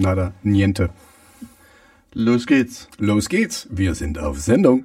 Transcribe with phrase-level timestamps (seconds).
[0.00, 0.90] nada, niente.
[2.12, 2.88] Los geht's.
[2.98, 4.84] Los geht's, wir sind auf Sendung.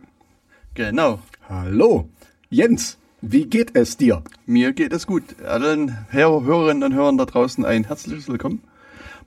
[0.75, 1.19] Genau.
[1.49, 2.09] Hallo,
[2.49, 4.21] Jens, wie geht es dir?
[4.45, 5.23] Mir geht es gut.
[5.43, 8.61] Allen Hör Hörerinnen und Hörern da draußen ein herzliches Willkommen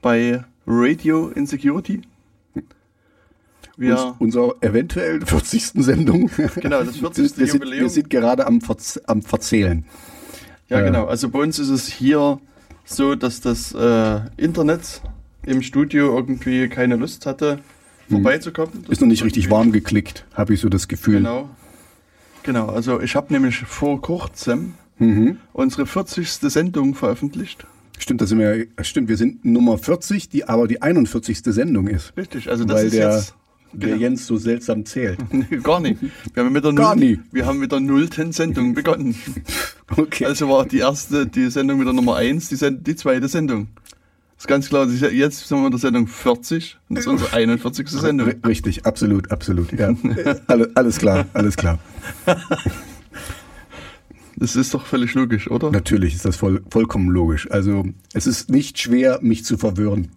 [0.02, 2.02] bei Radio Insecurity.
[3.76, 5.84] Wir Uns, unser eventuell 40.
[5.84, 6.30] Sendung.
[6.56, 7.38] Genau, das 40.
[7.38, 7.70] wir Jubiläum.
[7.70, 9.84] Sind, wir sind gerade am, Verz am Verzählen.
[10.68, 11.06] Ja, genau.
[11.06, 12.40] Also bei uns ist es hier
[12.84, 15.00] so, dass das äh, Internet
[15.48, 17.60] im Studio irgendwie keine Lust hatte,
[18.08, 18.84] vorbeizukommen.
[18.88, 21.16] Ist noch nicht richtig warm geklickt, habe ich so das Gefühl.
[21.16, 21.50] Genau.
[22.42, 25.38] Genau, also ich habe nämlich vor kurzem mhm.
[25.52, 26.30] unsere 40.
[26.30, 27.66] Sendung veröffentlicht.
[27.98, 31.40] Stimmt, das sind wir, stimmt, wir sind Nummer 40, die aber die 41.
[31.42, 32.16] Sendung ist.
[32.16, 33.34] Richtig, also das weil ist der, jetzt
[33.72, 34.00] der genau.
[34.00, 35.18] Jens so seltsam zählt.
[35.62, 36.00] Gar nicht.
[36.32, 37.20] Wir haben mit der, Gar Null, nie.
[37.32, 39.14] wir haben mit der nullten Sendung begonnen.
[39.96, 40.26] Okay.
[40.26, 43.68] Also war die erste, die Sendung mit der Nummer 1, die, Send die zweite Sendung.
[44.38, 47.32] Das ist ganz klar, jetzt sind wir in der Sendung 40 und das ist unsere
[47.32, 47.88] 41.
[47.88, 48.32] Sendung.
[48.46, 49.72] Richtig, absolut, absolut.
[49.72, 49.92] Ja.
[50.46, 51.80] Alle, alles klar, alles klar.
[54.36, 55.72] Das ist doch völlig logisch, oder?
[55.72, 57.50] Natürlich ist das voll, vollkommen logisch.
[57.50, 60.12] Also es ist nicht schwer, mich zu verwirren.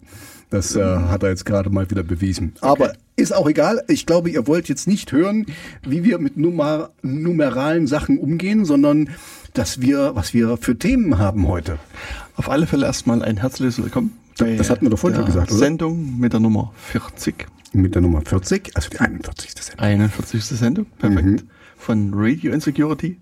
[0.50, 2.52] Das äh, hat er jetzt gerade mal wieder bewiesen.
[2.60, 3.82] Aber ist auch egal.
[3.88, 5.46] Ich glaube, ihr wollt jetzt nicht hören,
[5.84, 9.10] wie wir mit Nummer, numeralen Sachen umgehen, sondern
[9.54, 11.80] dass wir, was wir für Themen haben heute.
[12.36, 14.18] Auf alle Fälle erstmal ein herzliches Willkommen.
[14.38, 15.58] bei Das hatten wir doch vorhin schon gesagt, oder?
[15.58, 17.46] Sendung mit der Nummer 40.
[17.74, 19.50] Mit der Nummer 40, also die 41.
[19.50, 19.84] Sendung.
[19.84, 20.44] 41.
[20.44, 21.24] Sendung, perfekt.
[21.24, 21.40] Mhm.
[21.76, 23.18] Von Radio Insecurity.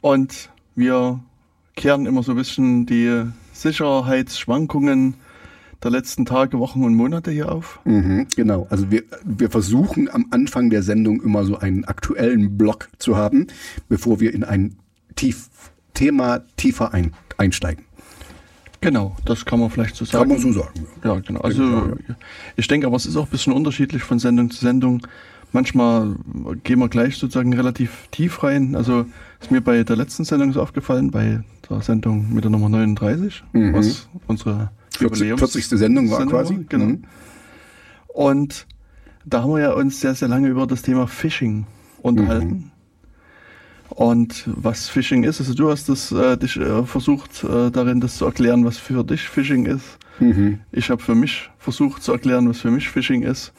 [0.00, 1.20] Und wir
[1.76, 5.14] kehren immer so ein bisschen die Sicherheitsschwankungen
[5.82, 7.80] der letzten Tage, Wochen und Monate hier auf.
[7.84, 8.66] Mhm, genau.
[8.70, 13.46] Also wir, wir versuchen am Anfang der Sendung immer so einen aktuellen Block zu haben,
[13.88, 14.76] bevor wir in ein
[15.16, 15.48] tief,
[15.94, 17.84] Thema tiefer ein, einsteigen.
[18.82, 20.30] Genau, das kann man vielleicht so sagen.
[20.30, 20.86] Kann man so sagen.
[21.04, 21.40] Ja, genau.
[21.40, 21.94] Also Genau,
[22.56, 25.06] ich denke aber, es ist auch ein bisschen unterschiedlich von Sendung zu Sendung.
[25.52, 26.14] Manchmal
[26.64, 28.74] gehen wir gleich sozusagen relativ tief rein.
[28.76, 29.04] Also
[29.40, 33.42] ist mir bei der letzten Sendung so aufgefallen, bei der Sendung mit der Nummer 39,
[33.52, 33.74] Mhm.
[33.74, 35.66] was unsere 40, Jubiläums- 40.
[35.66, 36.66] Sendung war Sendung quasi.
[36.68, 36.84] Genau.
[36.86, 37.04] Mhm.
[38.08, 38.66] Und
[39.26, 41.66] da haben wir ja uns sehr, sehr lange über das Thema Phishing
[42.02, 42.46] unterhalten.
[42.46, 42.70] Mhm.
[43.90, 48.16] Und was Phishing ist, also du hast das äh, dich äh, versucht äh, darin, das
[48.16, 49.98] zu erklären, was für dich Phishing ist.
[50.20, 50.60] Mhm.
[50.72, 53.52] Ich habe für mich versucht zu erklären, was für mich Phishing ist.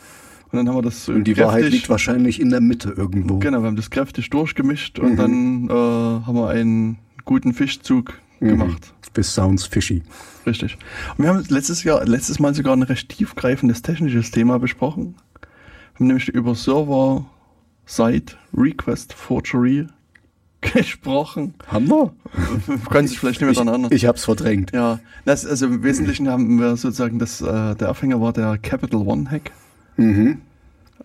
[0.51, 3.39] Und dann haben wir das Und die Wahrheit liegt wahrscheinlich in der Mitte irgendwo.
[3.39, 5.17] Genau, wir haben das kräftig durchgemischt und Mhm.
[5.17, 8.47] dann äh, haben wir einen guten Fischzug Mhm.
[8.47, 8.93] gemacht.
[9.13, 10.01] This sounds fishy.
[10.45, 10.77] Richtig.
[11.17, 15.15] Und wir haben letztes Jahr, letztes Mal sogar ein recht tiefgreifendes technisches Thema besprochen.
[15.93, 17.25] Wir haben nämlich über Server,
[17.85, 19.87] Site, Request, Forgery
[20.73, 21.53] gesprochen.
[21.67, 22.13] Haben wir?
[22.89, 23.91] Können sich vielleicht nicht mehr Ich, daran erinnern.
[23.93, 24.71] ich hab's verdrängt.
[24.73, 29.01] Ja, das, also im Wesentlichen haben wir sozusagen, das, äh, der Aufhänger war der Capital
[29.01, 29.51] One Hack
[29.97, 30.37] Mhm.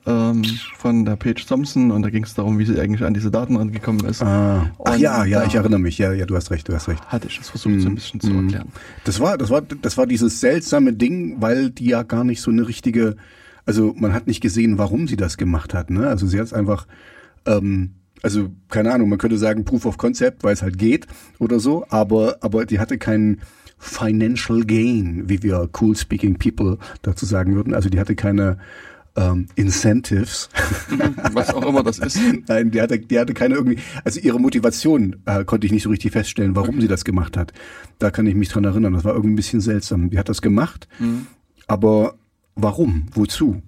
[0.07, 0.45] ähm,
[0.79, 3.57] von der Paige Thompson und da ging es darum, wie sie eigentlich an diese Daten
[3.57, 4.23] rangekommen ist.
[4.23, 4.71] Ah.
[4.85, 5.99] Ach Und ja, ja, ich erinnere mich.
[5.99, 7.05] Ja, ja, du hast recht, du hast recht.
[7.07, 8.45] Hatte ich das versucht, so ein bisschen zu Mhm.
[8.45, 8.69] erklären.
[9.05, 12.51] Das war, das war, das war dieses seltsame Ding, weil die ja gar nicht so
[12.53, 13.17] eine richtige,
[13.65, 15.91] also man hat nicht gesehen, warum sie das gemacht hat.
[15.91, 16.07] Ne?
[16.07, 16.87] Also sie hat es einfach,
[17.47, 21.07] ähm, also keine Ahnung, man könnte sagen Proof of Concept, weil es halt geht
[21.39, 23.41] oder so, aber, aber die hatte keinen
[23.79, 27.75] Financial Gain, wie wir cool speaking people dazu sagen würden.
[27.75, 28.57] Also die hatte keine
[29.17, 30.49] ähm, Incentives.
[31.33, 32.19] Was auch immer das ist.
[32.49, 35.91] Nein, die hatte, die hatte keine irgendwie, also ihre Motivation äh, konnte ich nicht so
[35.91, 37.53] richtig feststellen, warum sie das gemacht hat.
[37.99, 38.95] Da kann ich mich dran erinnern.
[38.95, 40.11] Das war irgendwie ein bisschen seltsam.
[40.11, 41.27] Die hat das gemacht, Mhm.
[41.67, 42.15] aber
[42.55, 43.07] warum?
[43.15, 43.63] Wozu?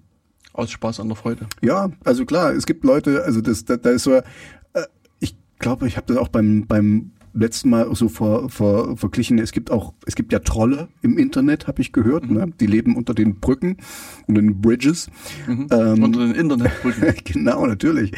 [0.58, 1.46] Aus Spaß an der Freude.
[1.62, 4.22] Ja, also klar, es gibt Leute, also das, da, da ist so, äh,
[5.20, 9.38] ich glaube, ich habe das auch beim beim letzten Mal so ver, ver, verglichen.
[9.38, 12.28] Es gibt auch, es gibt ja Trolle im Internet, habe ich gehört.
[12.28, 12.52] Ne?
[12.58, 13.76] Die leben unter den Brücken,
[14.26, 15.08] unter den Bridges.
[15.46, 15.68] Mhm.
[15.70, 17.14] Ähm, Unter den Internetbrücken.
[17.24, 18.10] genau, natürlich.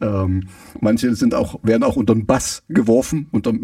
[0.00, 0.48] Ähm,
[0.80, 3.28] manche sind auch, werden auch unter den Bass geworfen.
[3.32, 3.60] Unterm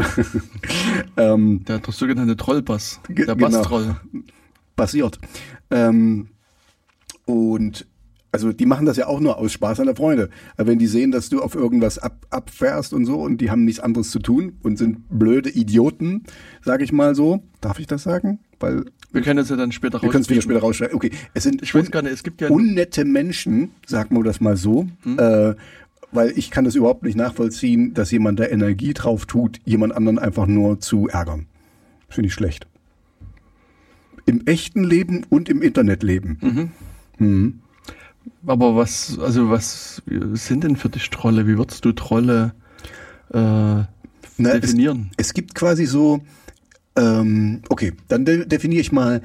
[1.17, 3.01] ähm, Der, der sogenannte Trollbass.
[3.09, 3.37] Der genau.
[3.37, 3.97] Basstroll.
[4.77, 5.19] passiert.
[5.71, 6.29] Ähm,
[7.25, 7.87] und
[8.31, 10.29] also die machen das ja auch nur aus Spaß an der Freude.
[10.57, 13.65] Aber wenn die sehen, dass du auf irgendwas ab, abfährst und so und die haben
[13.65, 16.25] nichts anderes zu tun und sind blöde Idioten,
[16.63, 17.43] sage ich mal so.
[17.61, 18.39] Darf ich das sagen?
[18.61, 20.95] Weil Wir können es ja dann später wir können es wieder später rausschreiben.
[20.95, 22.49] Okay, es sind Ich weiß gar nicht, es gibt ja...
[22.49, 24.87] unnette Menschen, sagen wir das mal so,
[25.17, 25.55] äh,
[26.13, 30.19] weil ich kann das überhaupt nicht nachvollziehen, dass jemand da Energie drauf tut, jemand anderen
[30.19, 31.47] einfach nur zu ärgern.
[32.09, 32.67] Finde ich schlecht.
[34.27, 36.73] Im echten Leben und im Internetleben.
[37.19, 37.61] Mhm.
[38.47, 40.03] Aber was, also was
[40.33, 41.47] sind denn für dich Trolle?
[41.47, 42.55] Wie würdest du Trolle
[43.33, 43.89] äh, Na,
[44.39, 45.11] es, definieren?
[45.17, 46.21] es gibt quasi so,
[46.97, 49.23] ähm, okay, dann de definiere ich mal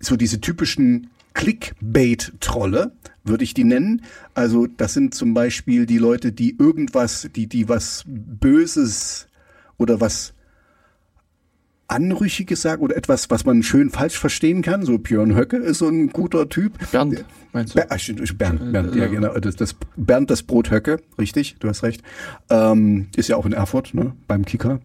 [0.00, 2.92] so diese typischen Clickbait-Trolle,
[3.24, 4.02] würde ich die nennen.
[4.34, 9.26] Also das sind zum Beispiel die Leute, die irgendwas, die, die was Böses
[9.78, 10.34] oder was
[11.88, 14.84] Anrüchiges sagen oder etwas, was man schön falsch verstehen kann.
[14.84, 16.72] So Björn Höcke ist so ein guter Typ.
[16.90, 17.80] Bernd, meinst du?
[17.80, 17.96] Ber ah,
[18.36, 19.38] Bernd, Bernd, ja genau.
[19.38, 22.02] Das, das, Bernd das Brot Höcke, richtig, du hast recht.
[22.50, 24.80] Ähm, ist ja auch in Erfurt, ne, beim Kicker.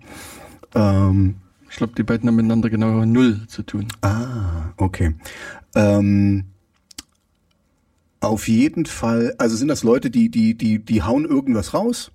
[0.75, 1.35] Ähm,
[1.69, 3.87] ich glaube, die beiden haben miteinander genau null zu tun.
[4.01, 5.13] Ah, okay.
[5.75, 6.45] Ähm,
[8.19, 12.11] auf jeden Fall, also sind das Leute, die, die, die, die hauen irgendwas raus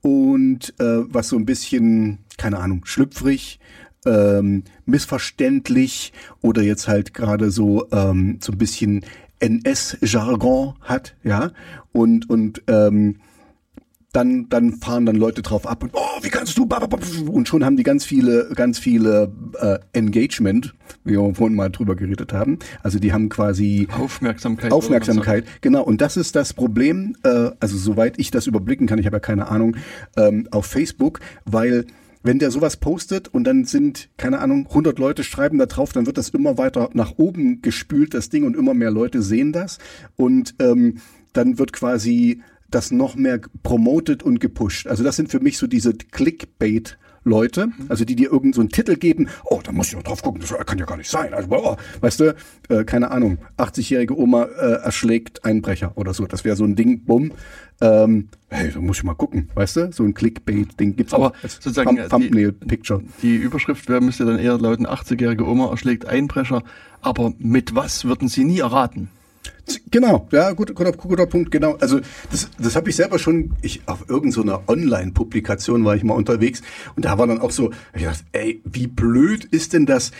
[0.00, 3.60] und äh, was so ein bisschen, keine Ahnung, schlüpfrig,
[4.06, 9.04] ähm, missverständlich oder jetzt halt gerade so ähm, so ein bisschen
[9.40, 11.50] NS-Jargon hat, ja,
[11.92, 13.16] und und ähm,
[14.12, 16.68] dann, dann fahren dann Leute drauf ab und oh, wie kannst du
[17.30, 21.96] und schon haben die ganz viele, ganz viele äh, Engagement, wie wir vorhin mal drüber
[21.96, 22.58] geredet haben.
[22.82, 24.70] Also die haben quasi Aufmerksamkeit.
[24.70, 25.82] Aufmerksamkeit, genau.
[25.82, 29.20] Und das ist das Problem, äh, also soweit ich das überblicken kann, ich habe ja
[29.20, 29.76] keine Ahnung,
[30.16, 31.86] ähm, auf Facebook, weil
[32.22, 36.06] wenn der sowas postet und dann sind, keine Ahnung, 100 Leute schreiben da drauf, dann
[36.06, 39.78] wird das immer weiter nach oben gespült, das Ding, und immer mehr Leute sehen das.
[40.16, 40.98] Und ähm,
[41.32, 44.86] dann wird quasi das noch mehr promoted und gepusht.
[44.86, 48.70] Also das sind für mich so diese Clickbait Leute, also die dir irgendeinen so einen
[48.70, 51.32] Titel geben, oh, da muss ich noch drauf gucken, das kann ja gar nicht sein.
[51.34, 52.34] Also, oh, weißt du,
[52.68, 56.26] äh, keine Ahnung, 80-jährige Oma äh, erschlägt Einbrecher oder so.
[56.26, 57.32] Das wäre so ein Ding, bumm.
[57.80, 59.92] Ähm, hey, da muss ich mal gucken, weißt du?
[59.92, 63.02] So ein Clickbait-Ding gibt's Aber auch sozusagen Thumb Thumbnail-Picture.
[63.22, 66.62] Die, die Überschrift wäre, müsste dann eher lauten, 80-jährige Oma erschlägt Einbrecher.
[67.00, 69.10] Aber mit was würden Sie nie erraten?
[69.90, 71.76] Genau, ja, gut, guter, guter Punkt, genau.
[71.76, 72.00] Also
[72.30, 76.62] das, das habe ich selber schon, ich auf irgendeiner so Online-Publikation war ich mal unterwegs
[76.96, 80.10] und da war dann auch so, ich dachte, ey, wie blöd ist denn das?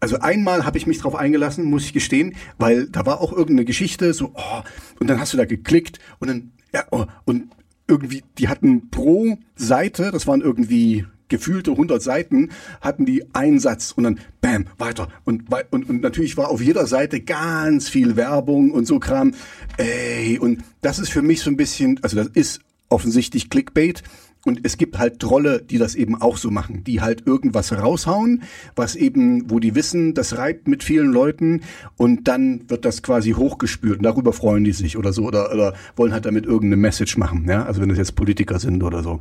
[0.00, 3.64] Also einmal habe ich mich drauf eingelassen, muss ich gestehen, weil da war auch irgendeine
[3.64, 4.62] Geschichte, so, oh,
[5.00, 7.48] und dann hast du da geklickt und dann, ja, oh, und
[7.88, 12.50] irgendwie, die hatten pro Seite, das waren irgendwie gefühlte 100 Seiten
[12.80, 14.20] hatten die einen Satz und dann
[14.54, 15.08] bam, weiter.
[15.24, 19.34] Und, und, und natürlich war auf jeder Seite ganz viel Werbung und so Kram.
[19.76, 24.02] Ey, und das ist für mich so ein bisschen, also das ist offensichtlich Clickbait.
[24.44, 28.42] Und es gibt halt Trolle, die das eben auch so machen, die halt irgendwas raushauen,
[28.76, 31.62] was eben, wo die wissen, das reibt mit vielen Leuten
[31.96, 35.74] und dann wird das quasi hochgespürt und darüber freuen die sich oder so oder, oder
[35.96, 39.20] wollen halt damit irgendeine Message machen, ja, also wenn das jetzt Politiker sind oder so.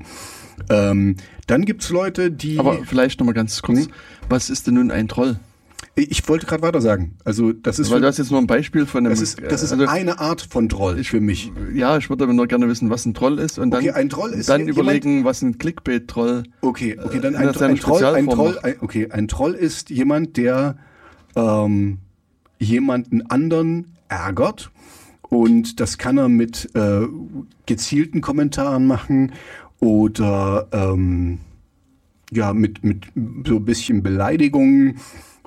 [0.70, 1.16] Ähm,
[1.48, 2.60] dann gibt's Leute, die.
[2.60, 3.86] Aber vielleicht nochmal ganz kurz.
[3.86, 3.92] Hm?
[4.30, 5.40] Was ist denn nun ein Troll?
[5.95, 7.15] Ich wollte gerade weiter sagen.
[7.24, 9.12] Also das ist weil du hast jetzt nur ein Beispiel von einem.
[9.12, 11.51] Das ist, das ist also, eine Art von Troll ich, für mich.
[11.74, 14.09] Ja, ich würde aber nur gerne wissen, was ein Troll ist und dann, okay, ein
[14.09, 16.44] Troll ist dann überlegen, was ein Clickbait-Troll.
[16.62, 20.38] Okay, okay, dann ein, ein, ein Troll, ein Troll, ein, okay, ein Troll ist jemand,
[20.38, 20.77] der
[21.35, 22.00] ähm,
[22.59, 24.71] jemanden anderen ärgert
[25.30, 27.07] und das kann er mit äh,
[27.65, 29.33] gezielten Kommentaren machen
[29.80, 31.39] oder ähm,
[32.31, 33.06] ja mit mit
[33.45, 35.00] so ein bisschen Beleidigungen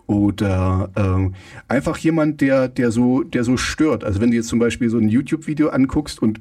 [0.07, 1.31] oder äh,
[1.69, 4.05] einfach jemand, der der so der so stört.
[4.05, 6.41] Also wenn du jetzt zum Beispiel so ein YouTube-Video anguckst und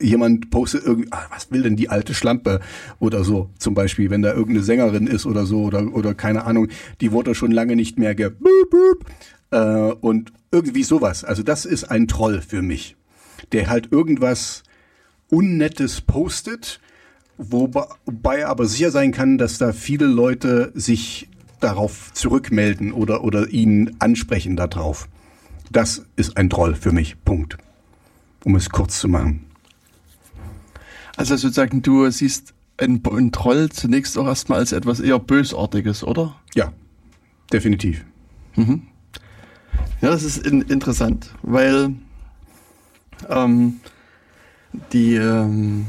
[0.00, 2.60] jemand postet irgendwie, ah, was will denn die alte Schlampe
[2.98, 6.68] oder so, zum Beispiel, wenn da irgendeine Sängerin ist oder so oder oder keine Ahnung,
[7.00, 8.32] die wurde schon lange nicht mehr ge
[9.50, 11.24] äh, und irgendwie sowas.
[11.24, 12.96] Also das ist ein Troll für mich,
[13.52, 14.62] der halt irgendwas
[15.28, 16.80] Unnettes postet
[17.38, 21.28] wobei aber sicher sein kann, dass da viele Leute sich
[21.62, 25.08] darauf zurückmelden oder, oder ihn ansprechen darauf.
[25.70, 27.16] Das ist ein Troll für mich.
[27.24, 27.58] Punkt.
[28.44, 29.44] Um es kurz zu machen.
[31.16, 36.36] Also sozusagen, du siehst einen, einen Troll zunächst auch erstmal als etwas eher Bösartiges, oder?
[36.54, 36.72] Ja,
[37.52, 38.04] definitiv.
[38.56, 38.82] Mhm.
[40.00, 41.94] Ja, das ist in, interessant, weil
[43.28, 43.80] ähm,
[44.92, 45.86] die ähm,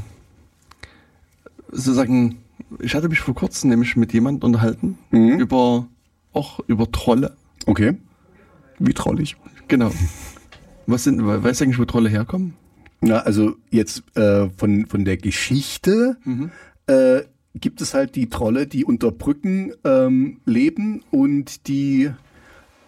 [1.70, 2.38] sozusagen,
[2.80, 5.38] ich hatte mich vor kurzem nämlich mit jemand unterhalten mhm.
[5.38, 5.88] über
[6.32, 7.36] auch über Trolle.
[7.66, 7.96] Okay.
[8.78, 9.36] Wie trollig.
[9.68, 9.90] Genau.
[10.86, 12.54] Was sind, weißt du eigentlich, wo Trolle herkommen?
[13.00, 16.50] Na, also jetzt äh, von, von der Geschichte mhm.
[16.86, 17.22] äh,
[17.54, 22.10] gibt es halt die Trolle, die unter Brücken ähm, leben und die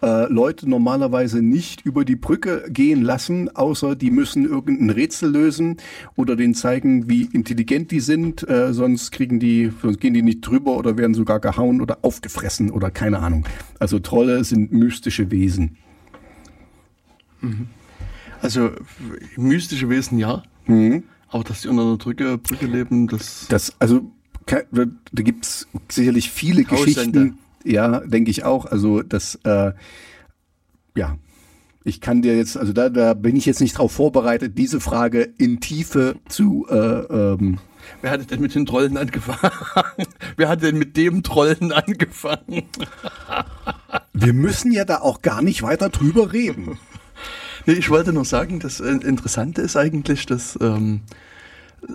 [0.01, 5.77] äh, Leute normalerweise nicht über die Brücke gehen lassen, außer die müssen irgendein Rätsel lösen
[6.15, 10.41] oder denen zeigen, wie intelligent die sind, äh, sonst kriegen die, sonst gehen die nicht
[10.41, 13.45] drüber oder werden sogar gehauen oder aufgefressen oder keine Ahnung.
[13.79, 15.77] Also Trolle sind mystische Wesen.
[17.41, 17.67] Mhm.
[18.41, 18.71] Also
[19.35, 21.03] mystische Wesen ja, mhm.
[21.29, 23.47] aber dass die unter einer Brücke, Brücke leben, das...
[23.49, 24.11] Das, also
[24.45, 24.63] da
[25.11, 27.37] gibt's sicherlich viele Geschichten
[27.71, 28.65] ja, denke ich auch.
[28.65, 29.73] Also das, äh,
[30.95, 31.17] ja,
[31.83, 35.21] ich kann dir jetzt, also da, da bin ich jetzt nicht drauf vorbereitet, diese Frage
[35.37, 36.67] in Tiefe zu.
[36.69, 37.59] Äh, ähm,
[38.01, 39.53] Wer hat denn mit den Trollen angefangen?
[40.35, 42.63] Wer hat denn mit dem Trollen angefangen?
[44.13, 46.77] wir müssen ja da auch gar nicht weiter drüber reden.
[47.65, 51.01] Nee, ich wollte nur sagen, das äh, Interessante ist eigentlich, dass ähm,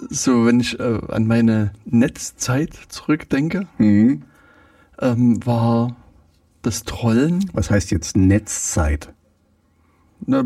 [0.09, 4.23] so, wenn ich äh, an meine Netzzeit zurückdenke, Mhm.
[5.01, 5.97] Ähm, war
[6.63, 9.13] das Trollen Was heißt jetzt Netzzeit?
[10.27, 10.45] na,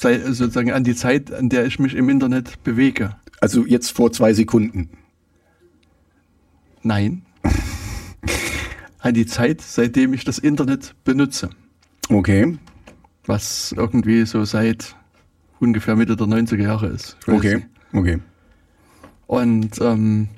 [0.00, 3.16] sozusagen an die Zeit, an der ich mich im Internet bewege.
[3.40, 4.88] Also jetzt vor zwei Sekunden.
[6.82, 7.22] Nein.
[8.98, 11.50] an die Zeit, seitdem ich das Internet benutze.
[12.08, 12.58] Okay,
[13.26, 14.96] Was irgendwie so seit
[15.60, 17.16] ungefähr Mitte der 90er Jahre ist.
[17.26, 17.66] Okay, nicht.
[17.92, 18.18] okay.
[19.26, 20.28] Und ähm,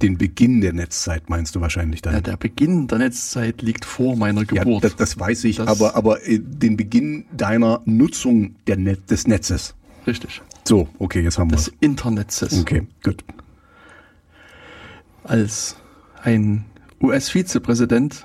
[0.00, 2.14] Den Beginn der Netzzeit meinst du wahrscheinlich dann?
[2.14, 4.84] ja, der Beginn der Netzzeit liegt vor meiner Ja, Geburt.
[4.84, 9.26] das, das weiß ich, Das- aber, aber äh, den Beginn deiner Nutzung der Net des
[9.26, 9.74] Netzes.
[10.06, 10.40] Richtig.
[10.64, 12.42] So, okay, jetzt haben wir Des Internets.
[12.60, 13.22] Okay, gut.
[15.24, 15.76] Als
[16.22, 16.64] ein
[17.00, 18.24] US-Vizepräsident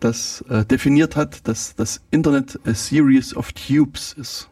[0.00, 4.48] das äh, definiert hat, dass das Internet a series of tubes ist.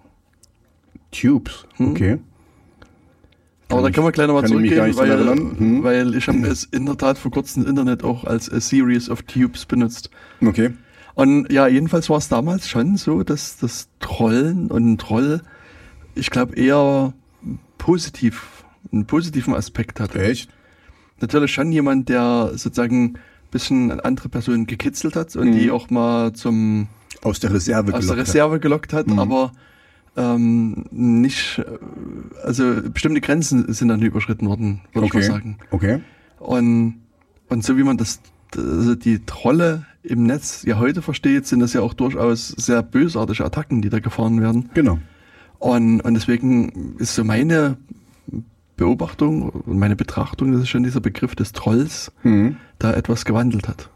[1.10, 2.18] Tubes, okay.
[3.70, 5.26] Aber da können wir gleich nochmal zurückgehen, weil.
[5.36, 5.82] Hm.
[5.82, 9.22] weil ich habe es in der Tat vor kurzem Internet auch als a series of
[9.22, 10.10] tubes benutzt.
[10.44, 10.70] Okay.
[11.14, 15.42] Und ja, jedenfalls war es damals schon so, dass das Trollen und ein Troll,
[16.14, 17.12] ich glaube, eher
[17.78, 20.22] positiv, einen positiven Aspekt hatte.
[20.22, 20.50] Echt?
[21.20, 23.18] Natürlich schon jemand, der sozusagen ein
[23.50, 25.58] bisschen andere Personen gekitzelt hat und Mhm.
[25.58, 26.88] die auch mal zum
[27.22, 28.28] Aus der Reserve aus der gelockt hat.
[28.28, 29.18] Reserve gelockt hat, Mhm.
[29.18, 29.52] aber
[30.16, 31.62] ähm, nicht,
[32.44, 35.28] also bestimmte Grenzen sind dann überschritten worden, würde ich mal Okay.
[35.30, 35.58] sagen.
[35.70, 36.00] Okay.
[36.38, 37.00] Und,
[37.48, 38.20] und so wie man das,
[38.56, 43.44] also die Trolle im Netz ja heute versteht, sind das ja auch durchaus sehr bösartige
[43.44, 44.70] Attacken, die da gefahren werden.
[44.74, 44.98] Genau.
[45.58, 47.76] Und, und deswegen ist so meine
[48.76, 52.56] Beobachtung und meine Betrachtung, dass sich schon dieser Begriff des Trolls Mhm.
[52.78, 53.90] da etwas gewandelt hat.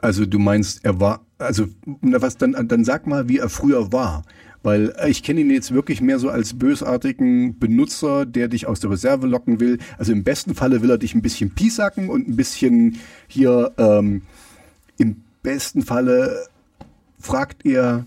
[0.00, 1.66] Also du meinst, er war, also
[2.00, 4.22] na was dann, dann sag mal, wie er früher war.
[4.62, 8.80] Weil äh, ich kenne ihn jetzt wirklich mehr so als bösartigen Benutzer, der dich aus
[8.80, 9.78] der Reserve locken will.
[9.98, 14.22] Also im besten Falle will er dich ein bisschen piesacken und ein bisschen hier, ähm,
[14.98, 16.46] im besten Falle
[17.18, 18.06] fragt er,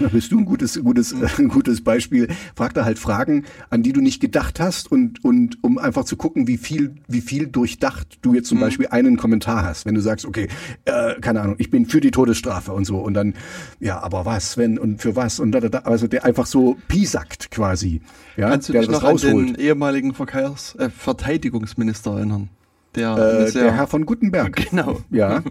[0.00, 3.92] da bist du ein gutes, gutes, ein gutes Beispiel, fragt er halt Fragen, an die
[3.92, 8.18] du nicht gedacht hast und, und um einfach zu gucken, wie viel, wie viel durchdacht
[8.22, 9.86] du jetzt zum Beispiel einen Kommentar hast.
[9.86, 10.48] Wenn du sagst, okay,
[10.84, 13.34] äh, keine Ahnung, ich bin für die Todesstrafe und so und dann,
[13.80, 16.76] ja, aber was, wenn und für was und da, da, da also der einfach so
[16.88, 18.00] piesackt quasi.
[18.36, 19.58] Ja, Kannst du der dich noch an den rausholt.
[19.58, 22.48] ehemaligen Verkehrs äh, Verteidigungsminister erinnern?
[22.94, 24.66] Der, Äh, der Herr von Gutenberg.
[24.70, 25.00] Genau.
[25.10, 25.42] Ja,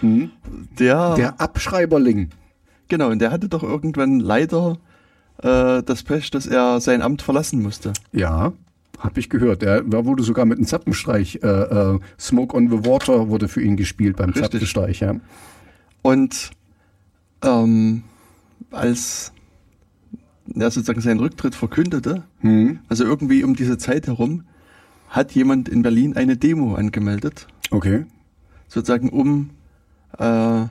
[0.00, 0.30] Mhm.
[0.80, 2.30] Der, der Abschreiberling.
[2.92, 4.76] Genau, und der hatte doch irgendwann leider
[5.42, 7.94] äh, das Pech, dass er sein Amt verlassen musste.
[8.12, 8.52] Ja,
[8.98, 9.62] hab ich gehört.
[9.62, 13.62] Der, da wurde sogar mit einem Zappenstreich, äh, äh, Smoke on the Water wurde für
[13.62, 14.42] ihn gespielt beim Richtig.
[14.44, 15.14] Zappenstreich, ja.
[16.02, 16.50] Und
[17.42, 18.02] ähm,
[18.70, 19.32] als
[20.54, 22.80] er sozusagen seinen Rücktritt verkündete, Hm.
[22.88, 24.44] also irgendwie um diese Zeit herum,
[25.08, 28.04] hat jemand in Berlin eine Demo angemeldet, Okay.
[28.68, 29.50] sozusagen um
[30.18, 30.66] äh,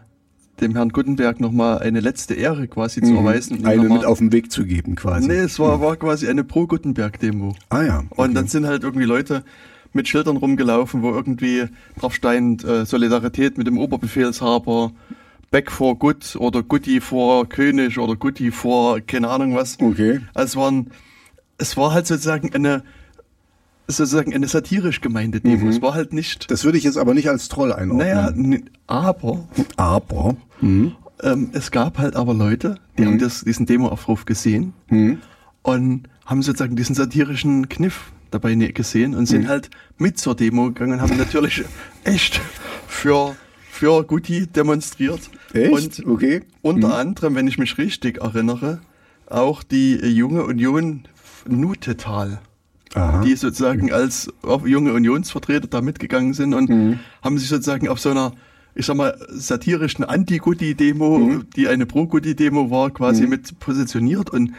[0.61, 3.59] dem Herrn Gutenberg nochmal eine letzte Ehre quasi zu erweisen.
[3.59, 3.65] Mhm.
[3.65, 5.27] Eine noch mal- mit auf den Weg zu geben, quasi.
[5.27, 7.55] Nee, es war, war quasi eine Pro-Gutenberg-Demo.
[7.69, 8.03] Ah ja.
[8.11, 9.43] Und dann sind halt irgendwie Leute
[9.93, 11.65] mit Schildern rumgelaufen, wo irgendwie
[11.99, 14.91] drauf stand, äh, Solidarität mit dem Oberbefehlshaber,
[15.49, 19.77] Back for Good oder Gutti vor König oder Gutti vor keine Ahnung was.
[19.81, 20.21] Okay.
[20.33, 20.91] Also es waren,
[21.57, 22.83] es war halt sozusagen eine,
[23.87, 25.67] sozusagen eine satirisch gemeinte Demo.
[25.69, 27.97] Es war halt nicht, Das würde ich jetzt aber nicht als Troll einordnen.
[28.49, 29.47] naja, aber
[29.77, 30.35] aber.
[30.59, 30.93] Hm.
[31.23, 35.17] ähm, es gab halt aber Leute, die haben das, diesen Demo-Aufruf gesehen Hm.
[35.63, 39.25] und haben sozusagen diesen satirischen Kniff dabei ne- gesehen und Mhm.
[39.25, 41.63] sind halt mit zur Demo gegangen und haben natürlich
[42.05, 42.39] echt
[42.87, 43.35] für,
[43.69, 45.19] für Guti demonstriert.
[45.53, 45.99] Echt?
[45.99, 46.41] Und okay.
[46.61, 48.79] unter anderem, wenn ich mich richtig erinnere,
[49.27, 51.03] auch die junge Union
[51.47, 52.39] Nutetal,
[52.93, 53.21] Aha.
[53.21, 56.99] die sozusagen als auch junge Unionsvertreter da mitgegangen sind und Mhm.
[57.21, 58.33] haben sich sozusagen auf so einer,
[58.75, 61.45] ich sag mal, satirischen Anti-Gutti-Demo, Mhm.
[61.55, 64.51] die eine Pro-Gutti-Demo war, quasi mit positioniert und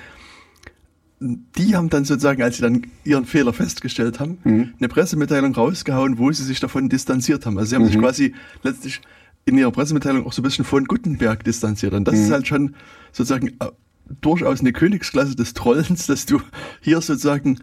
[1.20, 4.74] die haben dann sozusagen, als sie dann ihren Fehler festgestellt haben, Mhm.
[4.78, 7.58] eine Pressemitteilung rausgehauen, wo sie sich davon distanziert haben.
[7.58, 7.88] Also sie haben Mhm.
[7.88, 8.34] sich quasi
[8.64, 9.00] letztlich
[9.44, 11.92] in ihrer Pressemitteilung auch so ein bisschen von Gutenberg distanziert.
[11.94, 12.22] Und das Mhm.
[12.24, 12.74] ist halt schon
[13.12, 13.66] sozusagen äh,
[14.20, 16.40] durchaus eine Königsklasse des Trollens, dass du
[16.80, 17.58] hier sozusagen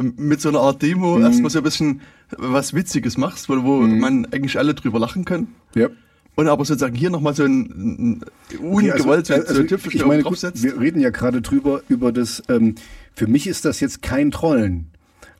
[0.00, 1.24] mit so einer Art Demo Mhm.
[1.24, 2.00] erstmal so ein bisschen
[2.36, 5.54] was Witziges machst, wo, wo man eigentlich alle drüber lachen können.
[5.74, 5.88] Ja.
[6.36, 8.24] und aber sozusagen hier nochmal so ein, ein
[8.60, 11.40] ungewollt okay, also, so, so also, ein Tüpfelchen ich meine, gut, wir reden ja gerade
[11.42, 12.74] drüber, über das, ähm,
[13.14, 14.88] für mich ist das jetzt kein Trollen.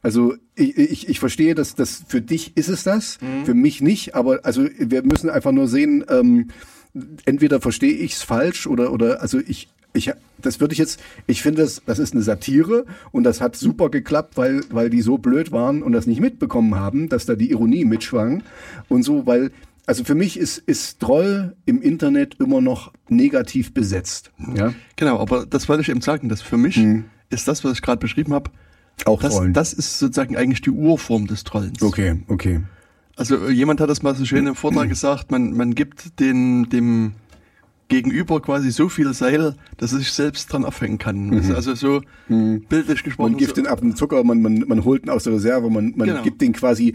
[0.03, 3.45] Also ich, ich, ich verstehe, dass das für dich ist es das, Mhm.
[3.47, 6.49] für mich nicht, aber also wir müssen einfach nur sehen, ähm,
[7.25, 11.41] entweder verstehe ich es falsch oder oder also ich ich das würde ich jetzt ich
[11.43, 15.17] finde das das ist eine Satire und das hat super geklappt, weil weil die so
[15.19, 18.43] blöd waren und das nicht mitbekommen haben, dass da die Ironie mitschwang
[18.89, 19.51] und so, weil
[19.87, 24.75] also für mich ist ist Troll im Internet immer noch negativ besetzt, ja?
[24.97, 26.79] Genau, aber das wollte ich eben sagen, dass für mich
[27.31, 29.07] ist das, was ich gerade beschrieben habe, Mhm.
[29.07, 29.53] Auch das, Trollen.
[29.53, 31.83] das ist sozusagen eigentlich die Urform des Trollens.
[31.83, 32.63] Okay, okay.
[33.17, 36.69] Also äh, jemand hat das mal so schön im Vortrag gesagt, man, man gibt den,
[36.69, 37.15] dem
[37.89, 41.33] Gegenüber quasi so viel Seil, dass er sich selbst dran aufhängen kann.
[41.33, 43.33] Ist Also so bildlich gesprochen.
[43.33, 43.33] Mhm.
[43.33, 45.69] Man gibt so, den ab den Zucker, man, man, man holt ihn aus der Reserve,
[45.71, 46.23] man, man Genau.
[46.23, 46.95] gibt den quasi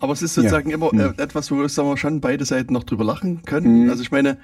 [0.00, 0.74] aber es ist sozusagen Ja.
[0.76, 3.88] immer äh, etwas, wo sagen wir, schon beide Seiten noch drüber lachen können.
[3.88, 4.36] Also ich meine,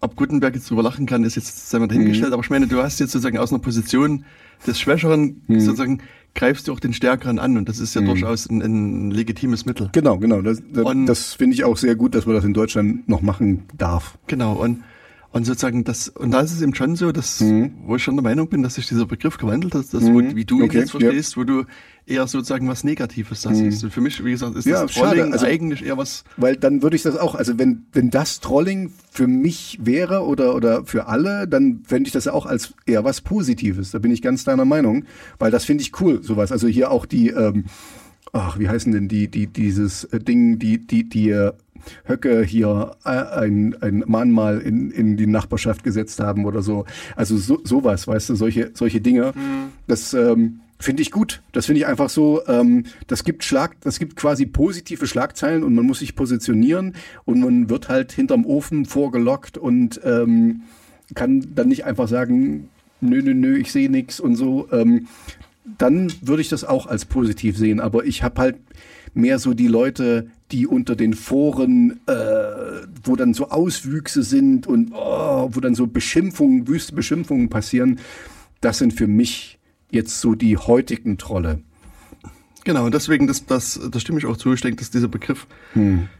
[0.00, 2.82] ob Gutenberg jetzt drüber lachen kann, ist jetzt sei mal dahingestellt, aber ich meine, du
[2.82, 4.24] hast jetzt sozusagen aus einer Position
[4.66, 6.00] des Schwächeren sozusagen
[6.36, 9.88] greifst du auch den Stärkeren an und das ist ja durchaus ein, ein legitimes Mittel.
[9.92, 10.40] Genau, genau.
[10.42, 13.22] Das, das, Und- das finde ich auch sehr gut, dass man das in Deutschland noch
[13.22, 14.16] machen darf.
[14.28, 14.84] Genau, und,
[15.32, 17.42] und sozusagen das, und da ist es eben schon so, dass,
[17.86, 20.44] wo ich schon der Meinung bin, dass sich dieser Begriff gewandelt hat, dass wo, wie
[20.44, 21.64] du ihn Okay, jetzt verstehst, wo du
[22.06, 23.82] eher sozusagen was Negatives da siehst.
[23.84, 26.56] Und für mich, wie gesagt, ist Ja, das schade, Trolling also- eigentlich eher was, Weil
[26.56, 30.84] dann würde ich das auch, also wenn, wenn das Trolling für mich wäre oder, oder
[30.84, 33.90] für alle, dann fände ich das ja auch als eher was Positives.
[33.90, 35.04] Da bin ich ganz deiner Meinung,
[35.38, 36.52] weil das finde ich cool, sowas.
[36.52, 37.64] Also hier auch die, ähm,
[38.32, 41.52] ach, wie heißen denn die, die, dieses äh, Ding, die, die, die äh,
[42.06, 46.84] Höcke hier äh, ein, ein Mahnmal in, in die Nachbarschaft gesetzt haben oder so.
[47.16, 49.32] Also so, sowas, weißt du, solche, solche Dinge.
[49.86, 51.42] Das ähm, finde ich gut.
[51.52, 55.74] Das finde ich einfach so, ähm, das gibt Schlag, das gibt quasi positive Schlagzeilen und
[55.74, 60.62] man muss sich positionieren und man wird halt hinterm Ofen vorgelockt und ähm,
[61.14, 62.68] kann dann nicht einfach sagen,
[63.00, 64.68] nö, nö, nö, ich sehe nichts und so.
[64.72, 65.08] Ähm,
[65.78, 67.80] dann würde ich das auch als positiv sehen.
[67.80, 68.56] Aber ich habe halt
[69.14, 72.12] mehr so die Leute, die unter den Foren, äh,
[73.02, 77.98] wo dann so Auswüchse sind und oh, wo dann so Beschimpfungen, wüste Beschimpfungen passieren.
[78.60, 79.58] Das sind für mich
[79.90, 81.60] jetzt so die heutigen Trolle.
[82.64, 85.46] genau, und deswegen, das, das, das stimme ich auch zu, ich denke, dass dieser Begriff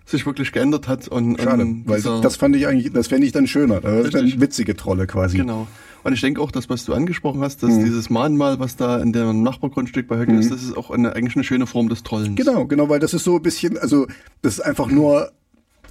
[0.05, 1.45] sich wirklich geändert hat und, Hm.
[1.45, 3.81] Schade, und weil das fand ich eigentlich, das fände ich dann schöner.
[3.81, 5.39] Das ist dann witzige Trolle quasi.
[5.39, 5.67] Genau.
[6.05, 9.13] Und ich denke auch, das, was du angesprochen hast, dass dieses Mahnmal, was da in
[9.13, 12.37] dem Nachbargrundstück bei Höcke ist, das ist auch eine, eigentlich eine schöne Form des Trollens.
[12.37, 14.07] Genau, genau, weil das ist so ein bisschen, also
[14.43, 15.33] das ist einfach nur,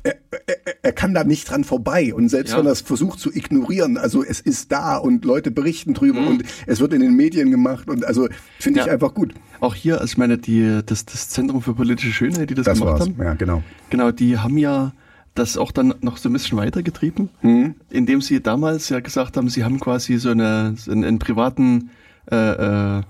[0.05, 0.15] er,
[0.47, 2.59] er, er kann da nicht dran vorbei und selbst Ja.
[2.59, 6.27] wenn er es versucht zu ignorieren, also es ist da und Leute berichten drüber Mhm.
[6.27, 8.27] und es wird in den Medien gemacht und also
[8.59, 8.93] finde ich Ja.
[8.93, 9.33] einfach gut.
[9.59, 12.79] Auch hier, also ich meine, die, das, das Zentrum für politische Schönheit, die das, Das
[12.79, 13.09] gemacht war's.
[13.09, 13.63] haben, Ja, genau.
[13.89, 14.93] genau, die haben ja
[15.33, 17.75] das auch dann noch so ein bisschen weitergetrieben, Mhm.
[17.89, 21.89] indem sie damals ja gesagt haben, sie haben quasi so eine, so einen, einen privaten,
[22.31, 23.01] äh, äh,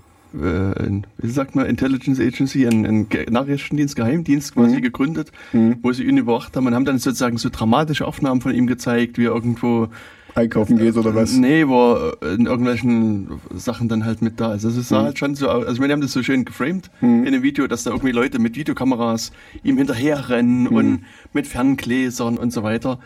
[0.44, 4.62] ein- wie sagt man, Intelligence Agency, einen, einen Ge- Nachrichtendienst, Geheimdienst Mhm.
[4.62, 5.32] quasi gegründet,
[5.82, 9.18] wo sie ihn überwacht haben und haben dann sozusagen so dramatische Aufnahmen von ihm gezeigt,
[9.18, 9.88] wie er irgendwo
[10.36, 11.34] Einkaufen geht oder was?
[11.38, 14.66] Nee, wo er in irgendwelchen Sachen dann halt mit da ist.
[14.66, 15.62] Also es sah halt schon so aus.
[15.64, 18.12] Also ich meine, die haben das so schön geframed in dem Video, dass da irgendwie
[18.12, 19.32] Leute mit Videokameras
[19.64, 23.00] ihm hinterherrennen und mit Ferngläsern und so weiter.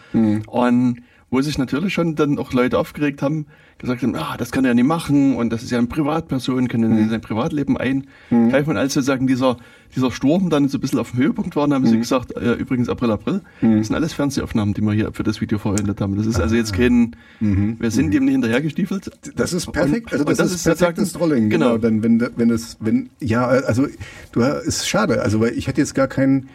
[0.47, 3.45] Und wo sich natürlich schon dann auch Leute aufgeregt haben,
[3.77, 6.67] gesagt haben, ah, das kann er ja nicht machen und das ist ja eine Privatperson,
[6.67, 8.71] kann ja in sein Privatleben eingreifen.
[8.71, 9.57] Und als sozusagen dieser,
[9.95, 12.53] dieser Sturm dann so ein bisschen auf dem Höhepunkt war, dann haben sie gesagt, äh,
[12.53, 16.17] übrigens April, April, das sind alles Fernsehaufnahmen, die wir hier für das Video verwendet haben.
[16.17, 19.09] Das ist also jetzt kein, wir sind dem nicht hinterhergestiefelt.
[19.35, 20.11] Das ist perfekt.
[20.11, 21.49] Also das, das ist, ist perfektes Trolling.
[21.49, 21.77] genau.
[21.77, 23.87] Dann, wenn, wenn es, wenn, ja, also
[24.33, 25.21] du ist schade.
[25.21, 26.49] Also weil ich hätte jetzt gar kein,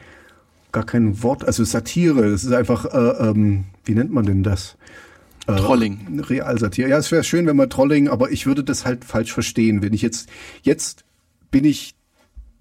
[0.75, 1.47] gar kein Wort.
[1.47, 2.31] Also Satire.
[2.31, 4.77] Das ist einfach, äh, ähm, wie nennt man denn das?
[5.47, 6.21] Äh, Trolling.
[6.21, 6.91] Realsatire.
[6.91, 9.83] Ja, es wäre schön, wenn man Trolling, aber ich würde das halt falsch verstehen.
[9.83, 10.29] Wenn ich jetzt,
[10.63, 11.05] jetzt
[11.51, 11.95] bin ich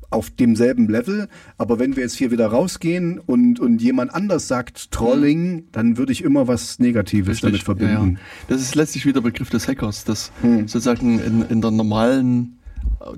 [0.10, 4.92] auf demselben Level, aber wenn wir jetzt hier wieder rausgehen und, und jemand anders sagt
[4.92, 7.94] Trolling, dann würde ich immer was Negatives damit verbinden.
[7.94, 8.20] Ja, ja.
[8.48, 12.60] Das ist letztlich wieder der Begriff des Hackers, dass sozusagen in, in der normalen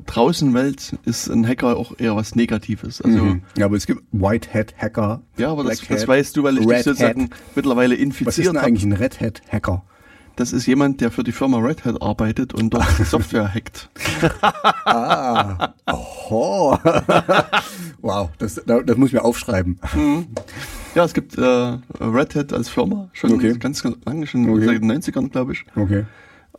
[0.06, 3.02] Draußenwelt ist ein Hacker auch eher was Negatives.
[3.02, 3.42] Also Mhm.
[3.58, 5.22] Ja, aber es gibt White Hat Hacker.
[5.38, 7.30] ja, aber das, das weißt du, weil ich dich Red sozusagen Hat.
[7.56, 8.68] mittlerweile Was ist infiziert denn habe.
[8.68, 9.84] eigentlich ein Red Hat Hacker?
[10.38, 13.90] Das ist jemand, der für die Firma Red Hat arbeitet und dort Software hackt.
[15.88, 16.76] Oh.
[18.02, 19.80] wow, das, da- das muss ich mir aufschreiben.
[20.96, 23.58] Ja, es gibt äh, Red Hat als Firma schon Okay.
[23.58, 24.66] ganz, ganz lange, schon Okay.
[24.66, 25.66] seit den 90ern, glaube ich.
[25.76, 26.06] Okay.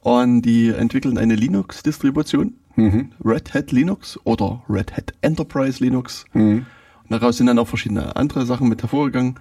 [0.01, 3.11] Und die entwickeln eine Linux-Distribution, Mhm.
[3.25, 6.25] Red Hat Linux oder Red Hat Enterprise Linux.
[6.35, 6.67] Mhm.
[7.05, 9.37] Und daraus sind dann auch verschiedene andere Sachen mit hervorgegangen.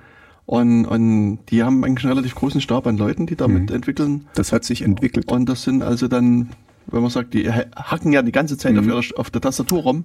[0.45, 4.27] Und, und die haben eigentlich einen relativ großen Stab an Leuten, die damit entwickeln.
[4.35, 5.31] Das hat sich entwickelt.
[5.31, 6.49] Und das sind also dann,
[6.85, 9.81] wenn man sagt, die ha- hacken ja die ganze Zeit auf, ihrer, auf der Tastatur
[9.81, 10.03] rum.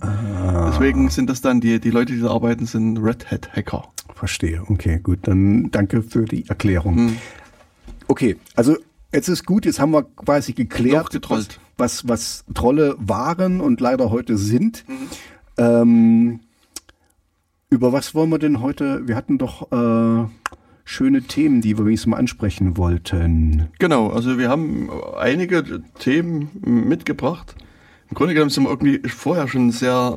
[0.69, 3.85] Deswegen sind das dann die, die Leute, die da arbeiten, sind Red Hat Hacker.
[4.15, 4.63] Verstehe.
[4.67, 5.19] Okay, gut.
[5.23, 7.17] Dann danke für die Erklärung.
[8.09, 8.77] Okay, also
[9.13, 11.49] jetzt ist gut, jetzt haben wir quasi geklärt, Durchgetrollt.
[11.49, 14.85] was, was, was Trolle waren und leider heute sind.
[15.57, 16.41] Ähm,
[17.71, 19.09] über was wollen wir denn heute?
[19.09, 20.29] Wir hatten doch äh,
[20.85, 23.69] schöne Themen, die wir wenigstens mal ansprechen wollten.
[23.79, 27.55] Genau, also wir haben einige Themen mitgebracht.
[28.11, 30.17] Im Grunde genommen sind wir irgendwie vorher schon sehr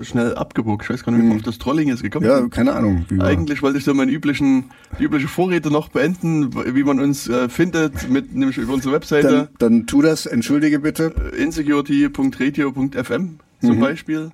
[0.00, 0.80] äh, schnell abgebogen.
[0.82, 3.04] Ich weiß gar nicht, wie wir auf das Trolling jetzt gekommen Ja, keine Ahnung.
[3.20, 7.50] Eigentlich wollte ich so meine üblichen, die übliche Vorrede noch beenden, wie man uns äh,
[7.50, 11.12] findet, mit nämlich über unsere Webseite dann, dann tu das, entschuldige bitte.
[11.36, 14.30] insecurity.radio.fm zum Beispiel.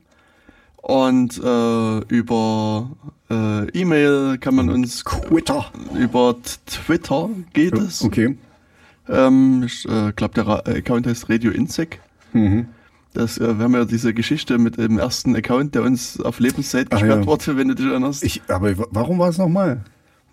[0.77, 2.91] Und äh, über
[3.31, 5.67] äh, E-Mail kann man uns Twitter.
[5.99, 8.03] über t- Twitter geht es.
[8.03, 8.37] Okay.
[9.09, 12.01] Ähm, ich äh, glaube, der Ra Account heißt Radio Insec.
[12.33, 12.67] Mhm.
[13.13, 16.91] Das, äh, wir haben ja diese Geschichte mit dem ersten Account, der uns auf Lebenszeit
[16.91, 17.27] gesperrt ja.
[17.27, 18.23] wurde, wenn du dich erinnerst.
[18.23, 19.85] Ich, aber wa- warum war es nochmal?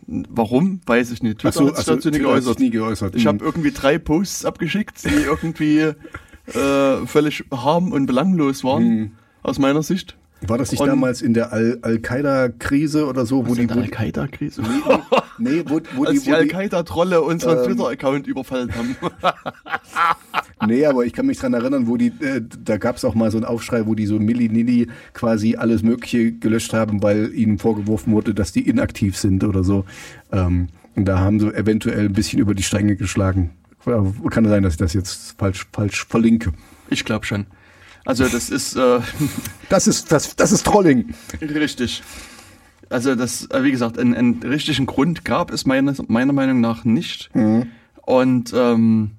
[0.05, 0.79] Warum?
[0.85, 1.39] Weiß ich nicht.
[1.39, 2.59] Twitter so, hat sich dazu sich geäußert.
[2.59, 3.15] nie geäußert.
[3.15, 3.27] Ich Mhm.
[3.29, 5.79] habe irgendwie drei Posts abgeschickt, die irgendwie
[6.53, 9.11] äh, völlig harm und belanglos waren, Mhm.
[9.43, 10.16] aus meiner Sicht.
[10.45, 14.61] War das nicht Und- damals in der Al- Al-Qaida-Krise oder so, wo die, Al-Qaida-Krise.
[15.39, 18.95] nee, wo, wo Als die, die Al-Qaida-Trolle unseren Ähm, Twitter-Account überfallen haben.
[20.67, 23.31] nee, aber ich kann mich dran erinnern, wo die, äh, da gab es auch mal
[23.31, 28.13] so einen Aufschrei, wo die so Milli-Nilli quasi alles Mögliche gelöscht haben, weil ihnen vorgeworfen
[28.13, 29.85] wurde, dass die inaktiv sind oder so.
[30.31, 33.51] Ähm, und da haben sie eventuell ein bisschen über die Stränge geschlagen.
[34.29, 36.51] Kann sein, dass ich das jetzt falsch, falsch verlinke.
[36.89, 37.45] ich glaube schon.
[38.07, 38.99] Also das ist äh,
[39.69, 41.13] Das ist, das, das ist Trolling.
[41.41, 42.01] richtig.
[42.89, 46.85] Also das, äh, wie gesagt, einen, einen richtigen Grund gab es meines, meiner Meinung nach
[46.85, 47.29] nicht.
[48.05, 49.11] Und ähm,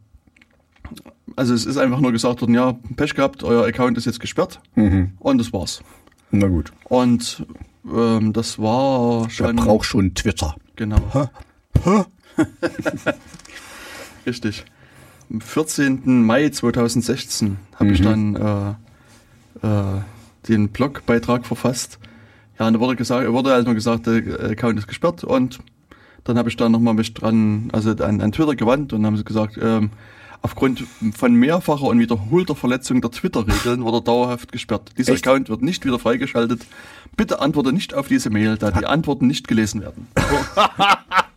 [1.37, 4.61] also es ist einfach nur gesagt worden, ja, Pech gehabt, euer Account ist jetzt gesperrt.
[4.75, 5.83] Und das war's.
[6.31, 6.73] Na gut.
[6.85, 7.45] Und
[7.85, 9.57] ähm, das war Wer schon.
[9.57, 10.55] braucht schon Twitter?
[10.77, 11.29] Genau.
[14.27, 14.65] Richtig.
[15.31, 16.23] Am 14.
[16.25, 18.35] Mai 2016 habe ich dann
[19.63, 20.01] äh, äh,
[20.49, 21.99] den Blogbeitrag verfasst.
[22.59, 25.61] Ja, und da wurde gesagt, wurde halt nur gesagt, der Account ist gesperrt und
[26.25, 29.25] dann habe ich da nochmal mich dran, also an, an Twitter gewandt und haben sie
[29.25, 29.91] gesagt, ähm,
[30.43, 34.93] aufgrund von mehrfacher und wiederholter Verletzung der Twitter-Regeln wurde er dauerhaft gesperrt.
[34.97, 35.27] Dieser Echt?
[35.27, 36.67] Account wird nicht wieder freigeschaltet.
[37.17, 40.09] Bitte antworte nicht auf diese Mail, da die Antworten nicht gelesen werden.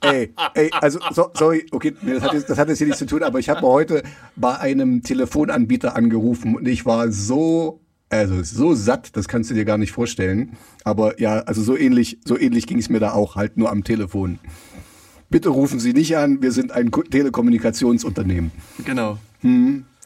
[0.00, 3.06] Ey, ey, also so, sorry, okay, das hat, jetzt, das hat jetzt hier nichts zu
[3.06, 4.02] tun, aber ich habe heute
[4.36, 9.64] bei einem Telefonanbieter angerufen und ich war so, also so satt, das kannst du dir
[9.64, 10.56] gar nicht vorstellen.
[10.84, 13.84] Aber ja, also so ähnlich, so ähnlich ging es mir da auch, halt nur am
[13.84, 14.38] Telefon.
[15.30, 18.50] Bitte rufen Sie nicht an, wir sind ein Ko- Telekommunikationsunternehmen.
[18.84, 19.18] Genau.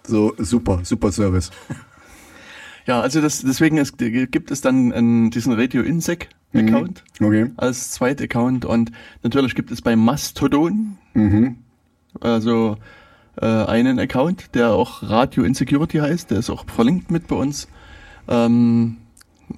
[0.04, 1.50] So super, super Service.
[2.86, 7.04] Ja, also das, deswegen ist, gibt es dann ähm, diesen Radio Insec Account.
[7.20, 7.50] Okay.
[7.56, 10.98] als Zweit-Account und natürlich gibt es bei Mastodon
[12.20, 12.76] also
[13.40, 17.68] äh, einen Account, der auch Radio Insecurity heißt, der ist auch verlinkt mit bei uns.
[18.28, 18.98] Ähm,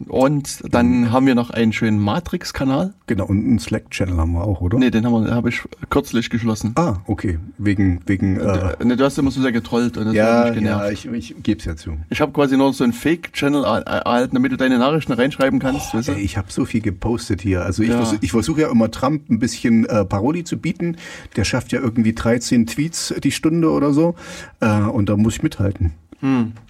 [0.09, 2.95] und dann haben wir noch einen schönen Matrix-Kanal.
[3.07, 4.79] Genau, und einen Slack-Channel haben wir auch, oder?
[4.79, 6.73] Nee, den habe ich kürzlich geschlossen.
[6.77, 7.39] Ah, okay.
[7.59, 10.55] Wegen, wegen, äh, Ne, du hast immer so sehr getrollt und das hat ja, mich
[10.55, 11.05] genervt.
[11.05, 11.99] ja, ich, ich geb's ja zu.
[12.11, 15.95] Ich habe quasi nur so einen Fake-Channel er- erhalten, damit du deine Nachrichten reinschreiben kannst.
[15.95, 16.13] weißt du?
[16.13, 17.63] Ey, ich habe so viel gepostet hier.
[17.65, 17.97] Also ich, Ja.
[17.97, 20.97] versuch, ich versuche ja immer Trump ein bisschen äh, Paroli zu bieten.
[21.37, 24.15] Der schafft ja irgendwie 13 Tweets die Stunde oder so.
[24.61, 25.93] Äh, und da muss ich mithalten.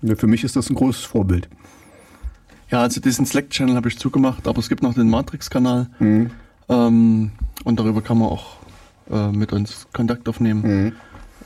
[0.03, 1.49] Ja, für mich ist das ein großes Vorbild.
[2.75, 5.87] Ja, also diesen Slack-Channel habe ich zugemacht, aber es gibt noch den Matrix-Kanal.
[6.69, 7.31] Ähm,
[7.63, 8.57] und darüber kann man auch
[9.09, 10.93] äh, mit uns Kontakt aufnehmen.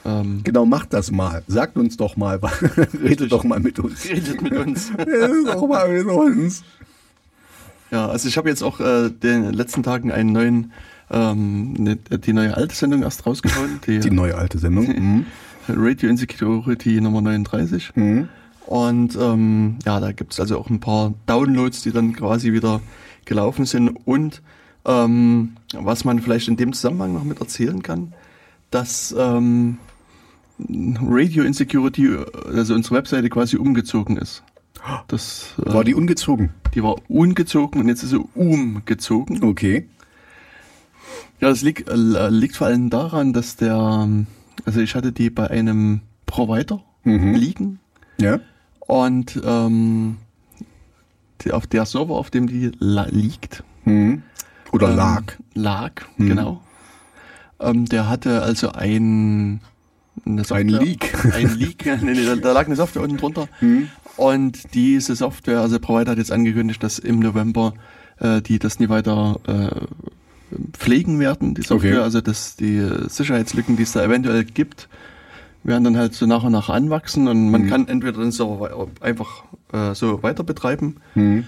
[0.06, 1.42] Ähm, Genau, macht das mal.
[1.46, 2.36] Sagt uns doch mal.
[3.04, 4.08] Redet doch mal mit uns.
[4.08, 4.90] redet mit uns.
[4.98, 6.64] Redet doch mal mit uns.
[7.90, 10.72] ja, also ich habe jetzt auch äh, den letzten Tagen einen neuen,
[11.10, 14.86] ähm, ne, die neue alte Sendung erst rausgehauen, die, Die neue alte Sendung.
[14.98, 15.26] Mhm.
[15.68, 17.92] Radio Insecurity Nummer 39.
[17.96, 18.30] Mhm.
[18.68, 22.82] Und ähm, ja, da gibt's also auch ein paar Downloads, die dann quasi wieder
[23.24, 23.88] gelaufen sind.
[24.04, 24.42] Und
[24.84, 28.12] ähm, was man vielleicht in dem Zusammenhang noch mit erzählen kann,
[28.70, 29.78] dass ähm,
[30.68, 32.14] Radio Insecurity,
[32.52, 34.42] also unsere Webseite quasi umgezogen ist.
[35.08, 36.50] Das, äh, War die ungezogen?
[36.74, 39.42] die war ungezogen und jetzt ist sie umgezogen.
[39.42, 39.88] Okay.
[41.40, 44.26] Ja, das liegt, äh, liegt vor allem daran, dass der, ähm,
[44.66, 47.80] also ich hatte die bei einem Provider liegen
[48.20, 48.40] Ja.
[48.88, 50.16] Und ähm,
[51.42, 54.22] die, auf der Server, auf dem die la- liegt, Mhm.
[54.72, 55.22] Oder ähm, lag.
[55.54, 56.26] Lag, Mhm.
[56.28, 56.62] genau.
[57.60, 59.60] Ähm, der hatte also ein,
[60.26, 61.32] eine Ein Leak.
[61.32, 63.48] Ein Leak, nee, nee, da, da lag eine Software unten drunter.
[63.60, 63.88] Mhm.
[64.16, 67.74] Und diese Software, also der Provider hat jetzt angekündigt, dass im November
[68.18, 69.86] äh, die das nie weiter äh,
[70.76, 72.02] pflegen werden, die Software, Okay.
[72.02, 74.88] also dass die Sicherheitslücken, die es da eventuell gibt,
[75.64, 77.68] werden dann halt so nach und nach anwachsen und man Mhm.
[77.68, 81.44] kann entweder den Server einfach äh, so weiter betreiben Mhm.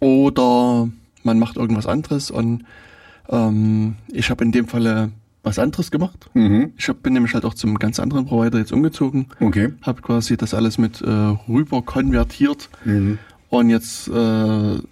[0.00, 0.88] oder
[1.22, 2.64] man macht irgendwas anderes und
[3.28, 5.10] ähm, ich habe in dem Falle
[5.42, 6.30] was anderes gemacht.
[6.34, 6.72] Mhm.
[6.76, 9.72] Ich hab, bin nämlich halt auch zum ganz anderen Provider jetzt umgezogen, Okay.
[9.82, 11.10] habe quasi das alles mit äh,
[11.48, 13.18] rüber konvertiert Mhm.
[13.50, 14.12] und jetzt äh,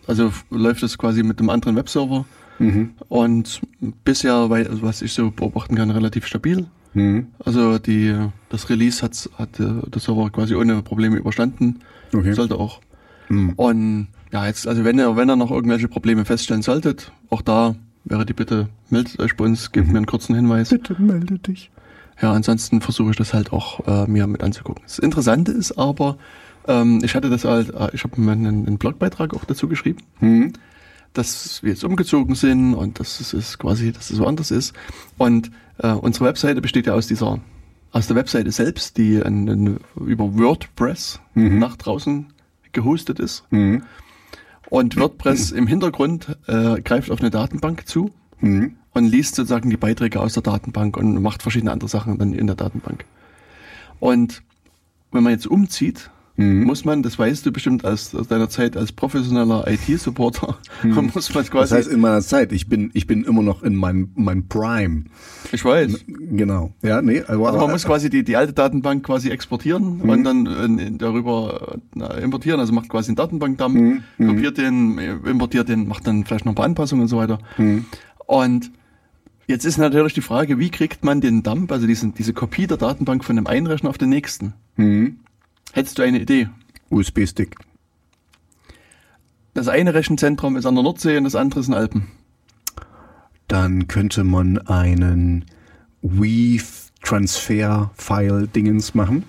[0.06, 2.24] also läuft es quasi mit einem anderen Webserver
[2.58, 2.90] Mhm.
[3.08, 3.60] und
[4.04, 6.66] bisher, weil, also was ich so beobachten kann, relativ stabil.
[6.94, 7.28] Mhm.
[7.44, 8.14] Also die
[8.50, 11.80] das Release hat, hat äh, der Server quasi ohne Probleme überstanden,
[12.14, 12.32] Okay.
[12.34, 12.80] sollte auch.
[13.28, 13.54] Mhm.
[13.56, 17.74] Und ja, jetzt, also wenn ihr, wenn ihr noch irgendwelche Probleme feststellen solltet, auch da
[18.04, 20.70] wäre die Bitte, meldet euch bei uns, gebt mir einen kurzen Hinweis.
[20.70, 21.70] Bitte melde dich.
[22.20, 24.82] Ja, ansonsten versuche ich das halt auch äh, mir mit anzugucken.
[24.84, 26.18] Das Interessante ist aber,
[26.68, 30.52] ähm, ich hatte das halt, äh, ich habe einen, einen Blogbeitrag auch dazu geschrieben, Mhm.
[31.12, 34.74] Dass wir jetzt umgezogen sind und dass es ist quasi, dass es so anders ist.
[35.18, 37.40] Und äh, unsere Webseite besteht ja aus dieser,
[37.90, 41.58] aus der Webseite selbst, die an, an, über WordPress Mhm.
[41.58, 42.26] nach draußen
[42.72, 43.44] gehostet ist.
[43.50, 43.82] Mhm.
[44.70, 48.76] Und WordPress im Hintergrund äh, greift auf eine Datenbank zu Mhm.
[48.92, 52.46] und liest sozusagen die Beiträge aus der Datenbank und macht verschiedene andere Sachen dann in
[52.46, 53.04] der Datenbank.
[54.00, 54.42] Und
[55.12, 56.64] wenn man jetzt umzieht, Mhm.
[56.64, 61.42] muss man, das weißt du bestimmt aus, aus deiner Zeit als professioneller IT-Supporter, muss man
[61.42, 64.48] Das quasi, heißt, in meiner Zeit, ich bin, ich bin immer noch in meinem, meinem
[64.48, 65.04] Prime.
[65.52, 66.72] ich weiß, Genau.
[66.82, 70.08] Ja, nee, aber, also man muss quasi die, die alte Datenbank quasi exportieren Mhm.
[70.08, 74.02] und dann äh, darüber äh, importieren, also macht quasi einen Datenbankdamm, Mhm.
[74.16, 74.26] Mhm.
[74.28, 77.40] kopiert den, äh, importiert den, macht dann vielleicht noch ein paar Anpassungen und so weiter.
[77.58, 77.84] Mhm.
[78.26, 78.70] Und
[79.46, 82.78] jetzt ist natürlich die Frage, wie kriegt man den Dump, also diesen, diese Kopie der
[82.78, 84.54] Datenbank von dem einen Rechner auf den nächsten?
[84.76, 85.18] Mhm.
[85.72, 86.48] Hättest du eine Idee?
[86.90, 87.56] USB-Stick.
[89.54, 92.08] Das eine Rechenzentrum ist an der Nordsee und das andere ist in Alpen.
[93.48, 95.44] Dann könnte man einen
[96.00, 96.64] Weave
[97.02, 99.24] Transfer File Dingens machen.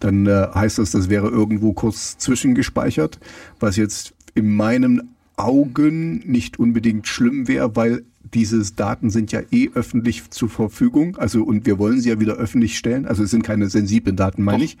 [0.00, 3.18] Dann äh, heißt das, das wäre irgendwo kurz zwischengespeichert,
[3.58, 9.70] was jetzt in meinen Augen nicht unbedingt schlimm wäre, weil diese Daten sind ja eh
[9.74, 11.16] öffentlich zur Verfügung.
[11.16, 13.06] Also und wir wollen sie ja wieder öffentlich stellen.
[13.06, 14.64] Also es sind keine sensiblen Daten, meine Doch.
[14.64, 14.78] ich.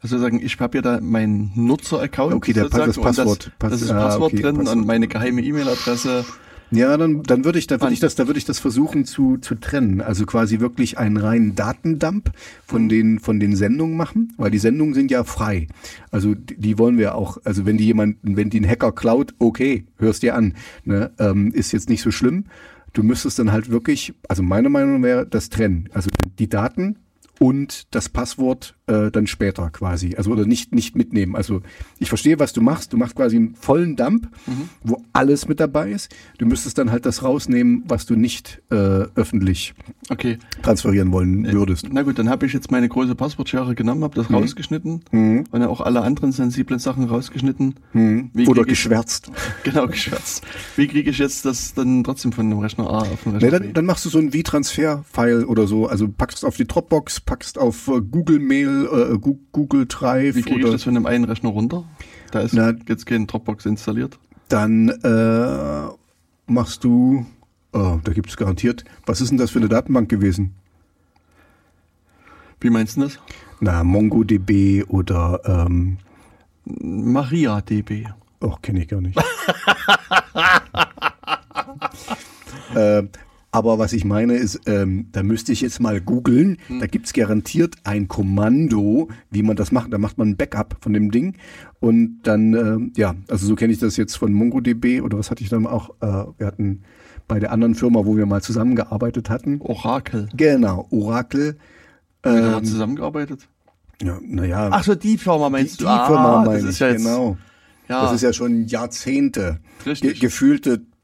[0.00, 2.34] Also sagen, ich habe ja da meinen Nutzer-Account.
[2.34, 3.50] Okay, der- sozusagen, das Passwort.
[3.58, 4.76] Das, das ist Ah, Passwort okay, drin Passwort.
[4.76, 6.24] und meine geheime E-Mail-Adresse.
[6.70, 9.38] Ja, dann, dann würde ich, da würde ich das, da würde ich das versuchen zu,
[9.38, 10.02] zu trennen.
[10.02, 12.30] Also quasi wirklich einen reinen Datendump
[12.66, 15.66] von den, von den Sendungen machen, weil die Sendungen sind ja frei.
[16.10, 19.34] Also die, die wollen wir auch, also wenn die jemanden, wenn die einen Hacker klaut,
[19.38, 22.44] okay, hörst dir an, ne, ähm, ist jetzt nicht so schlimm.
[22.92, 25.88] Du müsstest dann halt wirklich, also meine Meinung wäre, das trennen.
[25.94, 26.98] Also die Daten
[27.38, 30.14] und das Passwort äh, dann später quasi.
[30.16, 31.36] Also oder nicht, nicht mitnehmen.
[31.36, 31.62] Also
[31.98, 32.92] ich verstehe, was du machst.
[32.92, 34.28] Du machst quasi einen vollen Dump,
[34.82, 36.14] wo alles mit dabei ist.
[36.38, 38.74] Du müsstest dann halt das rausnehmen, was du nicht äh,
[39.14, 39.74] öffentlich
[40.10, 40.38] Okay.
[40.62, 41.86] transferieren wollen würdest.
[41.92, 45.44] Na gut, dann habe ich jetzt meine große Passwortschere genommen, habe das rausgeschnitten Mhm.
[45.50, 47.74] und auch alle anderen sensiblen Sachen rausgeschnitten.
[47.92, 48.30] Mhm.
[48.34, 49.30] Oder krieg ich- geschwärzt.
[49.64, 50.42] Genau, geschwärzt.
[50.76, 53.58] Wie kriege ich jetzt das dann trotzdem von dem Rechner A auf den Nee, Rechner
[53.60, 53.64] B?
[53.66, 55.86] dann, dann machst du so ein V-Transfer-File oder so.
[55.86, 60.42] Also packst auf die Dropbox, packst auf äh, Google Mail, äh, Gu- Google Drive Wie
[60.42, 61.84] kriege ich das von dem einen Rechner runter?
[62.30, 64.18] Da ist Na- jetzt kein Dropbox installiert.
[64.48, 65.88] dann äh,
[66.46, 67.26] machst du,
[67.72, 70.54] oh, da gibt's garantiert, was ist denn das für eine Datenbank gewesen?
[72.60, 73.18] Wie meinst du das?
[73.60, 75.98] Na, MongoDB oder, ähm,
[76.64, 78.06] MariaDB.
[78.40, 79.18] oh, kenne ich gar nicht.
[82.74, 83.02] äh,
[83.50, 86.58] aber was ich meine ist, ähm, da müsste ich jetzt mal googeln.
[86.80, 89.92] Da gibt's garantiert ein Kommando, wie man das macht.
[89.92, 91.36] Da macht man ein Backup von dem Ding.
[91.80, 95.42] Und dann, ähm, ja, also so kenne ich das jetzt von MongoDB oder was hatte
[95.42, 95.90] ich dann auch?
[96.00, 96.82] Äh, wir hatten
[97.26, 99.60] bei der anderen Firma, wo wir mal zusammengearbeitet hatten.
[99.60, 100.28] Oracle.
[100.36, 101.56] Genau, Oracle.
[102.22, 103.48] Wir haben Ähm, zusammengearbeitet.
[104.02, 105.88] ja, naja, Ach so, die Firma die, meinst die du?
[105.90, 107.36] Ah, Firma meine das ich, ja jetzt, genau.
[107.88, 109.60] Ja, Das ist ja schon Jahrzehnte.
[109.84, 110.20] Ge richtig.
[110.20, 110.97] gefühlte, gefühlte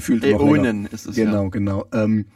[0.00, 0.40] länger.
[0.40, 1.48] Äonen ist es Genau, ja.
[1.50, 1.86] genau.
[1.92, 2.26] Ähm,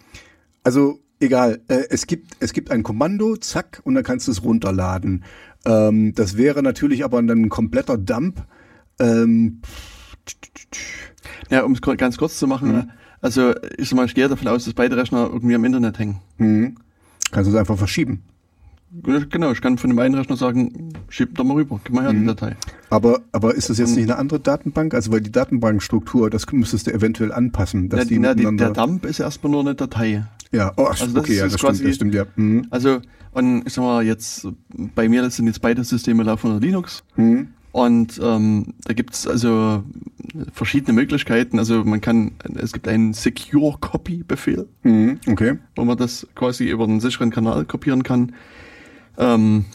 [0.64, 4.42] also egal, äh, es gibt es gibt ein Kommando, zack, und dann kannst du es
[4.44, 5.24] runterladen.
[5.64, 8.44] Ähm, das wäre natürlich aber dann ein kompletter Dump.
[9.00, 9.60] Ähm,
[11.50, 12.90] Ja, um es ganz kurz zu machen, Mhm.
[13.20, 16.20] also ich sag mal, ich gehe davon aus, dass beide Rechner irgendwie am Internet hängen.
[16.38, 16.76] hm,
[17.30, 18.22] kannst du es einfach verschieben.
[19.30, 22.12] Genau, ich kann von dem einen Rechner sagen, schieb doch mal rüber, gib mal her
[22.12, 22.56] die Datei.
[22.90, 24.92] Aber, aber ist das jetzt nicht eine andere Datenbank?
[24.92, 27.88] Also weil die Datenbankstruktur, das müsstest du eventuell anpassen.
[27.88, 30.24] Dass Ja, die na, die, der Dump ist erstmal nur eine Datei.
[30.52, 32.24] ja, oh, ach, Also das okay, ja, das quasi- stimmt, das stimmt, ja.
[32.36, 32.66] Mhm.
[32.68, 33.00] Also,
[33.32, 34.46] und ich sag mal, jetzt,
[34.94, 37.02] bei mir sind jetzt beide Systeme laufen unter Linux.
[37.16, 37.48] Mhm.
[37.72, 39.82] Und ähm, da gibt's also
[40.52, 41.58] verschiedene Möglichkeiten.
[41.58, 45.18] Also man kann, es gibt einen Secure Copy Befehl, Mhm.
[45.26, 45.54] Okay.
[45.76, 48.32] wo man das quasi über einen sicheren Kanal kopieren kann.
[49.18, 49.66] Ähm,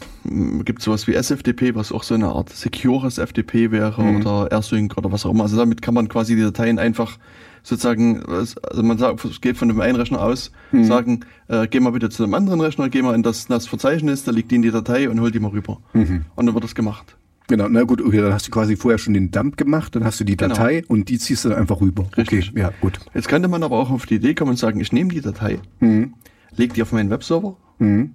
[0.64, 4.16] gibt sowas wie SFTP, was auch so eine Art secures FTP wäre Mhm.
[4.16, 5.44] oder AirSync oder was auch immer.
[5.44, 7.18] Also damit kann man quasi die Dateien einfach
[7.62, 10.84] sozusagen, also man sagt, es geht von dem einen Rechner aus, Mhm.
[10.84, 14.32] sagen, äh, geh mal bitte zu dem anderen Rechner, geh mal in das NAS-Verzeichnis, da
[14.32, 15.78] liegt die in die Datei und hol die mal rüber.
[15.92, 16.24] Mhm.
[16.34, 17.16] Und dann wird das gemacht.
[17.46, 20.20] Genau, na gut, okay, dann hast du quasi vorher schon den Dump gemacht, dann hast
[20.20, 20.54] du die Genau.
[20.54, 22.06] Datei und die ziehst du dann einfach rüber.
[22.16, 22.50] Richtig.
[22.50, 22.98] Okay, ja, gut.
[23.14, 25.58] Jetzt könnte man aber auch auf die Idee kommen und sagen, ich nehme die Datei,
[25.80, 26.14] Mhm.
[26.56, 28.14] leg die auf meinen Webserver Mhm.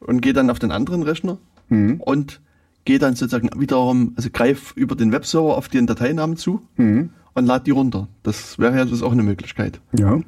[0.00, 2.00] Und gehe dann auf den anderen Rechner Mhm.
[2.00, 2.40] und
[2.84, 7.10] gehe dann sozusagen wiederum, also greif über den Webserver auf den Dateinamen zu Mhm.
[7.34, 8.08] und lad die runter.
[8.22, 9.80] Das wäre ja das auch eine Möglichkeit.
[9.96, 10.20] Ja.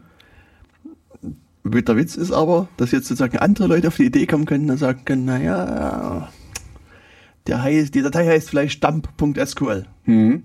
[1.65, 4.79] Der Witz ist aber, dass jetzt sozusagen andere Leute auf die Idee kommen können und
[4.79, 6.29] sagen können, naja,
[7.47, 9.87] der heißt, die Datei heißt vielleicht dump.sql.
[10.07, 10.43] Mhm.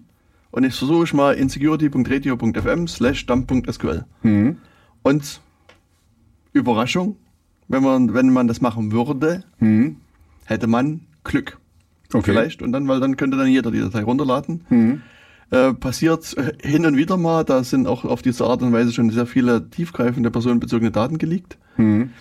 [0.52, 4.06] Und ich versuche ich mal in security.radio.fm slash dump.sql.
[4.24, 4.58] Mhm.
[5.04, 5.42] Und
[6.54, 7.18] Überraschung,
[7.67, 9.97] wenn man, wenn man das machen würde, Mhm.
[10.45, 11.58] hätte man Glück.
[12.13, 12.32] Okay.
[12.32, 12.62] Vielleicht.
[12.62, 14.63] Und dann, weil dann könnte dann jeder die Datei runterladen.
[14.69, 15.01] Mhm.
[15.49, 18.91] Äh, passiert äh, hin und wieder mal, da sind auch auf diese Art und Weise
[18.93, 21.58] schon sehr viele tiefgreifende personenbezogene Daten geleakt.
[21.77, 22.12] Mhm.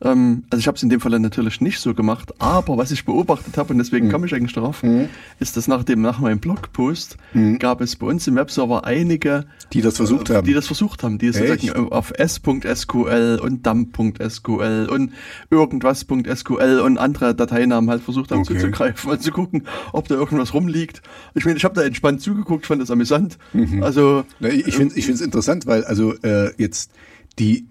[0.00, 3.04] Ähm, also ich habe es in dem Fall natürlich nicht so gemacht, aber was ich
[3.04, 5.08] beobachtet habe, und deswegen komme ich eigentlich darauf, Mhm.
[5.40, 7.58] ist, dass nach dem, nach meinem Blogpost Mhm.
[7.58, 10.46] gab es bei uns im Webserver einige, Die das versucht haben.
[10.46, 15.12] die das versucht haben, die sozusagen auf s.sql und dump.sql und
[15.50, 18.54] irgendwas.sql und andere Dateinamen halt versucht haben Okay.
[18.54, 21.02] zuzugreifen und zu gucken, ob da irgendwas rumliegt.
[21.34, 23.38] Ich meine, ich habe da entspannt zugeguckt, fand das amüsant.
[23.80, 26.90] Also Na, ich finde es interessant, weil also äh, jetzt
[27.38, 27.64] die äh,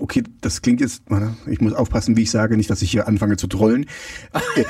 [0.00, 1.02] okay, das klingt jetzt,
[1.46, 3.86] ich muss aufpassen, wie ich sage, nicht, dass ich hier anfange zu trollen.
[4.32, 4.64] Äh,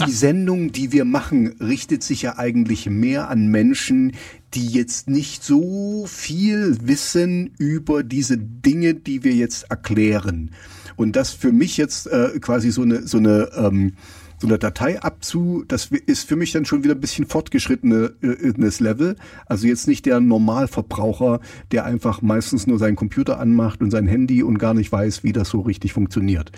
[0.06, 4.12] die Sendung, die wir machen, richtet sich ja eigentlich mehr an Menschen,
[4.54, 10.50] die jetzt nicht so viel wissen über diese Dinge, die wir jetzt erklären.
[10.96, 13.94] Und das für mich jetzt äh, quasi so eine so eine ähm,
[14.40, 19.16] so eine Datei abzu, das ist für mich dann schon wieder ein bisschen fortgeschrittenes Level.
[19.44, 21.40] Also jetzt nicht der Normalverbraucher,
[21.72, 25.32] der einfach meistens nur seinen Computer anmacht und sein Handy und gar nicht weiß, wie
[25.32, 26.52] das so richtig funktioniert.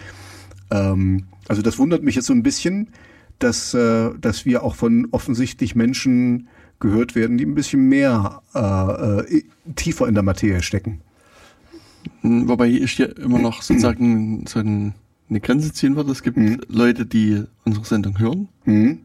[0.71, 2.91] Ähm, also das wundert mich jetzt so ein bisschen,
[3.41, 6.47] dass, äh, dass wir auch von offensichtlich Menschen
[6.79, 9.43] gehört werden, die ein bisschen mehr äh, äh,
[9.75, 11.01] tiefer in der Materie stecken.
[12.23, 14.95] Wobei ich hier immer noch sozusagen so ein,
[15.33, 16.13] eine Grenze ziehen würde.
[16.13, 16.61] Es gibt Mhm.
[16.69, 18.99] Leute, die unsere Sendung hören Mhm.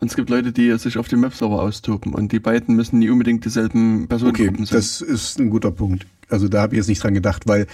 [0.00, 3.10] und es gibt Leute, die sich auf dem Webserver austoben und die beiden müssen nie
[3.10, 4.76] unbedingt dieselben Okay, Personengruppen sein.
[4.78, 6.06] das ist ein guter Punkt.
[6.28, 7.66] Also da habe ich jetzt nicht dran gedacht, weil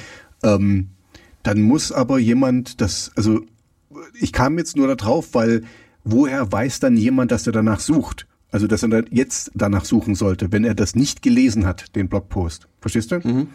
[0.42, 0.88] ähm,
[1.42, 3.40] dann muss aber jemand das, also
[4.20, 5.62] ich kam jetzt nur da drauf, weil
[6.04, 8.26] woher weiß dann jemand, dass er danach sucht?
[8.50, 12.68] Also dass er jetzt danach suchen sollte, wenn er das nicht gelesen hat, den Blogpost.
[12.80, 13.16] Verstehst du?
[13.20, 13.48] Mhm.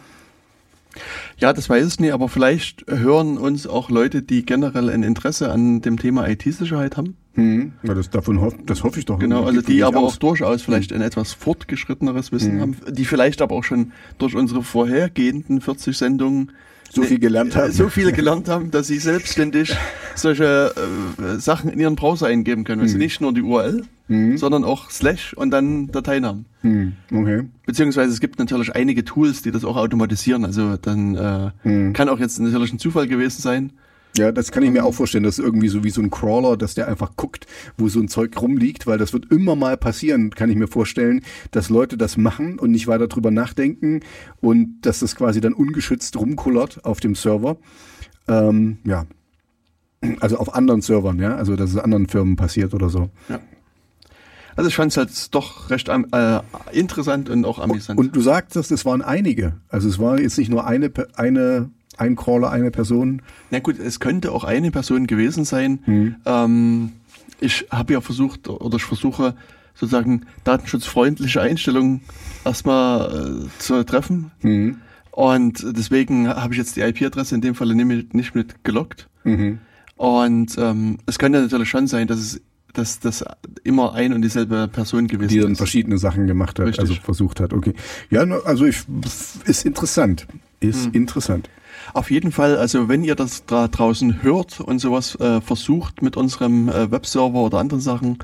[1.38, 5.50] Ja, das weiß ich nicht, aber vielleicht hören uns auch Leute, die generell ein Interesse
[5.50, 7.16] an dem Thema IT-Sicherheit haben.
[7.34, 7.72] Hm.
[7.82, 9.18] Ja, das, davon hoff, das hoffe ich doch.
[9.18, 10.14] Genau, also die aber aus.
[10.14, 14.62] auch durchaus vielleicht ein etwas fortgeschritteneres Wissen haben, die vielleicht aber auch schon durch unsere
[14.62, 16.52] vorhergehenden 40 Sendungen
[16.94, 17.72] So viel gelernt haben.
[17.72, 19.74] so viel gelernt haben, dass sie selbstständig
[20.14, 20.74] solche
[21.18, 22.82] äh, Sachen in ihren Browser eingeben können.
[22.82, 23.84] Also nicht nur die URL,
[24.36, 26.44] sondern auch Slash und dann Dateinamen.
[26.60, 26.92] Hm.
[27.10, 27.44] Okay.
[27.64, 30.44] Beziehungsweise es gibt natürlich einige Tools, die das auch automatisieren.
[30.44, 31.14] Also dann
[31.64, 33.72] äh, kann auch jetzt natürlich ein Zufall gewesen sein.
[34.16, 35.24] Ja, das kann ich mir auch vorstellen.
[35.24, 37.46] Das ist irgendwie so wie so ein Crawler, dass der einfach guckt,
[37.78, 41.22] wo so ein Zeug rumliegt, weil das wird immer mal passieren, kann ich mir vorstellen,
[41.50, 44.00] dass Leute das machen und nicht weiter drüber nachdenken
[44.40, 47.56] und dass das quasi dann ungeschützt rumkullert auf dem Server.
[48.28, 49.06] Ähm, ja.
[50.20, 53.08] Also auf anderen Servern, ja, also dass es anderen Firmen passiert oder so.
[53.28, 53.40] Ja.
[54.56, 56.40] Also ich fand es halt doch recht äh,
[56.72, 57.98] interessant und auch amüsant.
[57.98, 59.54] Und du sagtest, es waren einige.
[59.68, 63.22] Also es war jetzt nicht nur eine, eine, ein Crawler, eine Person.
[63.50, 65.80] Na gut, es könnte auch eine Person gewesen sein.
[65.86, 66.16] Mhm.
[66.24, 66.92] Ähm,
[67.40, 69.34] ich habe ja versucht, oder ich versuche
[69.74, 72.02] sozusagen datenschutzfreundliche Einstellungen
[72.44, 74.30] erstmal äh, zu treffen.
[74.42, 74.78] Mhm.
[75.10, 79.08] Und deswegen habe ich jetzt die IP-Adresse in dem Fall nicht mit, gelockt.
[79.24, 79.58] Mhm.
[79.96, 82.40] Und ähm, es könnte natürlich schon sein, dass es
[82.74, 83.22] dass das
[83.64, 85.58] immer ein und dieselbe Person gewesen die dann ist.
[85.58, 86.80] verschiedene Sachen gemacht hat, Richtig.
[86.80, 87.52] also versucht hat.
[87.52, 87.74] Okay.
[88.08, 88.78] Ja, also ich,
[89.44, 90.26] ist interessant.
[90.60, 90.92] ist Hm.
[90.94, 91.50] interessant.
[91.94, 96.16] Auf jeden Fall, also wenn ihr das da draußen hört und sowas äh, versucht mit
[96.16, 98.18] unserem äh, Webserver oder anderen Sachen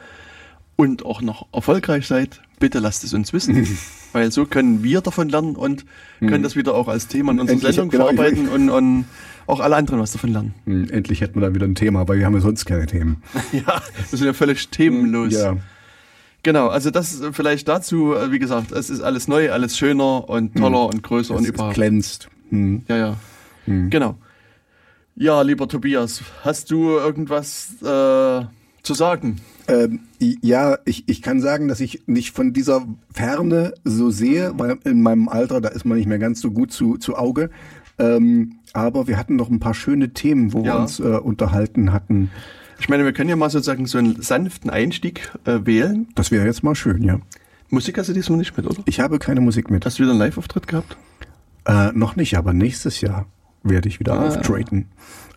[0.76, 3.66] und auch noch erfolgreich seid, bitte lasst es uns wissen.
[4.12, 5.84] Weil so können wir davon lernen und
[6.20, 7.66] können das wieder auch als Thema in unserer Hm.
[7.66, 9.04] Endlich, Sendung genau, ich- verarbeiten und, und
[9.46, 10.54] auch alle anderen was davon lernen.
[10.64, 13.22] Hm, Endlich hätten wir dann wieder ein Thema, weil wir haben ja sonst keine Themen.
[13.52, 15.34] ja, wir sind ja völlig themenlos.
[15.34, 15.56] Ja,
[16.44, 20.28] Genau, also das ist vielleicht dazu, äh, wie gesagt, es ist alles neu, alles schöner
[20.28, 21.74] und toller und größer und es, es überhaupt.
[21.74, 22.28] glänzt.
[22.50, 22.82] Hm.
[22.88, 23.16] Ja,
[23.68, 23.88] ja.
[23.88, 24.16] Genau.
[25.16, 28.44] Ja, lieber Tobias, hast du irgendwas äh,
[28.82, 29.40] zu sagen?
[29.66, 34.78] Ähm, ja, ich, ich kann sagen, dass ich nicht von dieser Ferne so sehe, weil
[34.84, 37.50] in meinem Alter, da ist man nicht mehr ganz so gut zu, zu Auge.
[37.98, 40.76] Ähm, aber wir hatten noch ein paar schöne Themen, wo wir Ja.
[40.82, 42.30] uns äh, unterhalten hatten.
[42.78, 46.06] Ich meine, wir können ja mal sozusagen so einen sanften Einstieg äh, wählen.
[46.14, 47.18] Das wäre jetzt mal schön, ja.
[47.70, 48.82] Musik hast du diesmal nicht mit, oder?
[48.86, 49.84] Ich habe keine Musik mit.
[49.84, 50.96] Hast du wieder einen Live-Auftritt gehabt?
[51.66, 53.26] Äh, noch nicht, aber nächstes Jahr
[53.68, 54.26] werde ich wieder Ah.
[54.28, 54.86] auftreten.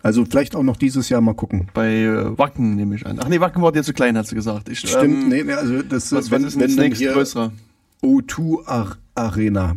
[0.04, 1.68] Also vielleicht auch noch dieses Jahr mal gucken.
[1.74, 3.20] Bei äh, Wacken nehme ich an.
[3.22, 4.68] Ach nee, Wacken war dir zu klein, hast du gesagt.
[4.70, 7.52] Ich, Stimmt, ähm, nee, nee, also das Was, wenn, was ist wenn das nächste größere?
[8.04, 9.76] O2 Ar Arena,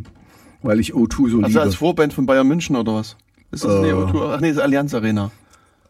[0.62, 1.60] weil ich O2 so Also liebe.
[1.60, 3.16] als Vorband von Bayern München oder was?
[3.50, 3.82] Ist das Äh.
[3.82, 4.34] nee, O2?
[4.36, 5.30] Ach nee, ist Allianz Arena.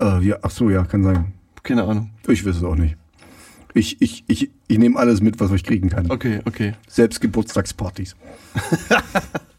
[0.01, 1.33] Äh, ja, ach so, ja, kann sein.
[1.63, 2.11] Keine Ahnung.
[2.27, 2.97] Ich weiß es auch nicht.
[3.73, 6.11] Ich, ich, ich, ich nehme alles mit, was ich kriegen kann.
[6.11, 6.75] Okay, okay.
[6.89, 8.17] Selbst Geburtstagspartys.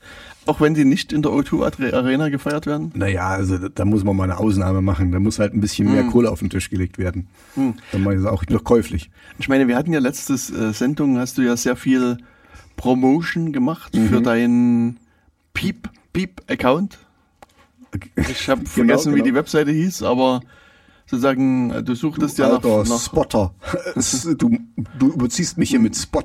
[0.47, 2.91] Auch wenn die nicht in der O2 Adre- Arena gefeiert werden?
[2.95, 5.11] Naja, also da, muss man mal eine Ausnahme machen.
[5.11, 7.27] Da muss halt ein bisschen mehr Kohle auf den Tisch gelegt werden.
[7.55, 9.09] Dann mache ich es auch noch käuflich.
[9.39, 12.17] Ich meine, wir hatten ja letztes äh, Sendung, hast du ja sehr viel
[12.77, 14.09] Promotion gemacht Mhm.
[14.09, 14.99] für deinen
[15.53, 16.99] Piep, Piep-Account.
[18.29, 19.25] Ich habe vergessen, wie genau.
[19.25, 20.41] die Webseite hieß, aber
[21.07, 23.53] sozusagen, äh, du suchtest ja Alter nach, nach Spotter.
[24.37, 24.57] Du,
[24.99, 26.23] du überziehst mich hier mit Spot.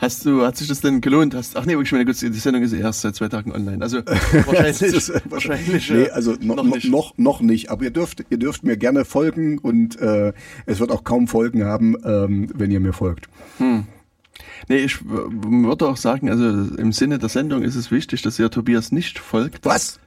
[0.00, 1.34] Hast du, hat sich das denn gelohnt?
[1.34, 3.82] Hast, ach nee, ich meine, gut, die Sendung ist erst seit zwei Tagen online.
[3.82, 6.90] Also wahrscheinlich, ist- wahrscheinlich, Nee, äh, also no, noch noch, nicht.
[6.90, 7.70] noch, noch nicht.
[7.70, 10.32] Aber ihr dürft, ihr dürft mir gerne folgen und äh,
[10.64, 13.28] es wird auch kaum Folgen haben, ähm, wenn ihr mir folgt.
[13.58, 18.50] Nee, ich würde auch sagen, also im Sinne der Sendung ist es wichtig, dass ihr
[18.50, 19.64] Tobias nicht folgt.
[19.66, 20.00] Was?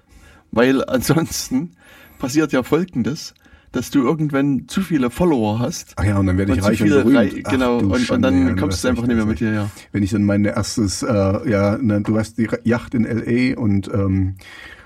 [0.52, 1.76] Weil ansonsten
[2.18, 3.34] passiert ja Folgendes,
[3.74, 5.94] dass du irgendwann zu viele Follower hast.
[5.98, 7.18] Ach ja, und dann werde ich Und reich und berühmt.
[7.18, 9.52] Rei- genau, und- und dann ja, kommst das du einfach ist nicht mehr mit dir,
[9.52, 9.70] ja.
[9.92, 13.60] Wenn ich dann mein erstes, äh, ja, ne, du hast die Yacht in L.A.
[13.60, 14.36] und ähm,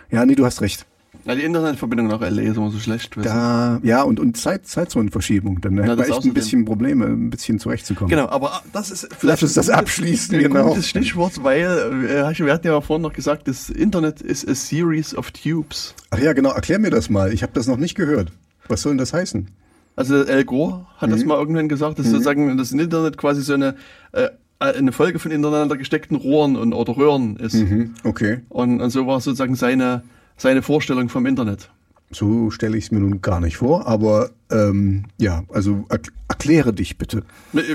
[0.09, 0.85] ja, nee, du hast recht.
[1.25, 3.17] Ja, die Internetverbindung nach LA ist immer so schlecht.
[3.21, 5.59] Da, ja, und, und Zeit, Zeitzonenverschiebung.
[5.59, 8.09] Dann hat man das echt ein bisschen Probleme, ein bisschen zurechtzukommen.
[8.09, 10.69] Genau, aber ah, das ist uns das ein gutes- abschließen, ein genau.
[10.69, 11.65] gutes Stichwort, weil
[12.09, 15.93] äh, wir hatten ja vorhin noch gesagt, das Internet ist a series of tubes.
[16.11, 17.33] Ach ja, genau, erklär mir das mal.
[17.33, 18.31] Ich habe das noch nicht gehört.
[18.68, 19.47] Was soll denn das heißen?
[19.95, 21.13] Also Al Gore hat Mhm.
[21.13, 23.76] das mal irgendwann gesagt, dass sozusagen das Internet quasi so eine
[24.11, 27.53] äh, eine Folge von ineinander gesteckten Rohren und oder Röhren ist.
[27.53, 28.39] Mhm, okay.
[28.49, 30.01] Und, und so war sozusagen seine
[30.36, 31.70] seine Vorstellung vom Internet.
[32.09, 36.74] So stelle ich es mir nun gar nicht vor, aber ähm, ja, also erk- erkläre
[36.74, 37.24] dich bitte.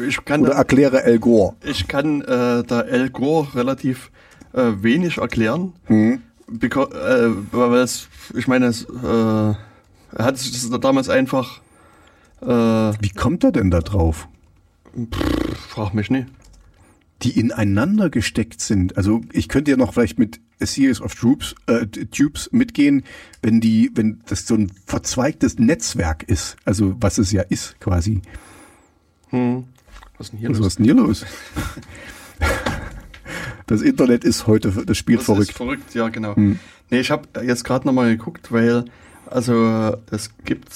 [0.08, 1.54] Ich kann Oder erkläre El Gore.
[1.64, 4.10] Ich kann äh, da Al Gore relativ
[4.54, 5.74] äh, wenig erklären,
[6.50, 9.54] Beca- äh, weil es, ich meine, es, äh,
[10.16, 11.60] er hat sich das damals einfach,
[12.40, 14.28] äh, Wie kommt er denn da drauf?
[15.68, 16.26] frag mich nicht.
[17.22, 18.96] Die ineinander gesteckt sind.
[18.96, 23.04] Also ich könnte ja noch vielleicht mit A Series of Troops, äh, Tubes mitgehen,
[23.42, 26.56] wenn die, wenn das so ein verzweigtes Netzwerk ist.
[26.64, 28.20] Also was es ja ist quasi.
[29.30, 29.64] Hm.
[30.18, 30.66] Was ist denn hier Was los?
[30.66, 31.24] ist denn hier los?
[33.66, 35.50] Das Internet ist heute, das spielt Das verrückt.
[35.50, 36.34] ist verrückt, ja, genau.
[36.36, 36.58] Nee,
[36.90, 38.84] ich habe jetzt gerade nochmal geguckt, weil,
[39.26, 40.70] also, es gibt,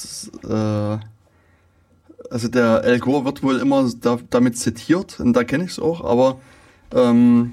[0.45, 0.99] äh,
[2.31, 5.79] also der Al Gore wird wohl immer da, damit zitiert, und da kenne ich es
[5.79, 6.41] auch, aber
[6.95, 7.53] ähm,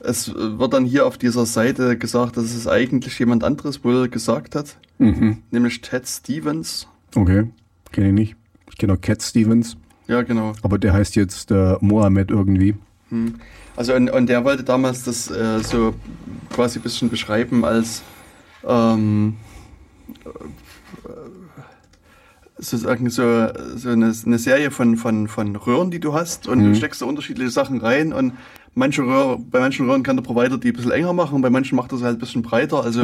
[0.00, 4.54] es wird dann hier auf dieser Seite gesagt, dass es eigentlich jemand anderes wohl gesagt
[4.54, 5.42] hat, Mhm.
[5.50, 6.86] nämlich Ted Stevens.
[7.14, 7.48] Okay,
[7.92, 8.36] kenne ich nicht.
[8.70, 9.76] Ich kenne auch Cat Stevens,
[10.08, 10.52] Ja, genau.
[10.62, 12.74] aber der heißt jetzt äh, Mohammed irgendwie.
[13.76, 15.94] Also und, und der wollte damals das äh, so
[16.50, 18.02] quasi ein bisschen beschreiben als
[18.66, 19.45] ähm, äh,
[22.58, 26.74] sozusagen so, so eine, eine Serie von, von, von Röhren, die du hast und du
[26.74, 28.32] steckst da unterschiedliche Sachen rein und
[28.74, 31.76] manche Röhr, bei manchen Röhren kann der Provider die ein bisschen enger machen, bei manchen
[31.76, 32.82] macht er sie halt ein bisschen breiter.
[32.82, 33.02] Also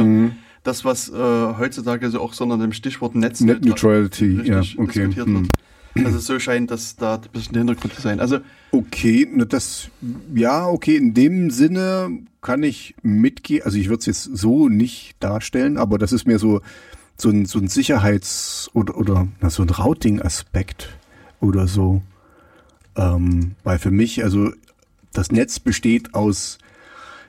[0.63, 5.07] das, was äh, heutzutage so auch so unter dem Stichwort Netz Net Neutrality, ja, okay.
[5.07, 5.35] diskutiert hm.
[5.35, 5.47] wird.
[5.95, 8.19] Also so scheint das da ein bisschen der Hintergrund zu sein.
[8.19, 8.39] Also
[8.71, 9.89] Okay, das,
[10.33, 12.09] ja, okay, in dem Sinne
[12.41, 13.63] kann ich mitgehen.
[13.63, 16.61] Also ich würde es jetzt so nicht darstellen, aber das ist mir so,
[17.17, 20.89] so ein, so ein Sicherheits- oder, oder na, so ein Routing-Aspekt
[21.39, 22.01] oder so.
[22.95, 24.51] Ähm, weil für mich, also
[25.13, 26.57] das Netz besteht aus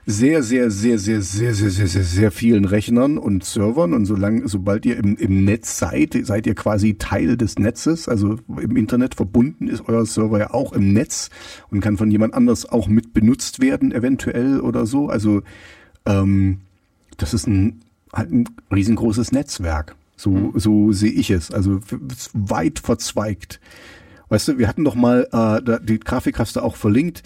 [0.07, 4.47] sehr, sehr, sehr, sehr, sehr, sehr, sehr, sehr, sehr vielen Rechnern und Servern und solange,
[4.49, 9.15] sobald ihr im, im Netz seid, seid ihr quasi Teil des Netzes, also im Internet
[9.15, 11.31] verbunden ist euer Server ja auch im Netz
[11.71, 15.09] und kann von jemand anders auch mit benutzt werden, eventuell oder so.
[15.09, 15.43] Also
[16.05, 16.61] ähm,
[17.17, 17.81] das ist ein
[18.13, 19.97] halt ein riesengroßes Netzwerk.
[20.17, 20.53] So, mhm.
[20.55, 21.51] so sehe ich es.
[21.51, 21.81] Also
[22.33, 23.61] weit verzweigt.
[24.29, 27.23] Weißt du, wir hatten doch mal, äh, die Grafik hast du auch verlinkt,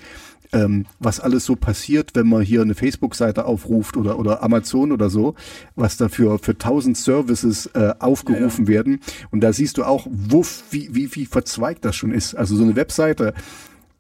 [0.53, 5.11] ähm, was alles so passiert, wenn man hier eine Facebook-Seite aufruft oder, oder Amazon oder
[5.11, 5.34] so,
[5.74, 8.76] was dafür für tausend Services äh, aufgerufen ja, ja.
[8.76, 9.01] werden.
[9.30, 12.34] Und da siehst du auch, wuff, wie, wie, wie verzweigt das schon ist.
[12.34, 13.34] Also so eine Webseite,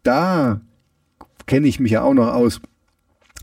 [0.02, 0.60] da
[1.46, 2.60] kenne ich mich ja auch noch aus.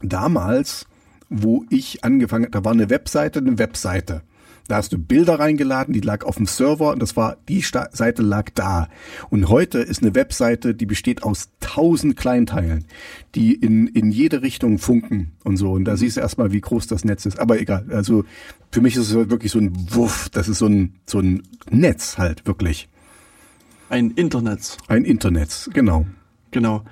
[0.01, 0.85] Damals,
[1.29, 4.21] wo ich angefangen, da war eine Webseite, eine Webseite.
[4.67, 7.89] Da hast du Bilder reingeladen, die lag auf dem Server und das war, die Sta
[7.91, 8.89] Seite lag da.
[9.29, 12.85] Und heute ist eine Webseite, die besteht aus tausend Kleinteilen,
[13.35, 15.73] die in, in jede Richtung funken und so.
[15.73, 17.39] Und da siehst du erstmal, wie groß das Netz ist.
[17.39, 17.85] Aber egal.
[17.91, 18.25] Also
[18.71, 20.29] für mich ist es wirklich so ein Wuff.
[20.29, 22.89] Das ist so ein, so ein Netz halt, wirklich.
[23.89, 24.77] Ein Internet.
[24.87, 26.07] Ein Internet, genau.
[26.49, 26.83] Genau.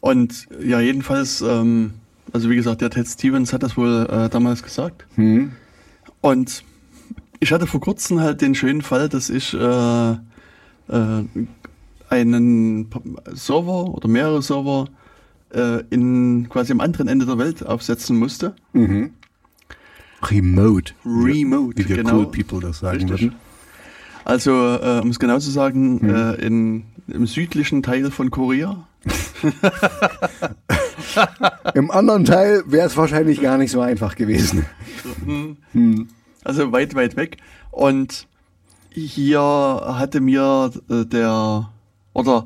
[0.00, 1.94] Und ja, jedenfalls, ähm,
[2.34, 5.06] also wie gesagt, der Ted Stevens hat das wohl äh, damals gesagt.
[5.14, 5.52] Hm.
[6.20, 6.64] Und
[7.40, 10.16] ich hatte vor kurzem halt den schönen Fall, dass ich äh, äh,
[12.08, 12.90] einen
[13.32, 14.88] Server oder mehrere Server
[15.52, 18.54] äh, in quasi am anderen Ende der Welt aufsetzen musste.
[18.72, 19.10] Mhm.
[20.22, 20.94] Remote.
[21.04, 22.18] Remote, wie wir genau.
[22.18, 23.22] cool people das sagen Richtig.
[23.22, 23.36] würden.
[24.24, 26.14] Also, äh, um es genau zu sagen, mhm.
[26.14, 28.86] äh, in, im südlichen Teil von Korea.
[31.74, 34.64] Im anderen Teil wäre es wahrscheinlich gar nicht so einfach gewesen.
[35.74, 36.08] Mhm.
[36.44, 37.38] Also weit, weit weg.
[37.70, 38.28] Und
[38.90, 41.70] hier hatte mir äh, der,
[42.12, 42.44] oder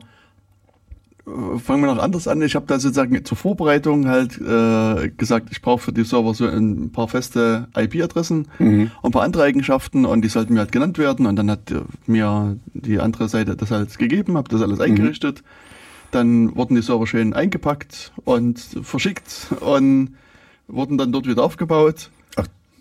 [1.27, 2.41] äh, fangen wir noch anders an.
[2.43, 6.47] Ich habe da sozusagen zur Vorbereitung halt äh, gesagt, ich brauche für die Server so
[6.47, 8.91] ein paar feste IP-Adressen mhm.
[9.03, 11.27] und ein paar andere Eigenschaften und die sollten mir halt genannt werden.
[11.27, 11.75] Und dann hat
[12.07, 14.85] mir die andere Seite das halt gegeben, habe das alles mhm.
[14.85, 15.43] eingerichtet.
[16.11, 20.17] Dann wurden die Server schön eingepackt und verschickt und
[20.67, 22.11] wurden dann dort wieder aufgebaut.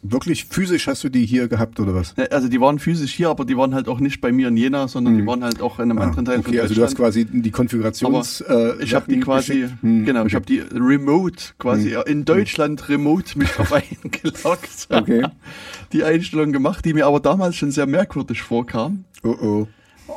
[0.02, 2.16] Wirklich physisch hast du die hier gehabt oder was?
[2.32, 4.88] Also die waren physisch hier, aber die waren halt auch nicht bei mir in Jena,
[4.88, 5.22] sondern hm.
[5.22, 7.26] die waren halt auch in einem ah, anderen Teil okay, von also du hast quasi
[7.26, 8.42] die Konfigurations.
[8.44, 10.28] Aber äh, ich habe die quasi, hm, genau, okay.
[10.28, 12.04] ich habe die remote quasi hm.
[12.06, 13.74] in Deutschland remote mich auf
[14.04, 14.88] eingeloggt.
[14.90, 15.26] Okay.
[15.94, 19.06] Die Einstellung gemacht, die mir aber damals schon sehr merkwürdig vorkam.
[19.24, 19.68] Oh oh.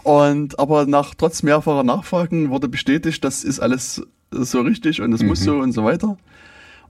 [0.03, 5.23] Und aber nach trotz mehrfacher Nachfragen wurde bestätigt, das ist alles so richtig und das
[5.23, 5.29] mhm.
[5.29, 6.17] muss so und so weiter.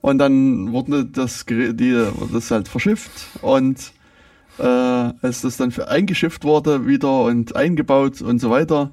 [0.01, 3.11] Und dann wurde das, die, das halt verschifft
[3.43, 3.93] und
[4.59, 8.93] äh, als das dann eingeschifft wurde wieder und eingebaut und so weiter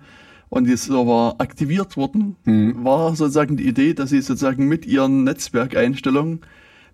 [0.50, 2.84] und die Server aktiviert wurden, mhm.
[2.84, 6.42] war sozusagen die Idee, dass sie sozusagen mit ihren Netzwerkeinstellungen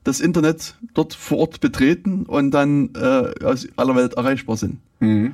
[0.04, 4.80] das Internet dort vor Ort betreten und dann äh, aus aller Welt erreichbar sind.
[5.00, 5.34] Mhm.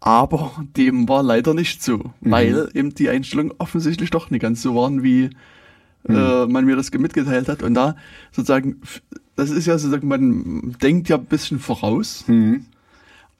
[0.00, 2.30] Aber dem war leider nicht so, mhm.
[2.30, 5.30] weil eben die Einstellungen offensichtlich doch nicht ganz so waren, wie
[6.08, 6.16] mhm.
[6.16, 7.62] äh, man mir das mitgeteilt hat.
[7.62, 7.96] Und da
[8.32, 8.80] sozusagen,
[9.36, 12.24] das ist ja sozusagen, man denkt ja ein bisschen voraus.
[12.26, 12.66] Mhm.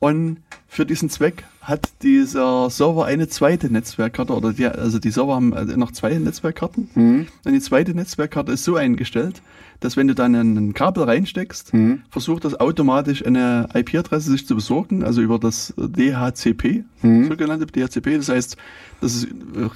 [0.00, 0.38] Und
[0.68, 5.52] für diesen Zweck hat dieser Server eine zweite Netzwerkkarte oder die, also die Server haben
[5.54, 6.88] also noch zwei Netzwerkkarten.
[6.94, 7.26] Mhm.
[7.44, 9.42] Und die zweite Netzwerkkarte ist so eingestellt,
[9.80, 12.02] dass wenn du dann ein Kabel reinsteckst, mhm.
[12.10, 17.28] versucht das automatisch eine IP-Adresse sich zu besorgen, also über das DHCP, mhm.
[17.28, 18.18] sogenannte DHCP.
[18.18, 18.56] Das heißt,
[19.00, 19.28] das ist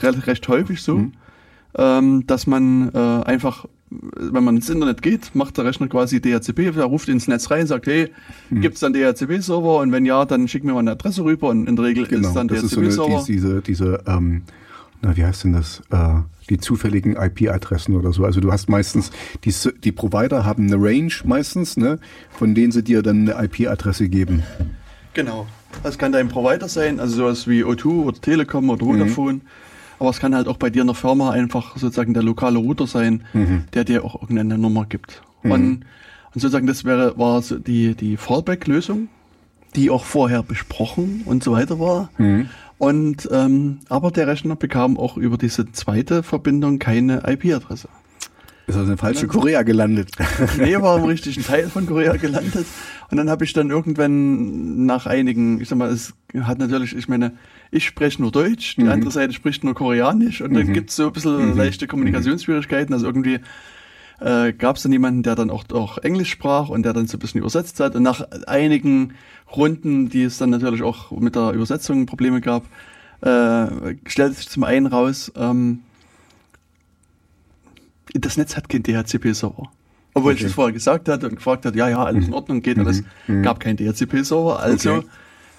[0.02, 0.98] recht häufig so.
[0.98, 1.12] Mhm
[1.76, 6.76] ähm, dass man äh, einfach, wenn man ins Internet geht, macht der Rechner quasi DHCP,
[6.76, 8.10] er ruft ins Netz rein, sagt, hey,
[8.48, 8.60] hm.
[8.60, 11.68] gibt es dann DHCP-Server und wenn ja, dann schick mir mal eine Adresse rüber und
[11.68, 13.20] in der Regel genau, ist dann DHCP-Server.
[13.20, 14.42] So diese, diese ähm,
[15.02, 15.82] na, wie heißt denn das?
[15.90, 18.24] Äh, die zufälligen IP-Adressen oder so.
[18.24, 19.10] Also du hast meistens,
[19.44, 19.52] die,
[19.82, 21.98] die Provider haben eine Range meistens, ne,
[22.30, 24.42] von denen sie dir dann eine IP-Adresse geben.
[25.14, 25.46] Genau.
[25.82, 28.90] Das kann dein Provider sein, also sowas wie O2 oder Telekom oder mhm.
[28.90, 29.32] Vodafone.
[29.34, 29.40] Mhm.
[30.02, 32.88] Aber es kann halt auch bei dir in der Firma einfach sozusagen der lokale Router
[32.88, 33.66] sein, mhm.
[33.72, 35.22] der dir auch irgendeine Nummer gibt.
[35.44, 35.50] Mhm.
[35.52, 35.84] Und, und,
[36.34, 39.06] sozusagen das wäre, war so die, die Fallback-Lösung,
[39.76, 42.10] die auch vorher besprochen und so weiter war.
[42.18, 42.48] Mhm.
[42.78, 47.88] Und ähm, aber der Rechner bekam auch über diese zweite Verbindung keine IP-Adresse.
[48.66, 50.10] Ist also in falsche Korea gelandet.
[50.58, 52.66] nee, war im richtigen Teil von Korea gelandet.
[53.10, 57.08] Und dann habe ich dann irgendwann nach einigen, ich sag mal, es hat natürlich, ich
[57.08, 57.32] meine,
[57.70, 58.90] ich spreche nur Deutsch, die mhm.
[58.90, 60.72] andere Seite spricht nur Koreanisch und dann mhm.
[60.72, 61.56] gibt's so ein bisschen mhm.
[61.56, 62.94] leichte Kommunikationsschwierigkeiten.
[62.94, 63.40] Also irgendwie
[64.20, 67.16] äh, gab es dann jemanden, der dann auch, auch Englisch sprach und der dann so
[67.16, 67.96] ein bisschen übersetzt hat.
[67.96, 69.14] Und nach einigen
[69.54, 72.64] Runden, die es dann natürlich auch mit der Übersetzung Probleme gab,
[73.22, 75.80] äh, stellte sich zum einen raus, ähm,
[78.14, 79.70] das Netz hat kein DHCP-Server.
[80.14, 82.78] Obwohl ich das vorher gesagt hatte und gefragt hat, ja, ja, alles in Ordnung, geht
[82.78, 83.02] alles.
[83.42, 84.98] Gab kein DHCP-Server, also Mhm.
[84.98, 85.06] Okay.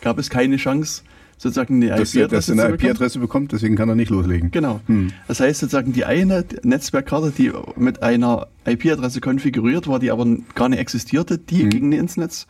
[0.02, 1.02] gab es keine Chance,
[1.39, 2.89] sozusagen eine er- IP-Adresse er eine zu bekommen.
[2.91, 4.52] IP-Adresse bekommt, deswegen kann er nicht loslegen.
[4.52, 4.80] Genau.
[4.86, 5.12] Hm.
[5.28, 10.70] Das heißt sozusagen die eine Netzwerkkarte, die mit einer IP-Adresse konfiguriert war, die aber gar
[10.70, 11.41] nicht existierte, Hm.
[11.50, 12.46] die ging nicht ins Netz.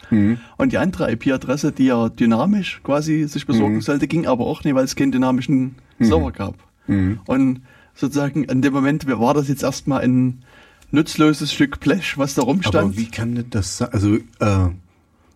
[0.57, 3.81] Und die andere IP-Adresse, die ja dynamisch quasi sich besorgen Hm.
[3.81, 6.55] sollte, ging aber auch nicht, weil es keinen dynamischen Server gab.
[6.87, 7.21] Hm.
[7.27, 7.61] Und
[7.95, 10.43] sozusagen in dem Moment war das jetzt erstmal ein
[10.91, 12.75] nutzloses Stück Blech, was da rumstand.
[12.75, 13.89] Aber wie kann denn das sein?
[13.91, 14.69] Also, äh,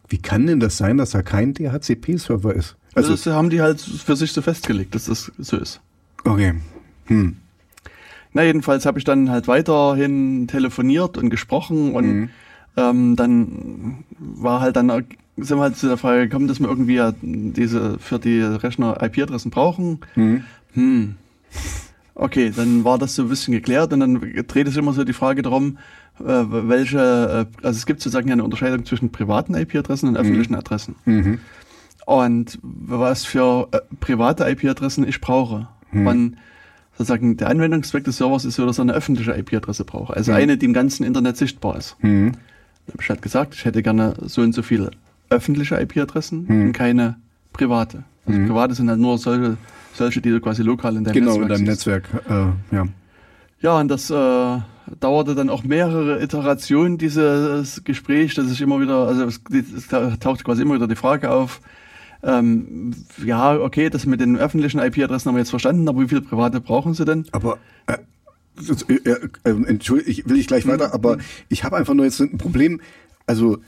[0.09, 2.75] wie kann denn das sein, dass da kein DHCP-Server ist?
[2.95, 5.81] also das haben die halt für sich so festgelegt, dass das so ist.
[6.23, 6.55] okay.
[7.05, 7.37] Hm.
[8.33, 12.29] Na, jedenfalls habe ich dann halt weiterhin telefoniert und gesprochen und
[12.75, 14.89] ähm, dann war halt dann,
[15.37, 19.01] sind wir halt zu der Frage gekommen, dass wir irgendwie ja diese für die Rechner
[19.01, 19.99] IP-Adressen brauchen.
[20.73, 21.15] Hm.
[22.19, 25.13] Okay, dann war das so ein bisschen geklärt und dann dreht es immer so die
[25.13, 25.77] Frage darum,
[26.19, 30.95] äh, welche, äh, also es gibt sozusagen eine Unterscheidung zwischen privaten IP-Adressen und öffentlichen Adressen.
[31.05, 31.39] Mhm.
[32.07, 35.67] Und was für äh, private IP-Adressen ich brauche.
[35.91, 36.37] Und
[36.97, 40.15] sozusagen der Anwendungszweck des Servers ist so, dass er eine öffentliche IP-Adresse braucht.
[40.15, 41.95] Also eine, die im ganzen Internet sichtbar ist.
[42.01, 42.31] Mhm.
[42.31, 44.91] Dann habe ich halt gesagt, ich hätte gerne so und so viele
[45.29, 47.17] öffentliche IP-Adressen und keine
[47.53, 48.03] private.
[48.25, 49.57] Also private sind halt nur solche,
[49.97, 51.87] solche, die du quasi lokal in deinem Genau, in Netzwerk deinem siehst.
[51.87, 52.53] Netzwerk.
[52.71, 52.87] Äh, ja.
[53.59, 54.59] Ja, und das äh,
[54.99, 60.43] dauerte dann auch mehrere Iterationen, dieses Gespräch, dass ich immer wieder, also es, es taucht
[60.43, 61.61] quasi immer wieder die Frage auf,
[62.23, 62.93] ähm,
[63.23, 66.61] ja, okay, das mit den öffentlichen IP-Adressen haben wir jetzt verstanden, aber wie viele private
[66.61, 67.25] brauchen Sie denn?
[67.31, 67.97] Aber äh,
[68.87, 71.17] äh, äh, äh, entschuldige, ich will ich gleich weiter, aber
[71.49, 72.81] ich habe einfach nur jetzt ein Problem.
[73.27, 73.59] Also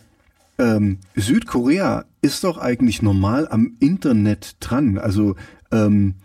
[0.58, 4.98] ähm, Südkorea ist doch eigentlich normal am Internet dran.
[4.98, 5.36] Also
[5.72, 6.16] ähm,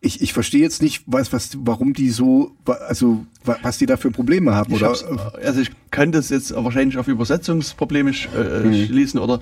[0.00, 2.52] ich, ich verstehe jetzt nicht, was, was, warum die so,
[2.86, 4.72] also wa- was die da für Probleme haben.
[4.72, 9.40] Ich Oder hab's, also ich könnte es jetzt wahrscheinlich auf Übersetzungsprobleme sch- äh, schließen oder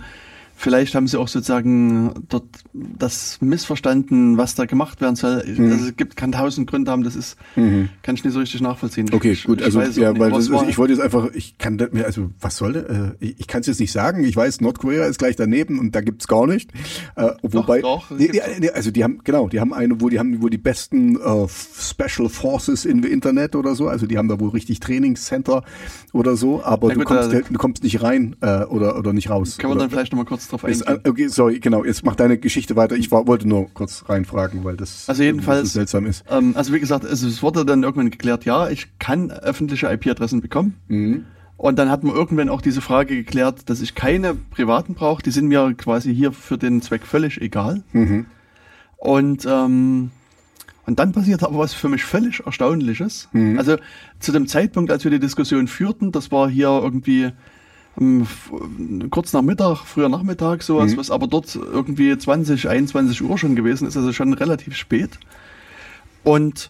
[0.59, 5.43] vielleicht haben sie auch sozusagen dort das missverstanden, was da gemacht werden soll.
[5.47, 9.09] Also es gibt, kann tausend Gründe haben, das ist, kann ich nicht so richtig nachvollziehen.
[9.13, 11.77] Okay, ich, gut, ich also ja, weil das war- ich wollte jetzt einfach, ich kann
[11.93, 14.25] mir, also was soll, äh, ich, ich kann es jetzt nicht sagen.
[14.25, 16.71] Ich weiß, Nordkorea ist gleich daneben und da gibt's gar nicht.
[17.17, 20.19] Äh, wobei, doch, gibt's nee, nee, also die haben genau, die haben eine, wo die
[20.19, 23.89] haben wohl die besten äh, Special Forces im Internet oder so.
[23.89, 25.63] Also die haben da wohl richtig Trainingscenter
[26.13, 26.63] oder so.
[26.65, 29.59] Aber Na du gut, kommst, da- du kommst nicht rein äh, oder oder nicht raus.
[29.59, 31.05] Können wir dann vielleicht nochmal kurz drauf ist, eingehen?
[31.05, 31.85] äh, okay, sorry, genau.
[31.85, 32.97] Jetzt mach deine Geschichte weiter.
[32.97, 36.25] Ich war, wollte nur kurz reinfragen, weil das Also jedenfalls- seltsam ist.
[36.31, 40.41] Ähm, also wie gesagt, also es wurde dann irgendwann geklärt, ja, ich kann öffentliche IP-Adressen
[40.41, 40.75] bekommen.
[40.89, 41.25] Mhm.
[41.59, 45.23] Und dann hat man irgendwann auch diese Frage geklärt, dass ich keine privaten brauche.
[45.23, 47.83] Die sind mir quasi hier für den Zweck völlig egal.
[47.93, 48.27] Mhm.
[48.99, 50.11] Und, ähm,
[50.85, 53.29] und dann passiert aber was für mich völlig Erstaunliches.
[53.33, 53.59] Mhm.
[53.59, 53.77] Also
[54.21, 57.31] zu dem Zeitpunkt, als wir die Diskussion führten, das war hier irgendwie
[59.11, 60.97] kurz nach Mittag, früher Nachmittag, sowas, Mhm.
[60.99, 65.19] was aber dort irgendwie 20, 21 Uhr schon gewesen ist, also schon relativ spät.
[66.25, 66.69] Und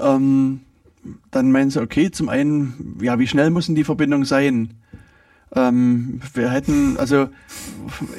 [0.00, 0.60] ähm,
[1.30, 4.74] dann meinen sie, okay, zum einen, ja, wie schnell muss denn die Verbindung sein?
[5.54, 7.28] Ähm, wir hätten, also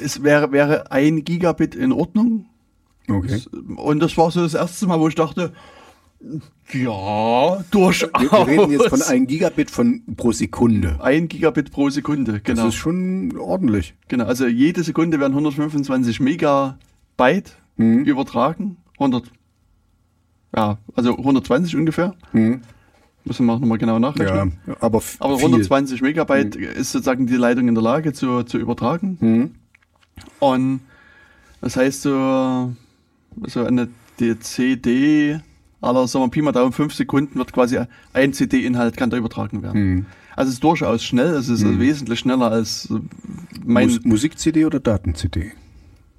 [0.02, 2.46] es wäre, wäre ein Gigabit in Ordnung.
[3.08, 3.40] Okay.
[3.76, 5.52] Und das war so das erste Mal, wo ich dachte,
[6.72, 8.10] ja, durchaus.
[8.18, 10.98] Wir, wir reden jetzt von 1 Gigabit von pro Sekunde.
[11.02, 12.64] Ein Gigabit pro Sekunde, genau.
[12.64, 13.94] Das ist schon ordentlich.
[14.08, 14.24] genau.
[14.26, 18.02] Also jede Sekunde werden 125 Megabyte Mhm.
[18.04, 18.76] übertragen.
[18.98, 19.30] 100,
[20.56, 22.14] ja, also 120 ungefähr.
[22.32, 22.62] Mhm.
[23.24, 24.54] Müssen wir auch nochmal genau Ja, nachrechnen.
[24.80, 25.46] aber, f- Aber viel.
[25.46, 29.18] 120 Megabyte ist sozusagen die Leitung in der Lage zu, zu übertragen.
[29.20, 29.50] Mhm.
[30.40, 30.80] Und
[31.60, 32.72] das heißt so,
[33.46, 33.88] so eine
[34.40, 35.38] CD
[35.80, 37.78] aller, sagen wir Pi mal Daumen, fünf Sekunden wird quasi
[38.12, 39.80] ein CD-Inhalt kann da übertragen werden.
[39.94, 40.06] Mhm.
[40.36, 42.98] Also es ist durchaus schnell, es ist wesentlich schneller als äh,
[43.64, 45.52] mein, Mus Musik-CD oder Daten-CD?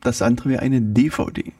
[0.02, 1.52] das andere wäre eine DVD.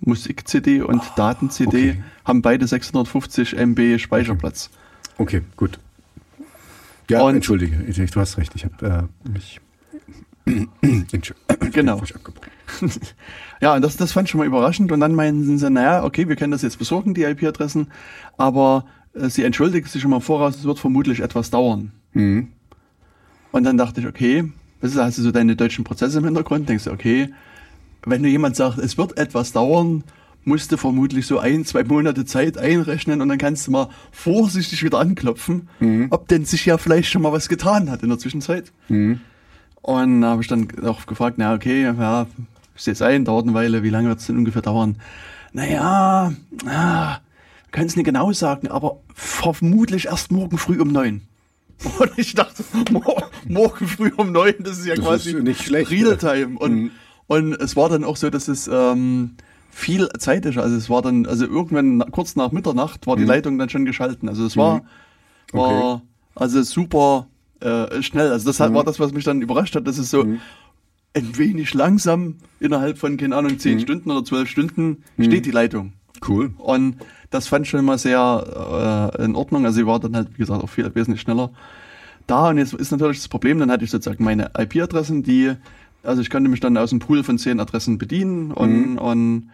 [0.00, 2.02] Musik-CD und Daten-CD Ah, okay.
[2.24, 4.70] haben beide 650 MB Speicherplatz.
[5.16, 5.78] Okay, gut.
[7.10, 9.60] Ja, Und- entschuldige, du hast recht, ich habe äh, mich...
[10.82, 11.70] Entschuldigung.
[11.72, 11.98] Genau.
[11.98, 12.50] Abgebrochen.
[13.60, 14.92] Ja, und das, das fand ich schon mal überraschend.
[14.92, 17.88] Und dann meinten sie, naja, okay, wir können das jetzt besorgen, die IP-Adressen,
[18.36, 21.92] aber äh, sie entschuldigt sich schon mal voraus, es wird vermutlich etwas dauern.
[22.12, 22.48] Mhm.
[23.50, 26.68] Und dann dachte ich, okay, das ist, hast du so deine deutschen Prozesse im Hintergrund,
[26.68, 27.30] denkst du, okay,
[28.04, 30.04] wenn du jemand sagt, es wird etwas dauern,
[30.44, 34.82] musst du vermutlich so ein, zwei Monate Zeit einrechnen und dann kannst du mal vorsichtig
[34.84, 35.68] wieder anklopfen,
[36.10, 38.72] ob denn sich ja vielleicht schon mal was getan hat in der Zwischenzeit.
[38.88, 39.20] Mhm.
[39.82, 42.26] Und da habe ich dann auch gefragt, na okay, ja,
[42.86, 44.96] es ein, dauert eine Weile, wie lange wird es denn ungefähr dauern?
[45.52, 46.32] Naja,
[46.66, 47.18] ah,
[47.72, 51.22] können es nicht genau sagen, aber vermutlich erst morgen früh um neun.
[51.98, 55.62] Und ich dachte, mor morgen früh um neun, das ist ja Das quasi ist nicht
[55.62, 56.58] schlecht, Realtime.
[56.58, 56.90] Und, Mhm.
[57.28, 59.36] und es war dann auch so, dass es ähm,
[59.70, 60.58] viel Zeit ist.
[60.58, 64.28] Also es war dann, also irgendwann kurz nach Mitternacht war die Leitung dann schon geschalten.
[64.28, 64.82] Also es war,
[65.52, 66.02] war
[66.34, 67.28] also super
[67.60, 68.32] äh, schnell.
[68.32, 70.24] Also das hat, war das, was mich dann überrascht hat, dass es so
[71.18, 75.92] ein wenig langsam innerhalb von, keine Ahnung, zehn Stunden oder zwölf Stunden steht die Leitung.
[76.26, 76.52] Cool.
[76.58, 76.96] Und
[77.30, 79.64] das fand ich schon mal sehr äh, in Ordnung.
[79.64, 81.50] Also sie war dann halt, wie gesagt, auch viel wesentlich schneller
[82.26, 82.48] da.
[82.48, 85.52] Und jetzt ist natürlich das Problem, dann hatte ich sozusagen meine IP-Adressen, die,
[86.02, 89.50] also ich konnte mich dann aus dem Pool von zehn Adressen bedienen und, und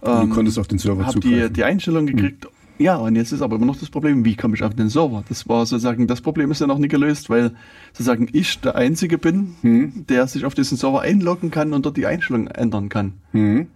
[0.00, 1.52] Und du konntest auf den Server die, zugreifen.
[1.52, 2.46] die Einstellung gekriegt.
[2.78, 5.24] Ja, und jetzt ist aber immer noch das Problem, wie komme ich auf den Server?
[5.28, 7.52] Das war sozusagen, das Problem ist ja noch nie gelöst, weil
[7.92, 10.06] sozusagen ich der Einzige bin, Hm.
[10.08, 13.14] der sich auf diesen Server einloggen kann und dort die Einstellung ändern kann.
[13.32, 13.66] Mhm.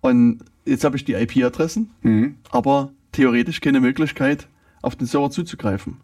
[0.00, 2.36] Und jetzt habe ich die IP-Adressen, Mhm.
[2.50, 4.48] aber theoretisch keine Möglichkeit,
[4.80, 5.98] auf den Server zuzugreifen.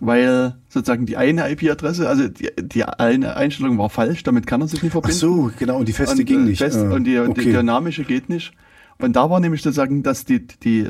[0.00, 4.68] Weil sozusagen die eine IP-Adresse, also die, die eine Einstellung war falsch, damit kann er
[4.68, 5.18] sich nicht Ach verbinden.
[5.18, 5.78] so, genau.
[5.78, 6.58] Und die feste und, ging äh, nicht.
[6.58, 7.52] Fest, Ah, und die, die okay.
[7.52, 8.52] dynamische geht nicht.
[9.00, 10.86] Und da war nämlich sozusagen, dass die, die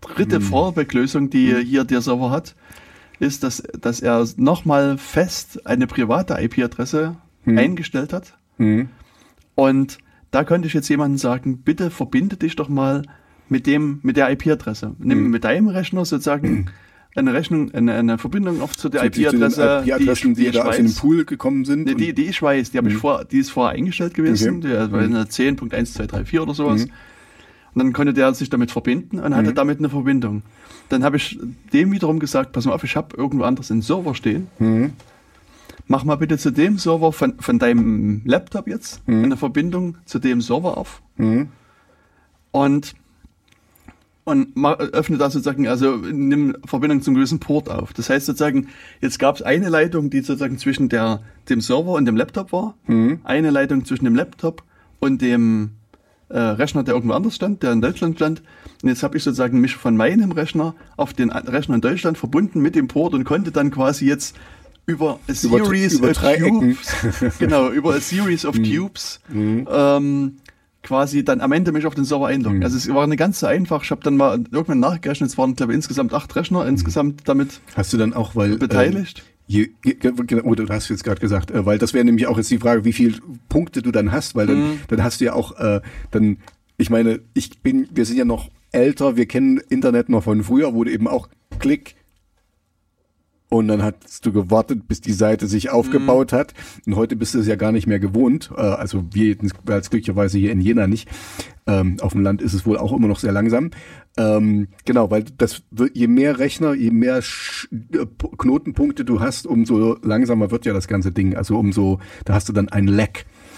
[0.00, 0.42] dritte Hm.
[0.42, 2.54] Fallback-Lösung, die hier der Server hat,
[3.20, 7.58] ist, dass, dass er nochmal fest eine private IP-Adresse Hm.
[7.58, 8.36] eingestellt hat.
[8.58, 8.88] Mhm.
[9.54, 9.98] Und
[10.30, 13.02] da könnte ich jetzt jemandem sagen, bitte verbinde dich doch mal
[13.48, 14.94] mit dem, mit der IP-Adresse.
[14.98, 15.30] Nimm Hm.
[15.30, 16.66] mit deinem Rechner sozusagen
[17.16, 20.94] eine Rechnung, eine, eine Verbindung auf zu der IP-Adresse, IP-Adressen, die, ich da aus den
[20.94, 21.86] Pool gekommen sind.
[21.86, 24.68] Nee, die, die ich weiß, die habe ich vor, die ist vorher eingestellt gewesen, Okay.
[24.68, 26.86] die also war eine 10.1234 oder sowas.
[27.78, 30.42] Und dann konnte der sich damit verbinden und hatte damit eine Verbindung.
[30.88, 31.38] Dann habe ich
[31.72, 34.48] dem wiederum gesagt, pass mal auf, ich habe irgendwo anders einen Server stehen.
[34.58, 34.94] Mhm.
[35.86, 40.40] Mach mal bitte zu dem Server von, von deinem Laptop jetzt eine Verbindung zu dem
[40.40, 41.02] Server auf.
[41.18, 41.50] Mhm.
[42.50, 42.94] Und,
[44.24, 47.92] und öffne da sozusagen, also nimm Verbindung zum gewissen Port auf.
[47.92, 48.66] Das heißt sozusagen,
[49.00, 52.74] jetzt gab es eine Leitung, die sozusagen zwischen der, dem Server und dem Laptop war,
[53.22, 54.64] eine Leitung zwischen dem Laptop
[54.98, 55.77] und dem
[56.30, 58.42] äh, Rechner, der irgendwo anders stand, der in Deutschland stand.
[58.82, 62.60] Und jetzt habe ich sozusagen mich von meinem Rechner auf den Rechner in Deutschland verbunden
[62.60, 64.36] mit dem Port und konnte dann quasi jetzt
[64.86, 66.60] über a Über- series über of Dreiecken.
[66.76, 70.36] Cubes, genau, über a series of Cubes, ähm,
[70.82, 72.62] quasi dann am Ende mich auf den Server einloggen.
[72.64, 73.82] Also es war eine ganz so einfach.
[73.84, 77.60] Ich habe dann mal irgendwann nachgerechnet, es waren glaube ich insgesamt acht Rechner insgesamt damit
[77.74, 78.56] Hast du dann auch, weil.
[78.56, 79.18] beteiligt.
[79.26, 82.50] Ähm, je, genau, du hast jetzt gerade gesagt, äh, weil das wäre nämlich auch jetzt
[82.50, 83.18] die Frage, wie viele
[83.48, 84.80] Punkte du dann hast, weil dann, Mhm.
[84.88, 85.80] dann hast du ja auch, äh,
[86.12, 86.36] dann,
[86.76, 90.74] ich meine, ich bin, wir sind ja noch älter, wir kennen Internet noch von früher,
[90.74, 91.28] wo du eben auch
[91.58, 91.96] Klick
[93.50, 96.52] und dann hast du gewartet, bis die Seite sich aufgebaut hat.
[96.84, 98.50] Und heute bist du es ja gar nicht mehr gewohnt.
[98.54, 99.36] Äh, also wir
[99.66, 101.08] als glücklicherweise hier in Jena nicht.
[101.66, 103.70] Ähm, auf dem Land ist es wohl auch immer noch sehr langsam.
[104.18, 108.04] Ähm, genau, weil das wird, je mehr Rechner, je mehr Sch äh,
[108.36, 111.36] Knotenpunkte du hast, umso langsamer wird ja das ganze Ding.
[111.36, 113.10] Also umso, da hast du dann ein Lag,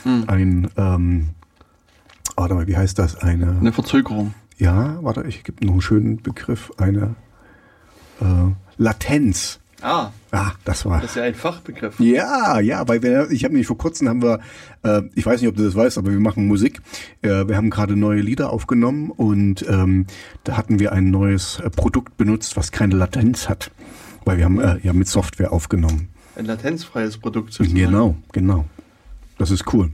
[0.05, 1.31] ein, ähm,
[2.37, 3.17] warte mal, wie heißt das?
[3.17, 4.35] Eine, Eine Verzögerung.
[4.59, 7.15] ja, warte, ich gebe noch einen schönen Begriff, eine
[8.21, 8.25] äh,
[8.77, 9.60] Latenz.
[9.83, 11.01] Ah, Ah, das war.
[11.01, 11.99] das ist ja ein Fachbegriff.
[11.99, 14.39] Ja, ja, weil wir, ich habe nämlich vor kurzem haben wir,
[14.83, 16.81] äh, ich weiß nicht, ob du das weißt, aber wir machen Musik.
[17.23, 20.07] Äh, wir haben gerade neue Lieder aufgenommen und ähm,
[20.45, 23.71] da hatten wir ein neues äh, Produkt benutzt, was keine Latenz hat,
[24.25, 26.09] weil wir haben äh, ja mit Software aufgenommen.
[26.37, 27.77] Ein latenzfreies Produkt sozusagen.
[27.79, 28.65] Genau, genau.
[29.39, 29.91] Das ist cool.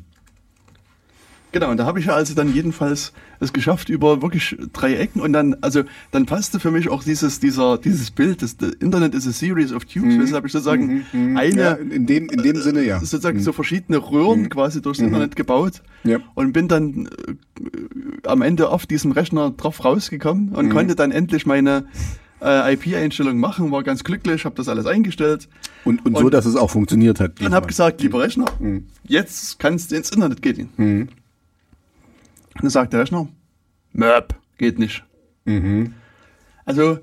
[1.59, 5.23] Genau, und da habe ich ja also dann jedenfalls es geschafft über wirklich drei Ecken
[5.23, 9.27] und dann, also dann passte für mich auch dieses, dieser, dieses Bild, das, Internet is
[9.27, 12.83] a series of tubes, weshalb ich sozusagen eine, Mhm, ja, in dem, in dem Sinne
[12.85, 12.97] ja.
[12.99, 13.05] Mhm.
[13.07, 16.19] sozusagen so verschiedene Röhren quasi durchs Internet gebaut Ja.
[16.35, 20.71] und bin dann äh, am Ende auf diesem Rechner drauf rausgekommen und Mhm.
[20.71, 21.87] konnte dann endlich meine
[22.43, 25.49] äh, IP-Einstellung machen, war ganz glücklich, habe das alles eingestellt
[25.87, 27.41] Und, und, so, Und- dass es auch funktioniert hat.
[27.41, 28.85] und habe gesagt, lieber Rechner, Mhm.
[29.05, 31.09] jetzt kannst du ins Internet gehen.
[32.57, 33.29] Und dann sagt der Rechner,
[33.93, 35.05] Möp, geht nicht.
[35.45, 35.95] Mhm.
[36.65, 36.99] Also,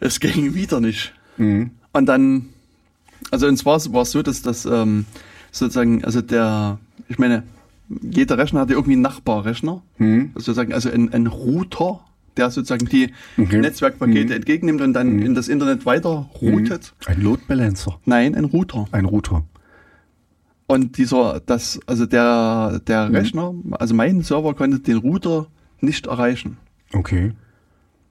[0.00, 1.12] es ging wieder nicht.
[1.36, 1.70] Mhm.
[1.92, 2.50] Und dann,
[3.30, 5.06] also und zwar war es so, dass das ähm,
[5.50, 7.42] sozusagen, also der, ich meine,
[7.88, 10.32] jeder Rechner hatte irgendwie einen Nachbarrechner, Mhm.
[10.34, 12.00] sozusagen, also ein, ein Router,
[12.36, 13.60] der sozusagen die Okay.
[13.60, 16.92] Netzwerkpakete entgegennimmt und dann in das Internet weiter routet.
[17.06, 17.98] Ein Load Balancer.
[18.04, 18.86] Nein, ein Router.
[18.92, 19.44] Ein Router.
[20.66, 25.46] Und dieser, das, also der, der Rechner, also mein Server konnte den Router
[25.80, 26.56] nicht erreichen.
[26.92, 27.32] Okay.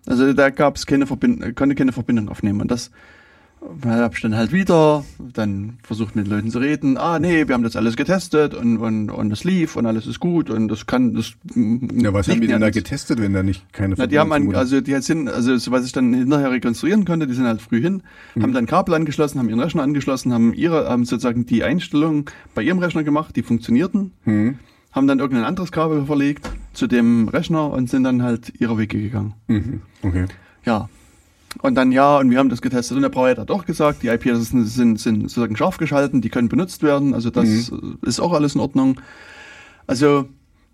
[0.06, 2.62] Also da gab es keine Verbindung, konnte keine Verbindung aufnehmen.
[2.62, 2.91] Und das
[4.13, 5.03] Ich dann halt wieder,
[5.34, 9.09] dann versucht mit Leuten zu reden, ah nee, wir haben das alles getestet und, und,
[9.09, 12.47] und es lief und alles ist gut und das kann, das Ja, was haben die
[12.47, 15.57] denn da getestet, wenn da nicht keine Na, die haben an, also die sind, also
[15.57, 18.03] so was ich dann hinterher rekonstruieren konnte, die sind halt früh hin,
[18.36, 18.43] Mhm.
[18.43, 22.61] haben dann Kabel angeschlossen, haben ihren Rechner angeschlossen, haben ihre, haben sozusagen die Einstellungen bei
[22.61, 24.59] ihrem Rechner gemacht, die funktionierten, Mhm.
[24.91, 29.01] haben dann irgendein anderes Kabel verlegt zu dem Rechner und sind dann halt ihre Wege
[29.01, 29.34] gegangen.
[29.47, 29.82] Mhm.
[30.03, 30.26] Okay.
[30.66, 30.88] Ja.
[31.62, 34.08] Und dann ja, und wir haben das getestet und der Brauer hat doch gesagt, die
[34.08, 37.97] IP-Adressen sind, sind sozusagen scharf geschalten, die können benutzt werden, also das Mhm.
[38.01, 38.99] ist auch alles in Ordnung.
[39.88, 40.28] Also,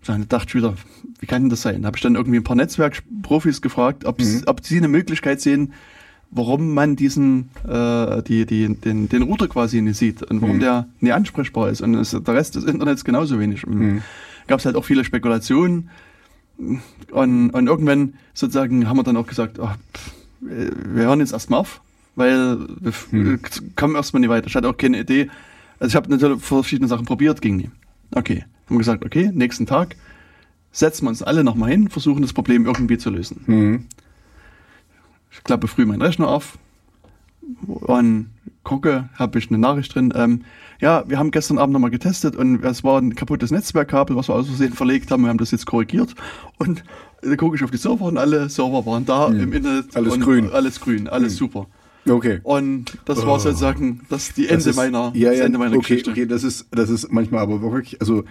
[0.06, 0.74] dann dachte ich wieder,
[1.20, 1.82] wie kann denn das sein?
[1.82, 4.42] Da habe ich dann irgendwie ein paar Netzwerkprofis gefragt, ob, Mhm.
[4.46, 5.72] ob sie eine Möglichkeit sehen,
[6.30, 10.60] warum man diesen, äh, die, die, den, den Router quasi nicht sieht und warum Mhm.
[10.60, 13.66] der nicht ansprechbar ist und es, der Rest des Internets genauso wenig.
[13.66, 14.02] Mhm.
[14.48, 15.90] Gab es halt auch viele Spekulationen
[17.12, 20.12] und, und irgendwann sozusagen haben wir dann auch gesagt, ach, pff,
[20.42, 21.80] wir hören jetzt erstmal auf,
[22.16, 23.40] weil wir Hm.
[23.76, 24.48] kommen erstmal nicht weiter.
[24.48, 25.30] Ich hatte auch keine Idee.
[25.78, 27.70] Also ich habe natürlich verschiedene Sachen probiert, ging nie.
[28.14, 29.96] Okay, haben wir gesagt, okay, nächsten Tag
[30.70, 33.42] setzen wir uns alle nochmal hin, versuchen das Problem irgendwie zu lösen.
[33.46, 33.86] Mhm.
[35.30, 36.58] Ich klappe früh meinen Rechner auf
[37.66, 38.30] und
[38.64, 40.12] gucke, habe ich eine Nachricht drin.
[40.16, 40.42] Ähm,
[40.80, 44.34] ja, wir haben gestern Abend nochmal getestet und es war ein kaputtes Netzwerkkabel, was wir
[44.34, 45.22] aus Versehen verlegt haben.
[45.22, 46.14] Wir haben das jetzt korrigiert
[46.58, 46.84] und
[47.22, 49.96] da gucke ich auf die Server und alle Server waren da im Internet.
[49.96, 50.50] Alles grün.
[50.52, 51.66] Alles grün, alles super.
[52.08, 52.40] Okay.
[52.42, 55.80] Und das war sozusagen das die Ende Das ist- meiner, ja, ja, Ende meiner okay,
[55.82, 56.10] Geschichte.
[56.10, 58.24] Okay, das ist, das ist manchmal aber wirklich, also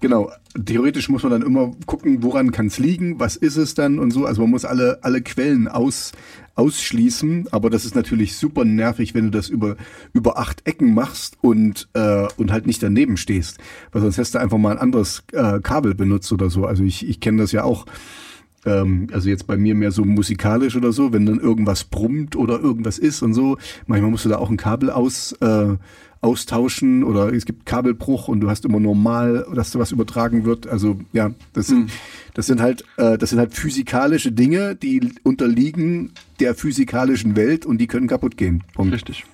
[0.00, 0.30] genau,
[0.64, 4.10] theoretisch muss man dann immer gucken, woran kann es liegen, was ist es dann und
[4.10, 4.26] so.
[4.26, 6.12] Also man muss alle, alle Quellen aus,
[6.54, 9.76] ausschließen, aber das ist natürlich super nervig, wenn du das über,
[10.12, 13.58] über acht Ecken machst und, äh, und halt nicht daneben stehst.
[13.92, 16.66] Weil sonst hast du einfach mal ein anderes äh, Kabel benutzt oder so.
[16.66, 17.86] Also ich, ich kenne das ja auch.
[18.66, 22.60] Ähm, also jetzt bei mir mehr so musikalisch oder so, wenn dann irgendwas brummt oder
[22.60, 23.56] irgendwas ist und so.
[23.86, 25.76] Manchmal musst du da auch ein Kabel aus, äh,
[26.22, 30.66] austauschen oder es gibt Kabelbruch und du hast immer normal, dass da was übertragen wird.
[30.66, 31.90] Also ja, das sind,
[32.34, 37.78] das sind halt, äh, das sind halt physikalische Dinge, die unterliegen der physikalischen Welt und
[37.78, 38.62] die können kaputt gehen.
[38.74, 38.92] Punkt.
[38.92, 39.24] Richtig.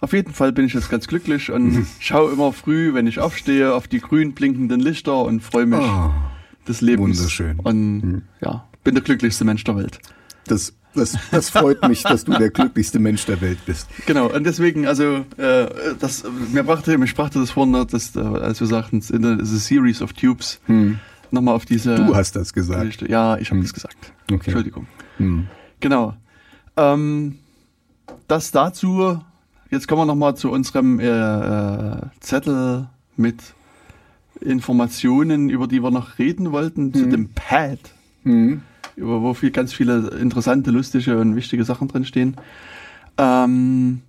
[0.00, 1.86] Auf jeden Fall bin ich jetzt ganz glücklich und Mhm.
[2.00, 6.10] schaue immer früh, wenn ich aufstehe, auf die grün blinkenden Lichter und freue mich Oh,
[6.68, 7.16] des Lebens.
[7.18, 7.56] wunderschön.
[7.56, 7.60] Mhm.
[7.64, 9.98] Und ja, bin der glücklichste Mensch der Welt.
[10.48, 13.88] das, das, das freut mich, dass du der glücklichste Mensch der Welt bist.
[14.06, 15.66] Genau, und deswegen, also, äh,
[15.98, 19.58] das, mir brachte, mich brachte das Wunder, dass, äh, als wir sagten, es ist a
[19.58, 20.60] series of tubes,
[21.30, 21.96] nochmal auf diese.
[21.96, 22.06] Hm.
[22.06, 23.08] Du hast das gesagt.
[23.08, 24.12] Ja, ich habe das gesagt.
[24.24, 24.34] Okay.
[24.46, 24.86] Entschuldigung.
[25.18, 25.46] Hm.
[25.80, 26.14] Genau.
[26.76, 27.38] Ähm,
[28.28, 29.20] das dazu.
[29.70, 32.86] Jetzt kommen wir nochmal zu unserem äh, äh, Zettel
[33.16, 33.36] mit
[34.40, 37.78] Informationen, über die wir noch reden wollten, zu dem Pad,
[38.22, 38.62] Hm.
[38.96, 42.36] Über wo viel, ganz viele interessante, lustige und wichtige Sachen drin stehen.
[43.18, 44.02] Ähm,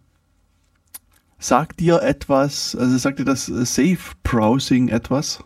[1.40, 5.44] sagt dir etwas, also sagt dir das Safe Browsing etwas?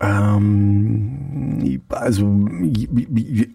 [0.00, 2.48] Ähm, also,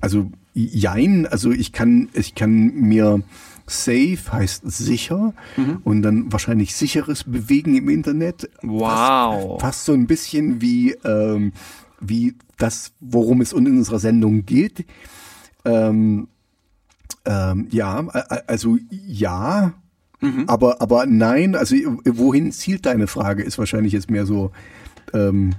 [0.01, 3.21] also, jein, also ich kann, ich kann mir
[3.67, 5.33] safe heißt sicher
[5.83, 8.49] und dann wahrscheinlich sicheres Bewegen im Internet.
[8.63, 9.59] Wow.
[9.59, 11.53] Fast, fast so ein bisschen wie, ähm,
[12.01, 14.85] wie das, worum es in unserer Sendung geht.
[15.65, 16.27] Ähm,
[17.25, 17.99] ähm, ja,
[18.47, 19.73] also ja,
[20.47, 21.75] aber, aber nein, also
[22.05, 24.51] wohin zielt deine Frage, ist wahrscheinlich jetzt mehr so,
[25.13, 25.55] ähm,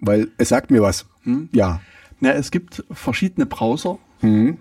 [0.00, 1.06] weil es sagt mir was.
[1.52, 1.80] Ja.
[2.18, 4.56] Na, es gibt verschiedene Browser, Mhm.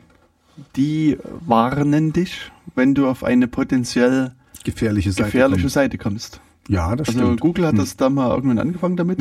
[0.76, 5.26] die warnen dich, wenn du auf eine potenziell Gefährliche Seite.
[5.26, 5.72] gefährliche kommt.
[5.74, 6.42] Seite kommst.
[6.68, 7.42] Ja, das Also stimmt.
[7.42, 9.20] Google hat das da mal irgendwann angefangen damit.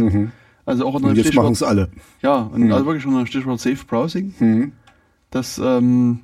[0.68, 0.72] Mhm.
[0.72, 1.88] Also auch unter dem jetzt machen es alle.
[2.22, 4.34] ja, und also wirklich unter dem Stichwort Safe Browsing.
[4.38, 4.72] Mhm.
[5.30, 6.20] Das, ähm,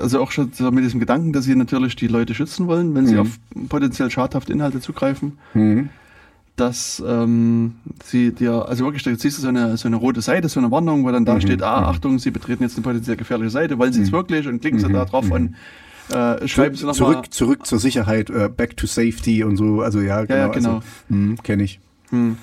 [0.00, 3.14] also auch schon mit diesem Gedanken, dass sie natürlich die Leute schützen wollen, wenn sie
[3.14, 3.20] Mhm.
[3.20, 3.28] auf
[3.68, 5.90] potenziell schadhafte Inhalte zugreifen, Mhm.
[6.56, 10.48] dass ähm, sie dir, also wirklich, da siehst du so eine, so eine rote Seite,
[10.48, 11.26] so eine Warnung, wo dann Mhm.
[11.26, 14.48] da steht, ah, Achtung, Sie betreten jetzt eine potenziell gefährliche Seite, wollen Sie es wirklich
[14.48, 15.54] und klicken Sie da drauf und
[16.08, 16.92] äh, schreiben Sie Mhm.
[16.92, 17.30] Zurück, nochmal.
[17.30, 19.82] zurück zur Sicherheit, äh, back to safety und so.
[19.82, 20.38] Also ja, genau.
[20.40, 20.74] ja, genau.
[20.76, 21.80] Also, mhm, Kenne ich.
[22.10, 22.36] Hm.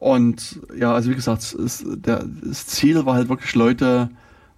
[0.00, 4.10] Und ja, also wie gesagt, es der, das Ziel war halt wirklich Leute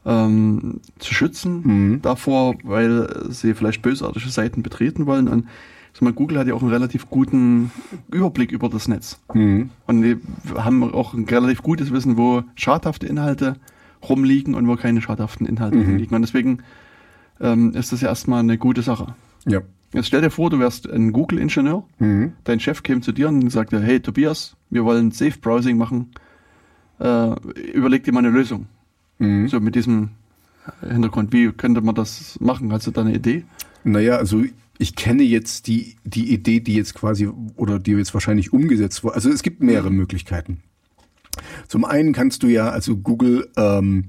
[0.04, 2.02] ähm, zu schützen Mhm.
[2.02, 5.28] davor, weil sie vielleicht bösartige Seiten betreten wollen.
[5.28, 5.46] Und
[5.94, 7.70] ich mal, Google hat ja auch einen relativ guten
[8.12, 9.18] Überblick über das Netz.
[9.32, 9.70] Mhm.
[9.86, 10.16] Und die
[10.56, 13.56] haben auch ein relativ gutes Wissen, wo schadhafte Inhalte
[14.08, 15.84] rumliegen und wo keine schadhaften Inhalte Mhm.
[15.84, 16.14] rumliegen.
[16.16, 16.58] Und deswegen
[17.40, 19.14] ähm, ist das ja erstmal eine gute Sache.
[19.46, 19.60] Ja.
[19.92, 22.32] Jetzt stell dir vor, du wärst ein Google-Ingenieur Mhm.
[22.44, 26.12] dein Chef käme zu dir und sagte, hey Tobias, wir wollen Safe Browsing machen,
[27.00, 27.34] äh,
[27.74, 28.66] überleg dir mal eine Lösung.
[29.18, 29.48] Mhm.
[29.48, 30.10] So mit diesem
[30.80, 31.32] Hintergrund.
[31.32, 32.72] Wie könnte man das machen?
[32.72, 33.44] Hast du da eine Idee?
[33.82, 34.44] Naja, also
[34.78, 39.16] ich kenne jetzt die, die Idee, die jetzt quasi oder die jetzt wahrscheinlich umgesetzt wurde.
[39.16, 40.62] Also es gibt mehrere Möglichkeiten.
[41.68, 44.06] Zum einen kannst du ja, also Google ähm,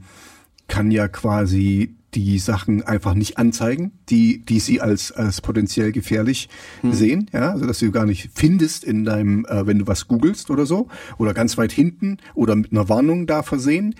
[0.68, 6.49] kann ja quasi die Sachen einfach nicht anzeigen, die, die sie als, als potenziell gefährlich
[6.82, 6.93] hm.
[6.93, 10.49] sehen, ja, also dass du gar nicht findest in deinem, äh, wenn du was googelst
[10.49, 10.88] oder so,
[11.18, 13.95] oder ganz weit hinten oder mit einer Warnung da versehen.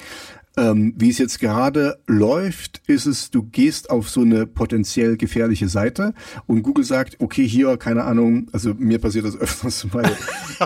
[0.58, 5.70] Ähm, wie es jetzt gerade läuft, ist es, du gehst auf so eine potenziell gefährliche
[5.70, 6.14] Seite
[6.46, 10.12] und Google sagt, okay, hier, keine Ahnung, also mir passiert das öfters, weil,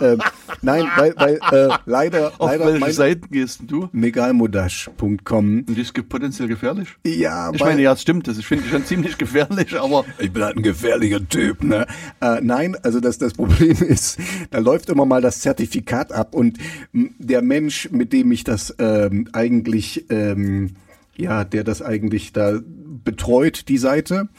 [0.01, 0.17] äh,
[0.63, 3.87] nein, weil, weil äh, leider, auf leider welche Seiten gehst du?
[3.91, 5.65] Megalmodash.com.
[5.67, 6.89] Und die ist potenziell gefährlich?
[7.05, 10.43] Ja, ich meine, ja, es stimmt, das finde ich schon ziemlich gefährlich, aber ich bin
[10.43, 11.85] halt ein gefährlicher Typ, ne?
[12.21, 14.17] Äh, nein, also das, das Problem ist,
[14.49, 16.57] da läuft immer mal das Zertifikat ab und
[16.91, 20.71] der Mensch, mit dem ich das ähm, eigentlich eigentlich, ähm,
[21.17, 24.29] ja, der das eigentlich da betreut, die Seite.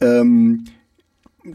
[0.00, 0.64] Ähm,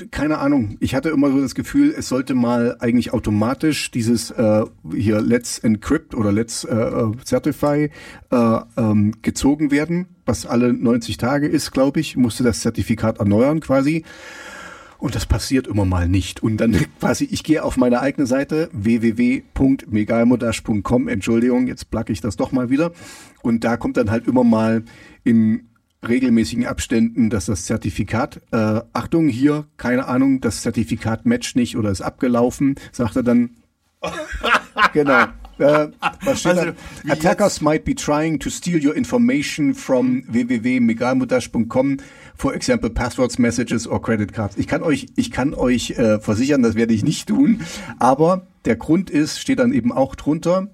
[0.09, 0.77] keine Ahnung.
[0.79, 4.63] Ich hatte immer so das Gefühl, es sollte mal eigentlich automatisch dieses äh,
[4.93, 7.89] hier Let's Encrypt oder Let's äh, äh Certify
[8.31, 12.15] äh, ähm, gezogen werden, was alle 90 Tage ist, glaube ich.
[12.15, 14.05] Musste das Zertifikat erneuern quasi.
[15.01, 16.41] Und das passiert immer mal nicht.
[16.43, 21.07] Und dann quasi, ich gehe auf meine eigene Seite www.megalmodash.com.
[21.07, 22.91] Entschuldigung, jetzt placke ich das doch mal wieder.
[23.41, 24.83] Und da kommt dann halt immer mal
[25.23, 25.69] in
[26.07, 31.89] regelmäßigen Abständen, dass das Zertifikat, äh, Achtung, hier, keine Ahnung, das Zertifikat matcht nicht oder
[31.89, 33.55] ist abgelaufen, sagt er dann.
[34.93, 35.29] genau.
[35.61, 35.89] Äh,
[36.23, 36.71] was steht also,
[37.05, 37.13] da?
[37.13, 37.61] Attackers jetzt?
[37.61, 41.97] might be trying to steal your information from www.megalmodash.com
[42.35, 44.57] for example passwords, messages or credit cards.
[44.57, 47.61] Ich kann euch, ich kann euch äh, versichern, das werde ich nicht tun.
[47.99, 50.67] Aber der Grund ist, steht dann eben auch drunter,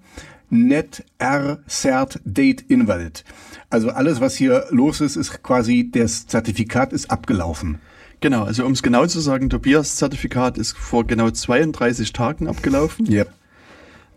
[0.49, 3.25] net r cert date invalid.
[3.69, 7.79] Also alles, was hier los ist, ist quasi, das Zertifikat ist abgelaufen.
[8.19, 13.11] Genau, also um es genau zu sagen, Tobias Zertifikat ist vor genau 32 Tagen abgelaufen.
[13.11, 13.29] Yep.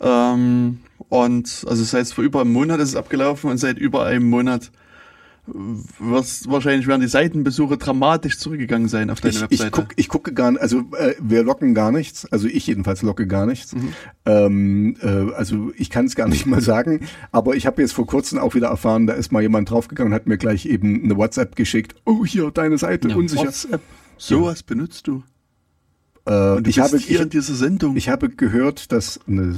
[0.01, 4.05] Ähm, und also das heißt, vor über einem Monat ist es abgelaufen und seit über
[4.05, 4.71] einem Monat
[5.99, 9.67] was wahrscheinlich werden die Seitenbesuche dramatisch zurückgegangen sein auf deine ich, Webseite.
[9.67, 13.03] Ich, guck, ich gucke gar nicht, also äh, wir locken gar nichts, also ich jedenfalls
[13.03, 13.75] locke gar nichts.
[13.75, 13.93] Mhm.
[14.27, 18.07] Ähm, äh, also ich kann es gar nicht mal sagen, aber ich habe jetzt vor
[18.07, 21.17] kurzem auch wieder erfahren, da ist mal jemand draufgegangen und hat mir gleich eben eine
[21.17, 21.95] WhatsApp geschickt.
[22.05, 23.47] Oh, hier, deine Seite, ja, unsicher.
[23.47, 23.83] WhatsApp,
[24.19, 24.65] sowas ja.
[24.69, 25.23] benutzt du?
[26.31, 27.97] Äh, und du ich habe hier in dieser Sendung.
[27.97, 29.43] Ich habe gehört, dass eine,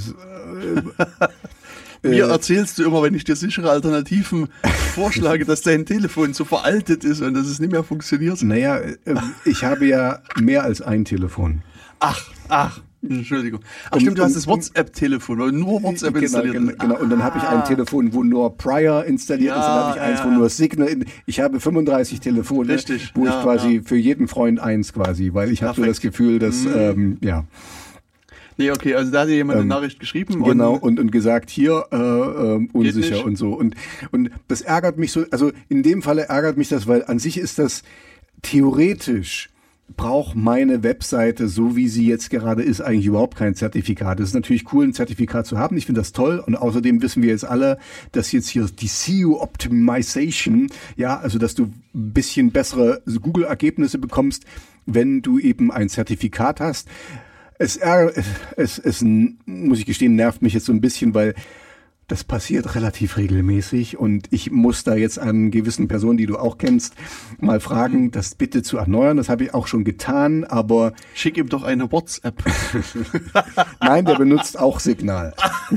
[2.03, 4.49] äh, Mir äh, erzählst du immer, wenn ich dir sichere Alternativen
[4.95, 8.43] vorschlage, dass dein Telefon so veraltet ist und dass es nicht mehr funktioniert.
[8.43, 8.95] Naja, äh,
[9.45, 11.63] ich habe ja mehr als ein Telefon.
[12.01, 12.81] Ach, ach.
[13.09, 13.61] Entschuldigung.
[13.91, 16.55] Ach stimmt, du hast das WhatsApp-Telefon, weil nur WhatsApp genau, installiert.
[16.55, 16.99] Genau, genau.
[17.01, 17.63] und dann habe ich ein ah.
[17.63, 20.27] Telefon, wo nur Prior installiert ja, ist, dann habe ich eins, ja.
[20.27, 20.97] wo nur Signal.
[21.27, 23.11] Ich habe 35 Telefone, Richtig.
[23.15, 26.39] wo ja, ich quasi für jeden Freund eins quasi, weil ich habe so das Gefühl,
[26.39, 26.73] dass, mhm.
[26.75, 27.45] ähm, ja.
[28.57, 30.45] Nee, okay, also da hat jemand ähm, eine Nachricht geschrieben.
[30.45, 33.51] Genau, und, und gesagt, hier äh, äh, unsicher und so.
[33.55, 33.75] Und,
[34.13, 37.39] und das ärgert mich so, also in dem Falle ärgert mich das, weil an sich
[37.39, 37.83] ist das
[38.43, 39.52] theoretisch
[39.97, 44.21] braucht meine Webseite, so wie sie jetzt gerade ist, eigentlich überhaupt kein Zertifikat.
[44.21, 45.77] Es ist natürlich cool, ein Zertifikat zu haben.
[45.77, 46.43] Ich finde das toll.
[46.45, 47.79] Und außerdem wissen wir jetzt alle,
[48.13, 51.65] dass jetzt hier die SEO Optimization, ja, also dass du
[51.95, 54.45] ein bisschen bessere Google-Ergebnisse bekommst,
[54.87, 56.89] wenn du eben ein Zertifikat hast.
[57.59, 57.79] Es,
[58.57, 61.35] es, es, muss ich gestehen, nervt mich jetzt so ein bisschen, weil
[62.13, 66.59] das passiert relativ regelmäßig und ich muss da jetzt an gewissen Personen, die du auch
[66.59, 66.95] kennst,
[67.41, 69.17] mal fragen, das bitte zu erneuern.
[69.17, 72.45] Das habe ich auch schon getan, aber schick ihm doch eine WhatsApp.
[73.81, 75.33] Nein, der benutzt auch Signal.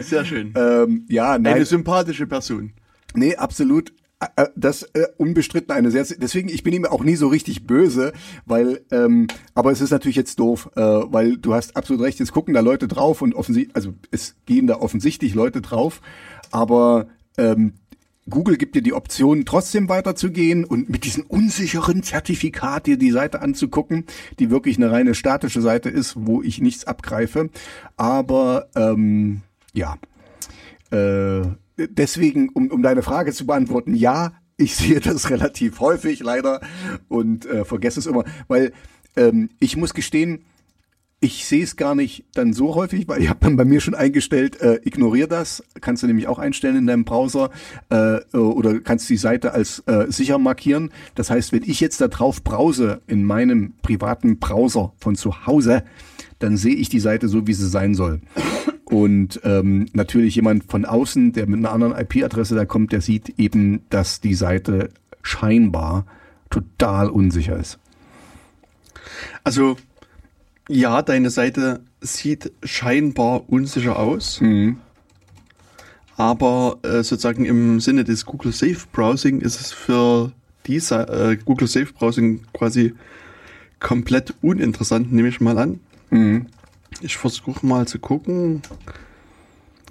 [0.00, 0.54] Sehr schön.
[0.56, 1.56] Ähm, ja, nein.
[1.56, 2.72] Eine sympathische Person.
[3.14, 3.92] Nee, absolut.
[4.20, 8.12] Äh, das äh, unbestritten eine sehr deswegen ich bin ihm auch nie so richtig böse
[8.44, 12.32] weil ähm, aber es ist natürlich jetzt doof äh, weil du hast absolut recht jetzt
[12.32, 16.02] gucken da Leute drauf und offensichtlich also es gehen da offensichtlich Leute drauf
[16.50, 17.06] aber
[17.38, 17.72] ähm,
[18.28, 23.40] Google gibt dir die Option, trotzdem weiterzugehen und mit diesem unsicheren Zertifikat dir die Seite
[23.40, 24.04] anzugucken,
[24.38, 27.50] die wirklich eine reine statische Seite ist, wo ich nichts abgreife.
[27.96, 29.40] Aber ähm,
[29.72, 29.96] ja,
[30.92, 31.42] äh,
[31.88, 36.60] deswegen, um, um deine Frage zu beantworten, ja, ich sehe das relativ häufig leider
[37.08, 38.72] und äh, vergesse es immer, weil
[39.16, 40.44] ähm, ich muss gestehen,
[41.22, 43.94] ich sehe es gar nicht dann so häufig, weil ich habe dann bei mir schon
[43.94, 47.50] eingestellt, äh, ignoriere das, kannst du nämlich auch einstellen in deinem Browser
[47.90, 50.90] äh, oder kannst die Seite als äh, sicher markieren.
[51.14, 55.84] Das heißt, wenn ich jetzt da drauf browse in meinem privaten Browser von zu Hause,
[56.38, 58.22] dann sehe ich die Seite so, wie sie sein soll.
[58.90, 63.38] Und ähm, natürlich jemand von außen, der mit einer anderen IP-Adresse da kommt, der sieht
[63.38, 64.90] eben, dass die Seite
[65.22, 66.06] scheinbar
[66.50, 67.78] total unsicher ist.
[69.44, 69.76] Also,
[70.68, 74.40] ja, deine Seite sieht scheinbar unsicher aus.
[74.40, 74.78] Mhm.
[76.16, 80.32] Aber äh, sozusagen im Sinne des Google Safe Browsing ist es für
[80.66, 82.92] diese äh, Google Safe Browsing quasi
[83.78, 85.80] komplett uninteressant, nehme ich mal an.
[86.10, 86.46] Mhm.
[87.00, 88.62] Ich versuche mal zu gucken.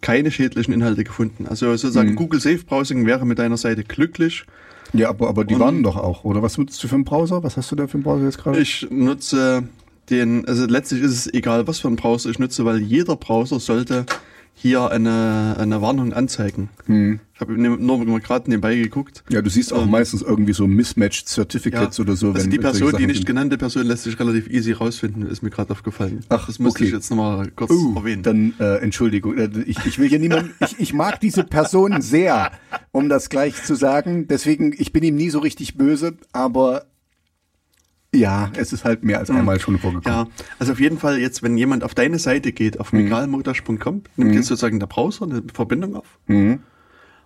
[0.01, 1.45] Keine schädlichen Inhalte gefunden.
[1.47, 2.15] Also sozusagen Mhm.
[2.15, 4.45] Google Safe Browsing wäre mit deiner Seite glücklich.
[4.93, 6.41] Ja, aber, aber die Und- waren doch auch, oder?
[6.41, 7.43] Was nutzt du für einen Browser?
[7.43, 8.59] Was hast du da für einen Browser jetzt gerade?
[8.59, 9.63] Ich nutze
[10.09, 13.59] den, also letztlich ist es egal, was für einen Browser ich nutze, weil jeder Browser
[13.59, 14.05] sollte
[14.53, 16.69] hier eine, eine Warnung anzeigen.
[16.85, 17.19] Hm.
[17.33, 19.23] Ich habe ne- nur mal gerade nebenbei geguckt.
[19.29, 22.33] Ja, du siehst auch Ähm, meistens irgendwie so Mismatched Certificates oder so.
[22.33, 25.71] also die Person, die nicht genannte Person lässt sich relativ easy rausfinden, ist mir gerade
[25.71, 26.19] aufgefallen.
[26.27, 26.87] Ach, das müsste okay.
[26.87, 28.23] ich jetzt nochmal kurz Uh, erwähnen.
[28.23, 32.51] dann äh, Entschuldigung, äh, ich, ich will hier niemand, ich, ich mag diese Person sehr,
[32.91, 34.27] um das gleich zu sagen.
[34.27, 36.83] Deswegen, ich bin ihm nie so richtig böse, aber
[38.13, 40.27] ja, es ist halt mehr als einmal schon vorgekommen.
[40.27, 44.33] Ja, also auf jeden Fall jetzt, wenn jemand auf deine Seite geht, auf migralmodash.com, nimmt
[44.35, 46.17] jetzt sozusagen der Browser eine Verbindung auf.
[46.27, 46.59] Mhm.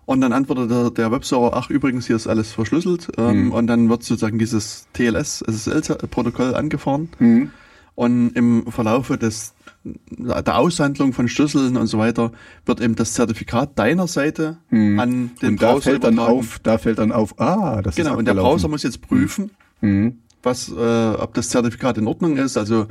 [0.05, 3.07] Und dann antwortet der, der Webserver, ach übrigens, hier ist alles verschlüsselt.
[3.17, 7.07] Ähm, Und dann wird sozusagen dieses TLS, SSL-Protokoll angefahren.
[7.19, 7.51] Mhm.
[7.95, 9.53] Und im Verlaufe des,
[9.85, 12.31] der Aushandlung von Schlüsseln und so weiter
[12.65, 16.77] wird eben das Zertifikat deiner Seite an den Und da Browser fällt dann auf, da
[16.77, 18.33] fällt dann auf, ah, das ist Genau, und der.
[18.33, 20.19] Browser muss jetzt prüfen, Mhm.
[20.43, 20.73] Was, äh,
[21.15, 22.57] ob das Zertifikat in Ordnung ist.
[22.57, 22.87] Also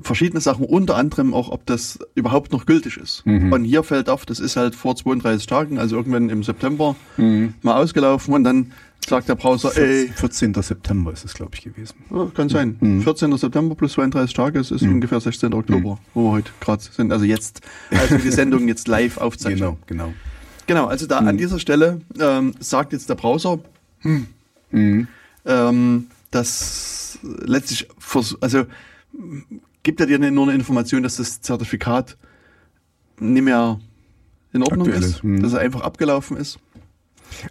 [0.00, 3.24] verschiedene Sachen, unter anderem auch, ob das überhaupt noch gültig ist.
[3.26, 3.52] Mhm.
[3.52, 7.54] Und hier fällt auf, das ist halt vor 32 Tagen, also irgendwann im September Mhm.
[7.62, 8.72] mal ausgelaufen und dann
[9.06, 10.54] sagt der Browser, ey, 14.
[10.62, 11.94] September ist es, glaube ich, gewesen.
[12.10, 12.76] ja, kann sein.
[12.80, 13.02] Mhm.
[13.02, 13.36] 14.
[13.36, 15.52] September plus 32 Tage, es ist ungefähr 16.
[15.54, 17.12] Oktober, wo wir heute gerade sind.
[17.12, 17.60] Also jetzt,
[17.90, 19.58] als wir die Sendung jetzt live aufzeichnen.
[19.58, 20.14] Genau, genau.
[20.66, 23.58] Genau, also da an dieser Stelle ähm, sagt jetzt der Browser,
[24.02, 25.06] Mhm.
[25.44, 27.88] ähm, dass letztlich,
[28.40, 28.66] also
[29.82, 32.16] gibt er dir nur eine Information, dass das Zertifikat
[33.20, 33.80] nicht mehr
[34.52, 35.42] in Ordnung Aktuell ist, ist, hm.
[35.42, 36.58] dass er einfach abgelaufen ist.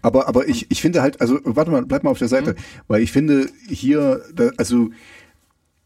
[0.02, 2.56] Aber, aber ich, ich finde halt, also warte mal, bleib mal auf der Seite,
[2.88, 4.90] weil ich finde hier, da, also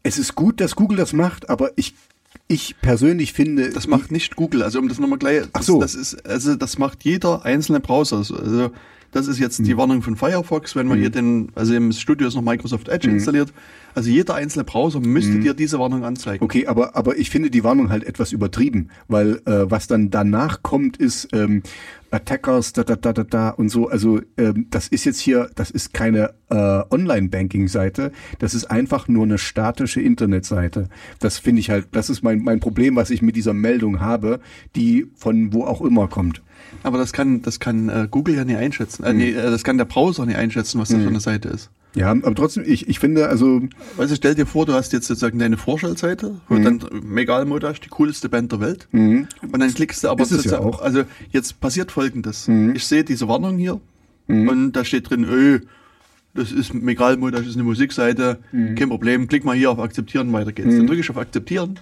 [0.02, 1.94] es ist gut, dass Google das macht, aber ich,
[2.46, 5.80] ich persönlich finde, Das macht nicht Google, also um das nochmal gleich, das, Ach so.
[5.80, 8.18] das ist, also das macht jeder einzelne Browser.
[8.18, 8.70] Also
[9.12, 12.34] das ist jetzt die Warnung von Firefox, wenn man hier den, also im Studio ist
[12.34, 13.52] noch Microsoft Edge installiert.
[13.94, 16.44] Also jeder einzelne Browser müsste dir diese Warnung anzeigen.
[16.44, 20.62] Okay, aber, aber ich finde die Warnung halt etwas übertrieben, weil äh, was dann danach
[20.62, 21.62] kommt, ist ähm,
[22.10, 23.88] Attackers, da, da, da, da, da und so.
[23.88, 29.24] Also ähm, das ist jetzt hier, das ist keine äh, Online-Banking-Seite, das ist einfach nur
[29.24, 30.88] eine statische Internetseite.
[31.18, 34.40] Das finde ich halt, das ist mein, mein Problem, was ich mit dieser Meldung habe,
[34.76, 36.42] die von wo auch immer kommt.
[36.82, 39.04] Aber das kann, das kann äh, Google ja nicht einschätzen.
[39.04, 39.10] Hm.
[39.10, 41.70] Äh, nee, äh, das kann der Browser nicht einschätzen, was das für eine Seite ist.
[41.94, 43.62] Ja, aber trotzdem, ich, ich finde, also,
[43.96, 46.64] Also stell dir vor, du hast jetzt sozusagen deine Vorstellseite, wo Mhm.
[46.64, 48.88] dann Megal Modash, die coolste Band der Welt.
[48.92, 50.80] Und dann klickst du aber Ist es ja auch.
[50.80, 50.84] Mhm.
[50.86, 52.46] also jetzt passiert folgendes.
[52.74, 53.80] Ich sehe diese Warnung hier
[54.28, 55.60] und da steht drin, öh,
[56.34, 58.74] das ist Megal Modash, das ist eine Musikseite, Mhm.
[58.74, 60.76] kein Problem, klick mal hier auf Akzeptieren, weiter geht's.
[60.76, 61.80] Dann drücke ich auf Akzeptieren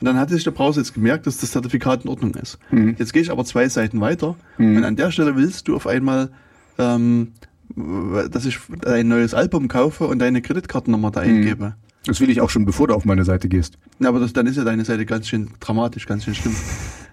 [0.00, 2.58] und dann hat sich der Browser jetzt gemerkt, dass das Zertifikat in Ordnung ist.
[2.70, 2.96] Mhm.
[2.98, 6.30] Jetzt gehe ich aber zwei Seiten weiter und an der Stelle willst du auf einmal
[6.78, 7.32] ähm,
[8.30, 11.12] dass ich ein neues Album kaufe und deine Kreditkartennummer Mhm.
[11.12, 11.74] da eingebe.
[12.06, 13.78] das will ich auch schon, bevor du auf meine Seite gehst.
[13.98, 16.54] Na, aber das, dann ist ja deine Seite ganz schön dramatisch, ganz schön schlimm.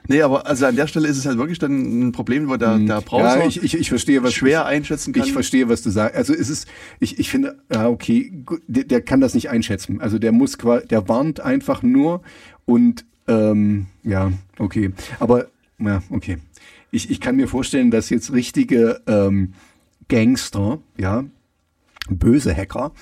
[0.08, 2.80] Nee, aber also an der Stelle ist es halt wirklich dann ein Problem, wo der,
[2.80, 3.42] der Browser Mhm.
[3.42, 5.26] ja, ich, ich, ich verstehe, was schwer einschätzen kann.
[5.26, 6.16] Ich verstehe, was du sagst.
[6.16, 6.68] Also es ist,
[7.02, 8.32] ich, ich finde, ja, okay,
[8.68, 10.00] der, der kann das nicht einschätzen.
[10.00, 12.22] Also der muss quasi, der warnt einfach nur
[12.68, 14.92] und ähm, ja, okay.
[15.20, 15.48] Aber
[15.80, 16.38] ja, okay.
[16.92, 19.54] Ich, ich kann mir vorstellen, dass jetzt richtige ähm,
[20.08, 21.26] Gangster, ja,
[22.10, 22.94] böse Hacker,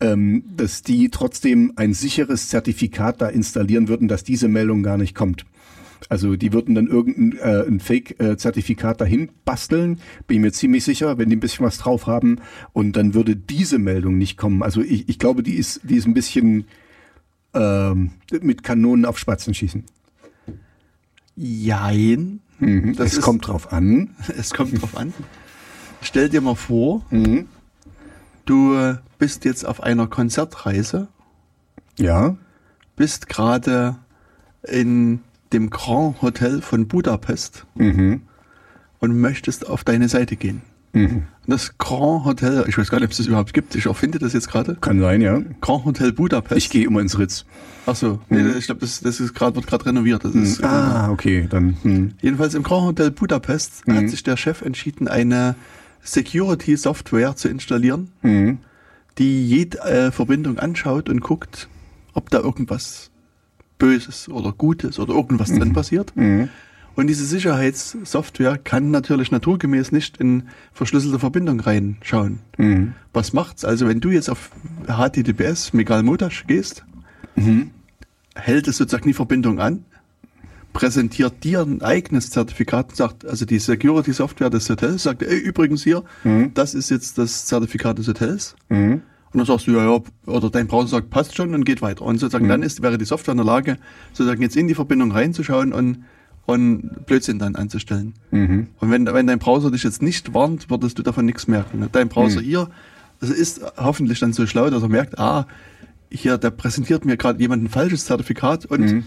[0.00, 5.14] ähm, dass die trotzdem ein sicheres Zertifikat da installieren würden, dass diese Meldung gar nicht
[5.14, 5.44] kommt.
[6.08, 11.18] Also die würden dann irgendein äh, ein Fake-Zertifikat dahin basteln, bin ich mir ziemlich sicher,
[11.18, 12.38] wenn die ein bisschen was drauf haben
[12.72, 14.62] und dann würde diese Meldung nicht kommen.
[14.62, 16.66] Also ich, ich glaube, die ist, die ist ein bisschen
[17.56, 18.10] ähm,
[18.42, 19.84] mit Kanonen auf Spatzen schießen.
[21.36, 22.40] Jein.
[22.58, 22.94] Mhm.
[22.96, 24.10] Das es ist- kommt drauf an.
[24.36, 25.12] Es kommt drauf an.
[26.02, 27.46] Stell dir mal vor, Mhm.
[28.44, 31.08] du bist jetzt auf einer Konzertreise,
[31.98, 32.36] Ja.
[32.96, 33.96] bist gerade
[34.62, 35.20] in
[35.52, 38.22] dem Grand Hotel von Budapest Mhm.
[39.00, 40.62] und möchtest auf deine Seite gehen.
[41.46, 43.74] Das Grand Hotel, ich weiß gar nicht, ob es das überhaupt gibt.
[43.76, 44.76] Ich erfinde das jetzt gerade.
[44.80, 45.40] Kann sein, ja.
[45.60, 46.56] Grand Hotel Budapest.
[46.58, 47.44] Ich gehe immer ins Ritz.
[47.86, 50.24] Ach so, nee, ich glaube, das, das ist gerade wird gerade renoviert.
[50.24, 51.76] Das ist, Ah, okay, dann.
[51.82, 52.12] Hm.
[52.20, 55.54] Jedenfalls im Grand Hotel Budapest hat sich der Chef entschieden, eine
[56.02, 58.58] Security-Software zu installieren, Mhm.
[59.18, 61.68] die jede äh, Verbindung anschaut und guckt,
[62.12, 63.10] ob da irgendwas
[63.78, 66.12] Böses oder Gutes oder irgendwas drin passiert.
[66.96, 67.00] Mhm.
[67.00, 72.40] Und diese Sicherheitssoftware kann natürlich naturgemäß nicht in verschlüsselte Verbindung reinschauen.
[72.56, 72.94] Mhm.
[73.12, 73.64] Was macht's?
[73.64, 74.50] Also wenn du jetzt auf
[74.86, 76.84] HTTPS Megal Motash gehst,
[77.36, 77.70] Mhm.
[78.34, 79.84] hält es sozusagen die Verbindung an,
[80.72, 85.38] präsentiert dir ein eigenes Zertifikat, und sagt, also die Security Software des Hotels sagt, ey,
[85.38, 86.02] übrigens hier,
[86.54, 88.56] das ist jetzt das Zertifikat des Hotels.
[88.68, 89.02] Mhm.
[89.32, 92.02] Und dann sagst du, ja, ja, oder dein Browser sagt, passt schon und geht weiter.
[92.02, 93.76] Und sozusagen dann ist, wäre die Software in der Lage,
[94.12, 96.04] sozusagen jetzt in die Verbindung reinzuschauen und,
[96.46, 98.14] und Blödsinn dann anzustellen.
[98.30, 98.68] Mhm.
[98.78, 101.86] Und wenn, wenn dein Browser dich jetzt nicht warnt, würdest du davon nichts merken.
[101.92, 102.68] Dein Browser hier
[103.20, 105.46] also ist hoffentlich dann so schlau, dass er merkt, ah,
[106.10, 109.04] hier, der präsentiert mir gerade jemand ein falsches Zertifikat und,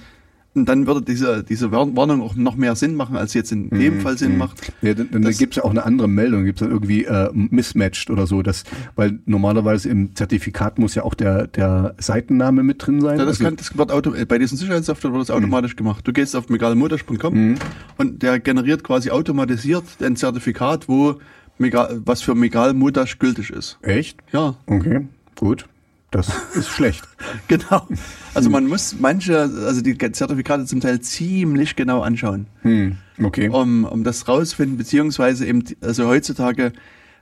[0.56, 3.70] und dann würde diese, diese Warn- Warnung auch noch mehr Sinn machen, als jetzt in
[3.70, 4.72] dem Fall Sinn macht.
[4.82, 7.30] Ja, dann, dann gibt es ja auch eine andere Meldung, gibt es dann irgendwie äh,
[7.34, 8.64] mismatched oder so, das,
[8.96, 13.20] weil normalerweise im Zertifikat muss ja auch der, der Seitenname mit drin sein.
[13.20, 16.08] Ja, das, Also- kann, das wird auto, bei diesen Sicherheitssoftware wird das automatisch gemacht.
[16.08, 17.56] Du gehst auf megalmotors.com
[17.98, 21.16] und der generiert quasi automatisiert ein Zertifikat, wo
[21.58, 22.74] Megal, was für Megal
[23.20, 23.78] gültig ist.
[23.82, 24.18] Echt?
[24.32, 25.66] Ja, Okay, gut.
[26.12, 27.08] Das ist schlecht.
[27.48, 27.88] genau.
[28.34, 33.50] Also man muss manche, also die Zertifikate zum Teil ziemlich genau anschauen, Hm, okay.
[33.50, 36.74] um, um das rausfinden, beziehungsweise eben, also heutzutage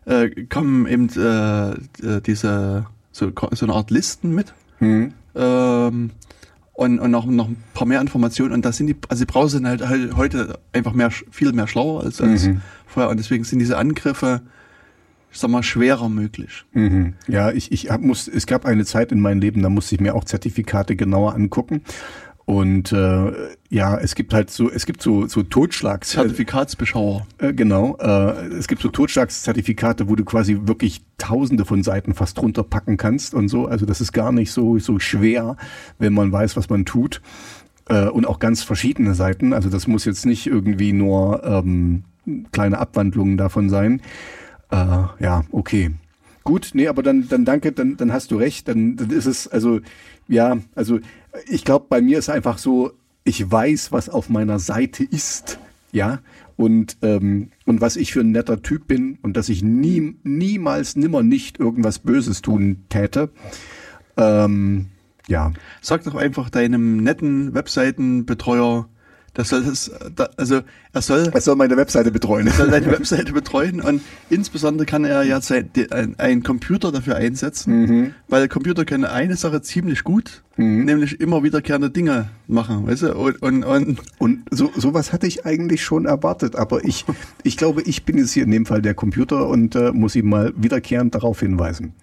[0.06, 4.54] äh, kommen eben äh, äh, diese so, so eine Art Listen mit.
[4.80, 5.14] Hm.
[5.36, 6.12] ähm,
[6.74, 8.54] und, und noch, noch ein paar mehr Informationen.
[8.54, 11.68] Und da sind die, also die Browser sind halt, halt heute einfach mehr, viel mehr
[11.68, 12.48] schlauer als, als
[12.86, 13.10] vorher.
[13.10, 14.42] Und deswegen sind diese Angriffe,
[15.40, 16.66] sag mal, schwerer möglich.
[16.74, 17.14] Mhm.
[17.28, 20.02] Ja, ich, ich hab, muss, es gab eine Zeit in meinem Leben, da musste ich
[20.02, 21.82] mir auch Zertifikate genauer angucken.
[22.48, 23.34] Und äh,
[23.68, 26.12] ja, es gibt halt so, es gibt so, so Totschlags.
[26.12, 27.28] Zertifikatsbeschauer.
[27.40, 27.98] Äh, genau.
[27.98, 33.34] Äh, es gibt so Totschlagszertifikate, wo du quasi wirklich tausende von Seiten fast runterpacken kannst
[33.34, 33.68] und so.
[33.68, 35.58] Also das ist gar nicht so, so schwer,
[36.00, 37.22] wenn man weiß, was man tut.
[37.90, 39.52] Äh, und auch ganz verschiedene Seiten.
[39.52, 42.06] Also das muss jetzt nicht irgendwie nur ähm,
[42.54, 44.02] kleine Abwandlungen davon sein.
[44.72, 44.76] Äh,
[45.20, 45.92] ja, okay.
[46.44, 48.68] Gut, nee, aber dann, dann danke, dann, dann hast du recht.
[48.68, 49.82] Dann, dann ist es, also,
[50.28, 51.00] ja, also
[51.48, 52.92] ich glaube, bei mir ist einfach so,
[53.24, 55.60] ich weiß, was auf meiner Seite ist,
[55.92, 56.20] ja,
[56.56, 60.96] und, ähm, und was ich für ein netter Typ bin und dass ich nie, niemals,
[60.96, 63.30] nimmer nicht irgendwas Böses tun täte.
[64.16, 64.88] Ähm,
[65.28, 68.90] ja, Sag doch einfach deinem netten Webseitenbetreuer,
[69.34, 70.62] das soll das, da, also
[70.94, 72.48] er soll, er soll meine Webseite betreuen.
[72.48, 75.40] er soll deine Webseite betreuen und insbesondere kann er ja
[76.18, 80.44] einen Computer dafür einsetzen, weil Computer können eine Sache ziemlich gut,
[80.86, 85.46] nämlich immer wiederkehrende Dinge machen, weißt du, und, und, und Und so sowas hatte ich
[85.46, 87.06] eigentlich schon erwartet, aber ich,
[87.44, 90.30] ich glaube, ich bin jetzt hier in dem Fall der Computer und äh, muss ihm
[90.30, 91.94] mal wiederkehrend darauf hinweisen.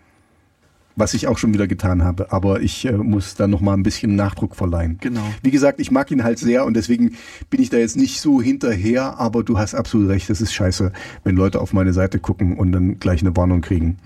[0.97, 3.83] Was ich auch schon wieder getan habe, aber ich äh, muss da noch mal ein
[3.83, 4.99] bisschen Nachdruck verleihen.
[5.01, 5.23] Genau.
[5.43, 7.17] Wie gesagt, ich mag ihn halt sehr und deswegen
[7.51, 10.93] bin ich da jetzt nicht so hinterher, aber du hast absolut recht, das ist scheiße,
[11.25, 13.99] wenn Leute auf meine Seite gucken und dann gleich eine Warnung kriegen.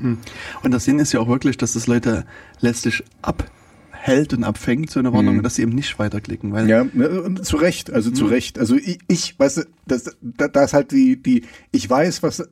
[0.63, 2.25] Und der Sinn ist ja auch wirklich, dass das Leute
[2.61, 6.53] letztlich abhält und abfängt, so eine Warnung, dass sie eben nicht weiterklicken.
[6.53, 8.15] Weil Ja, ne, zu Recht, also Mhm.
[8.15, 8.59] zu Recht.
[8.59, 12.49] Also ich, ich weißt du, das, da, da ist halt die, die, ich weiß, was,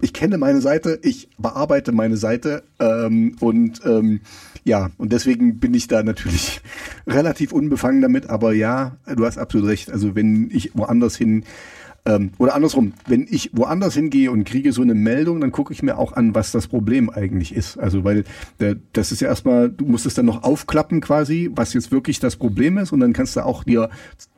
[0.00, 4.20] ich kenne meine Seite, ich bearbeite meine Seite ähm, und ähm,
[4.64, 6.60] ja, und deswegen bin ich da natürlich
[7.06, 9.90] relativ unbefangen damit, aber ja, du hast absolut recht.
[9.90, 11.44] Also wenn ich woanders hin
[12.04, 15.82] ähm, oder andersrum, wenn ich woanders hingehe und kriege so eine Meldung, dann gucke ich
[15.82, 17.78] mir auch an, was das Problem eigentlich ist.
[17.78, 18.24] Also weil
[18.60, 22.20] der, das ist ja erstmal, du musst es dann noch aufklappen quasi, was jetzt wirklich
[22.20, 23.88] das Problem ist und dann kannst du auch dir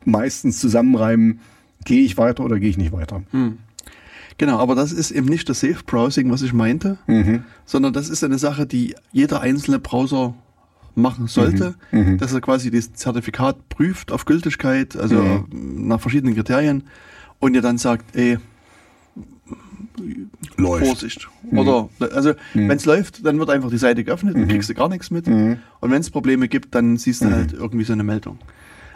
[0.04, 1.40] meistens zusammenreimen,
[1.84, 3.22] gehe ich weiter oder gehe ich nicht weiter.
[4.38, 6.98] Genau, aber das ist eben nicht das Safe Browsing, was ich meinte,
[7.64, 10.34] sondern das ist eine Sache, die jeder einzelne Browser
[10.96, 11.74] machen sollte,
[12.18, 16.84] dass er quasi das Zertifikat prüft auf Gültigkeit, also nach verschiedenen Kriterien
[17.40, 18.38] und dir dann sagt, ey,
[20.56, 20.86] Läuft.
[20.86, 21.28] Vorsicht.
[21.52, 24.88] Oder also wenn es läuft, dann wird einfach die Seite geöffnet, dann kriegst du gar
[24.88, 25.26] nichts mit.
[25.80, 28.38] Und wenn es Probleme gibt, dann siehst du halt irgendwie so eine Meldung.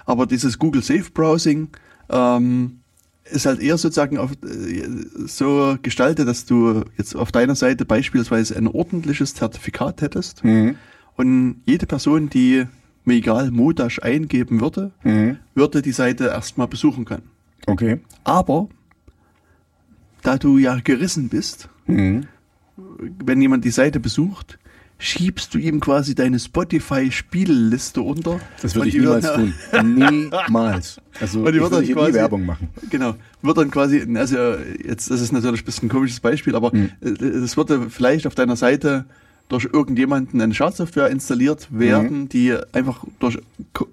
[0.06, 1.69] Aber dieses Google Safe Browsing
[2.10, 2.81] ähm,
[3.31, 4.87] ist halt eher sozusagen auf, äh,
[5.27, 10.43] so gestaltet, dass du jetzt auf deiner Seite beispielsweise ein ordentliches Zertifikat hättest
[11.17, 12.67] und jede Person, die
[13.05, 14.93] mir egal Modash eingeben würde,
[15.55, 17.31] würde die Seite erstmal besuchen können.
[17.67, 18.01] Okay.
[18.25, 18.69] Aber
[20.23, 22.27] da du ja gerissen bist, Mhm.
[23.25, 24.59] Wenn jemand die Seite besucht,
[24.99, 28.41] schiebst du ihm quasi deine Spotify-Spielliste unter.
[28.62, 29.55] Das würde ich niemals tun.
[29.85, 31.01] Niemals.
[31.20, 32.69] Also Und die ich würde hier nie quasi- Werbung machen.
[32.91, 33.15] Genau.
[33.43, 34.37] Wird dann quasi, also
[34.85, 36.91] jetzt, das ist natürlich ein bisschen ein komisches Beispiel, aber Hm.
[37.01, 39.05] es würde vielleicht auf deiner Seite
[39.49, 42.29] durch irgendjemanden eine Schadsoftware installiert werden, Hm.
[42.29, 43.39] die einfach durch,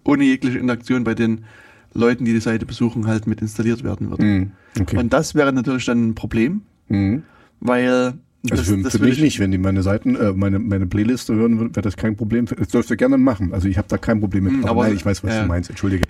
[0.03, 1.45] ohne jegliche Interaktion bei den
[1.93, 4.19] Leuten, die die Seite besuchen, halt mit installiert werden wird.
[4.19, 4.51] Mhm.
[4.77, 4.97] Okay.
[4.97, 7.23] Und das wäre natürlich dann ein Problem, Mhm.
[7.61, 8.15] weil
[8.51, 10.85] Also das, für, das für mich ich- nicht, wenn die meine Seiten, äh, meine, meine
[10.87, 12.45] Playliste hören, wäre das kein Problem.
[12.45, 13.53] Das dürft ihr gerne machen.
[13.53, 14.53] Also ich habe da kein Problem mit.
[14.53, 15.41] Hm, aber nein, ich weiß, was ja.
[15.43, 15.69] du meinst.
[15.69, 16.03] Entschuldige.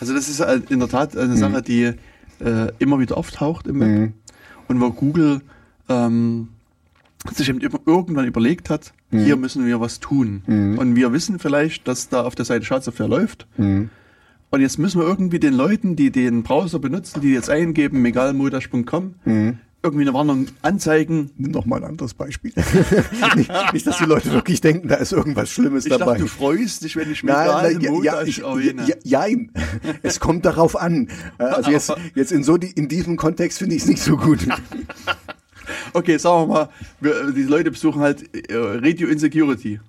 [0.00, 3.80] Also das ist halt in der Tat eine Sache, die äh, immer wieder auftaucht im
[3.80, 4.12] Web Mhm.
[4.68, 5.40] und wo Google
[5.88, 6.48] ähm,
[7.32, 10.42] sich eben irgendwann überlegt hat, hier müssen wir was tun.
[10.46, 10.76] Mhm.
[10.78, 13.46] Und wir wissen vielleicht, dass da auf der Seite Schadsoftware läuft.
[13.56, 13.88] Mhm.
[14.50, 19.14] Und jetzt müssen wir irgendwie den Leuten, die den Browser benutzen, die jetzt eingeben, megalmodash.com,
[19.24, 19.58] Mhm.
[19.84, 21.30] Irgendwie eine Warnung anzeigen.
[21.36, 22.52] Nimm noch mal ein anderes Beispiel.
[23.36, 26.12] nicht, nicht, dass die Leute wirklich denken, da ist irgendwas Schlimmes Ich dabei.
[26.12, 29.52] dachte, du freust dich, wenn ich Nein, Megal nein, ja, ja, ich, ja, jein.
[30.02, 31.08] Es kommt darauf an.
[31.38, 34.16] Äh, Also jetzt, jetzt in so die, in diesem Kontext finde ich es nicht so
[34.16, 34.40] gut.
[35.94, 36.68] Okay, sagen wir mal,
[37.00, 39.80] wir, die Leute besuchen halt äh, Radio Insecurity.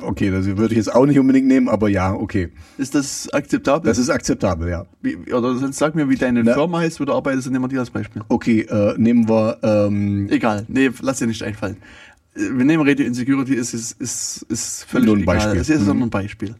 [0.00, 2.48] Okay, das würde ich jetzt auch nicht unbedingt nehmen, aber ja, okay.
[2.78, 3.88] Ist das akzeptabel?
[3.88, 4.86] Das ist akzeptabel, ja.
[5.02, 6.54] Wie, oder sonst sag mir, wie deine Na.
[6.54, 8.22] Firma heißt, wo du arbeitest, und nehmen wir die als Beispiel.
[8.28, 11.76] Okay, äh, nehmen wir ähm, Egal, nee, lass dir nicht einfallen.
[12.34, 15.36] Äh, Wir nehmen Radio Insecurity, ist, ist, ist, ist völlig Nur ein egal.
[15.36, 15.60] Beispiel.
[15.60, 15.98] Es ist Mhm.
[15.98, 16.54] nur ein Beispiel.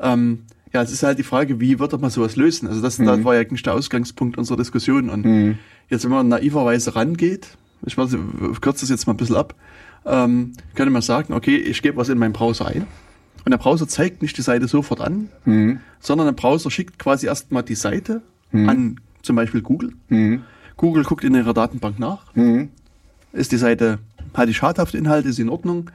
[0.00, 0.40] Ähm,
[0.72, 2.68] ja, es ist halt die Frage, wie wird man sowas lösen?
[2.68, 3.06] Also das, Mhm.
[3.06, 5.08] das war ja eigentlich der Ausgangspunkt unserer Diskussion.
[5.08, 5.56] Und
[5.88, 7.48] jetzt, wenn man naiverweise rangeht,
[7.86, 8.16] ich weiß,
[8.52, 9.54] ich kürze das jetzt mal ein bisschen ab,
[10.06, 12.86] ähm, könnte man sagen, okay, ich gebe was in meinen Browser ein.
[13.44, 15.80] Und der Browser zeigt nicht die Seite sofort an, Mhm.
[16.00, 18.22] sondern der Browser schickt quasi erstmal die Seite
[18.52, 19.92] an zum Beispiel Google.
[20.08, 20.42] Mhm.
[20.76, 22.34] Google guckt in ihrer Datenbank nach.
[22.34, 22.70] Mhm.
[23.32, 23.98] Ist die Seite,
[24.34, 25.90] hat die schadhafte Inhalte, ist sie in Ordnung?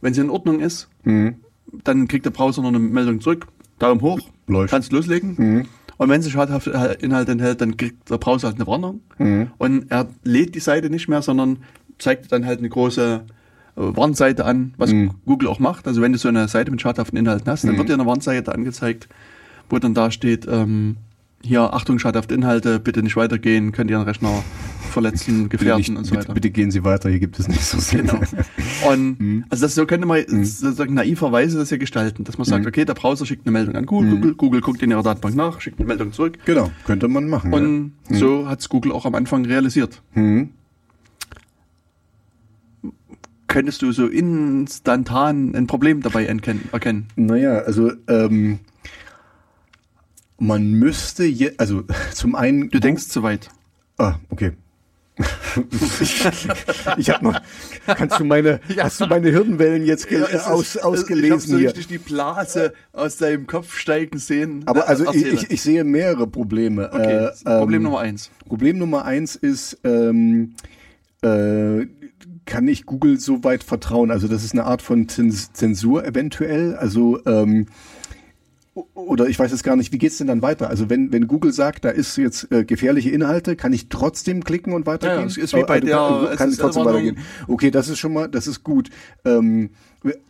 [0.00, 1.36] Wenn sie in Ordnung ist, Mhm.
[1.84, 3.46] dann kriegt der Browser noch eine Meldung zurück.
[3.78, 4.70] Daumen hoch, Läuft.
[4.70, 5.34] kannst loslegen.
[5.38, 5.64] Mhm.
[5.96, 6.70] Und wenn sie schadhafte
[7.00, 9.00] Inhalte enthält, dann kriegt der Browser halt eine Warnung.
[9.18, 9.50] Mhm.
[9.58, 11.58] Und er lädt die Seite nicht mehr, sondern
[11.98, 13.24] zeigt dann halt eine große
[13.76, 15.10] Warnseite an, was Mhm.
[15.26, 15.86] Google auch macht.
[15.88, 18.54] Also wenn du so eine Seite mit schadhaften Inhalten hast, dann wird dir eine Warnseite
[18.54, 19.08] angezeigt,
[19.68, 20.96] wo dann da steht, ähm,
[21.42, 24.42] hier, Achtung, schadhafte Inhalte, bitte nicht weitergehen, könnt Ihren Rechner
[24.90, 26.34] verletzen, Bitte, gefährden nicht, und so bitte, weiter.
[26.34, 28.00] bitte gehen Sie weiter, hier gibt es nicht so viel.
[28.02, 28.18] Genau.
[28.88, 29.44] Und Mhm.
[29.50, 32.50] also das so könnte man sozusagen naiverweise das ja gestalten, dass man Mhm.
[32.50, 35.34] sagt, okay, der Browser schickt eine Meldung an Google, Google, Google guckt in ihrer Datenbank
[35.34, 36.38] nach, schickt eine Meldung zurück.
[36.46, 37.52] Genau, könnte man machen.
[37.52, 40.00] Und so hat es Google auch am Anfang realisiert.
[40.14, 40.22] ja.
[40.22, 40.50] mhm.
[43.54, 46.68] Könntest du so instantan ein Problem dabei erkennen?
[47.14, 48.58] Naja, also ähm,
[50.40, 52.68] man müsste je, also zum einen.
[52.70, 53.50] Du denkst zu weit.
[53.96, 54.54] Ah, okay.
[56.00, 56.24] ich
[56.96, 57.40] ich habe noch.
[57.86, 61.56] Kannst du meine, hast du meine Hirnwellen jetzt es ist- aus, ich hab ausgelesen so
[61.58, 61.68] hier?
[61.68, 64.62] richtig die Blase aus deinem Kopf steigen sehen.
[64.66, 66.90] Aber also ich, ich, ich sehe mehrere Probleme.
[66.92, 68.32] okay, Äh, Problem ähm, Nummer eins.
[68.48, 70.56] Problem Nummer eins ist, ähm,
[71.22, 71.86] äh,
[72.46, 74.10] kann ich Google so weit vertrauen?
[74.10, 76.74] Also das ist eine Art von Zens Zensur eventuell.
[76.76, 77.66] Also ähm,
[78.94, 80.68] oder ich weiß jetzt gar nicht, wie geht's denn dann weiter?
[80.68, 84.72] Also wenn, wenn Google sagt, da ist jetzt äh, gefährliche Inhalte, kann ich trotzdem klicken
[84.72, 85.20] und weitergehen?
[85.20, 87.18] Ja, es ist wie bei du der kann, kann ich trotzdem weitergehen.
[87.46, 88.90] Okay, das ist schon mal, das ist gut.
[89.24, 89.70] Ähm,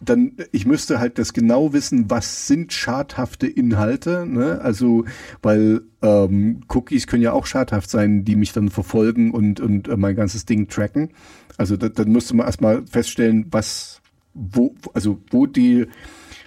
[0.00, 4.60] dann, ich müsste halt das genau wissen, was sind schadhafte Inhalte, ne?
[4.60, 5.04] Also,
[5.42, 9.96] weil ähm, Cookies können ja auch schadhaft sein, die mich dann verfolgen und, und äh,
[9.96, 11.10] mein ganzes Ding tracken.
[11.56, 14.00] Also da, dann müsste man erstmal feststellen, was,
[14.34, 15.86] wo, also wo die,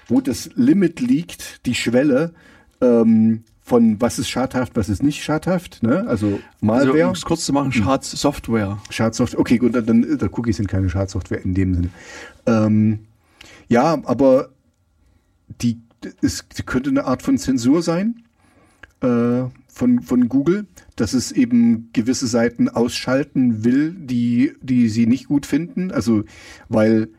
[0.07, 2.33] wo das Limit liegt, die Schwelle,
[2.81, 6.05] ähm, von was ist schadhaft, was ist nicht schadhaft, ne?
[6.07, 7.07] Also Also, Malware.
[7.07, 8.77] um es kurz zu machen, Schadsoftware.
[8.89, 9.39] Schadsoftware.
[9.41, 11.89] Okay, gut, dann, dann der Cookies sind keine Schadsoftware in dem Sinne.
[12.45, 12.99] Ähm,
[13.67, 14.49] ja, aber
[15.61, 15.81] die,
[16.21, 18.23] es könnte eine Art von Zensur sein
[19.01, 19.43] äh,
[19.77, 25.45] von, von Google, dass es eben gewisse Seiten ausschalten will, die, die sie nicht gut
[25.45, 25.91] finden.
[25.91, 26.23] Also,
[26.67, 27.09] weil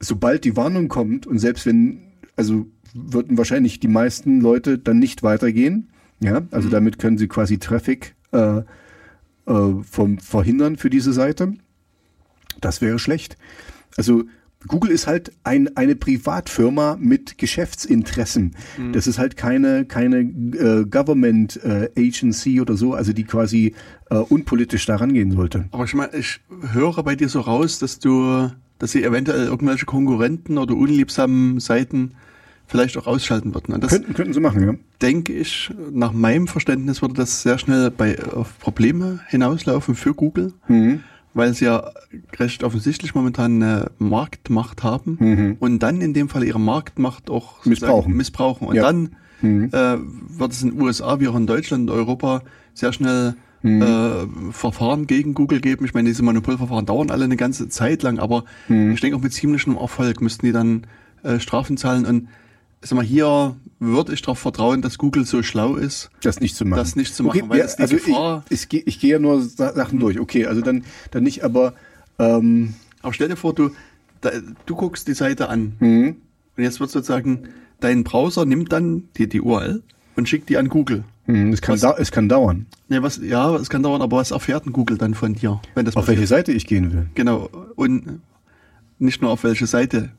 [0.00, 2.02] sobald die Warnung kommt und selbst wenn,
[2.36, 5.88] also würden wahrscheinlich die meisten Leute dann nicht weitergehen.
[6.20, 8.62] Ja, also damit können sie quasi Traffic äh,
[9.46, 11.54] äh, vom verhindern für diese Seite.
[12.60, 13.36] Das wäre schlecht.
[13.96, 14.24] Also
[14.68, 18.54] Google ist halt ein, eine Privatfirma mit Geschäftsinteressen.
[18.92, 23.74] Das ist halt keine, keine äh, Government äh, Agency oder so, also die quasi
[24.10, 25.66] äh, unpolitisch da rangehen sollte.
[25.72, 26.40] Aber ich meine, ich
[26.72, 32.12] höre bei dir so raus, dass du, dass sie eventuell irgendwelche Konkurrenten oder unliebsamen Seiten
[32.66, 33.74] vielleicht auch ausschalten würden.
[33.74, 34.74] Und das Könnten, könnten sie machen, ja.
[35.02, 40.54] denke ich, nach meinem Verständnis würde das sehr schnell bei, auf Probleme hinauslaufen für Google,
[40.68, 41.00] Mhm.
[41.34, 41.90] Weil sie ja
[42.38, 45.56] recht offensichtlich momentan eine Marktmacht haben Mhm.
[45.60, 48.14] und dann in dem Fall ihre Marktmacht auch Missbrauchen.
[48.16, 48.68] missbrauchen.
[48.68, 48.82] Und Ja.
[48.82, 49.70] dann Mhm.
[49.72, 49.96] äh,
[50.38, 52.42] wird es in den USA wie auch in Deutschland und Europa
[52.74, 53.82] sehr schnell Mhm.
[53.82, 55.84] äh, Verfahren gegen Google geben.
[55.84, 58.92] Ich meine, diese Monopolverfahren dauern alle eine ganze Zeit lang, aber Mhm.
[58.92, 60.82] ich denke auch mit ziemlichem Erfolg müssten die dann
[61.24, 62.04] äh, Strafen zahlen.
[62.04, 62.28] Und
[62.82, 66.64] sag mal, hier würde ich darauf vertrauen, dass Google so schlau ist, Das nicht zu
[66.64, 66.78] machen.
[66.78, 69.18] Das nicht zu machen, okay, weil ja, also Gefahr- ich, ich, gehe- ich gehe ja
[69.18, 70.18] nur Sa Sachen durch.
[70.20, 71.74] Okay, also dann, dann nicht, aber
[72.18, 73.70] ähm, Aber stell dir vor, du,
[74.20, 74.30] da,
[74.66, 76.16] du guckst die Seite an hm,
[76.56, 77.48] und jetzt wird sozusagen
[77.80, 79.82] dein Browser nimmt dann die, die URL
[80.14, 81.02] und schickt die an Google.
[81.26, 84.18] hm, es, kann Was- da, es kann dauern, Ne, was, ja, es kann dauern, aber
[84.18, 87.06] was erfährt denn Google dann von dir, wenn das auf welche Seite ich gehen will.
[87.14, 87.48] Genau.
[87.74, 88.20] Und
[88.98, 90.10] nicht nur auf welche Seite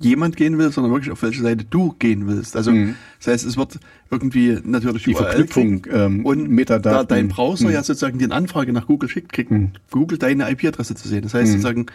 [0.00, 2.56] jemand gehen will, sondern wirklich auf welche Seite du gehen willst.
[2.56, 2.94] Also Mhm.
[3.18, 3.78] das heißt, es wird
[4.10, 7.06] irgendwie natürlich Die URL Verknüpfung, ähm, und Metadaten.
[7.08, 7.72] da dein Browser Mhm.
[7.74, 9.72] ja sozusagen die Anfrage nach Google schickt, kriegt Mhm.
[9.90, 11.22] Google deine IP-Adresse zu sehen.
[11.22, 11.52] Das heißt Mhm.
[11.52, 11.86] sozusagen,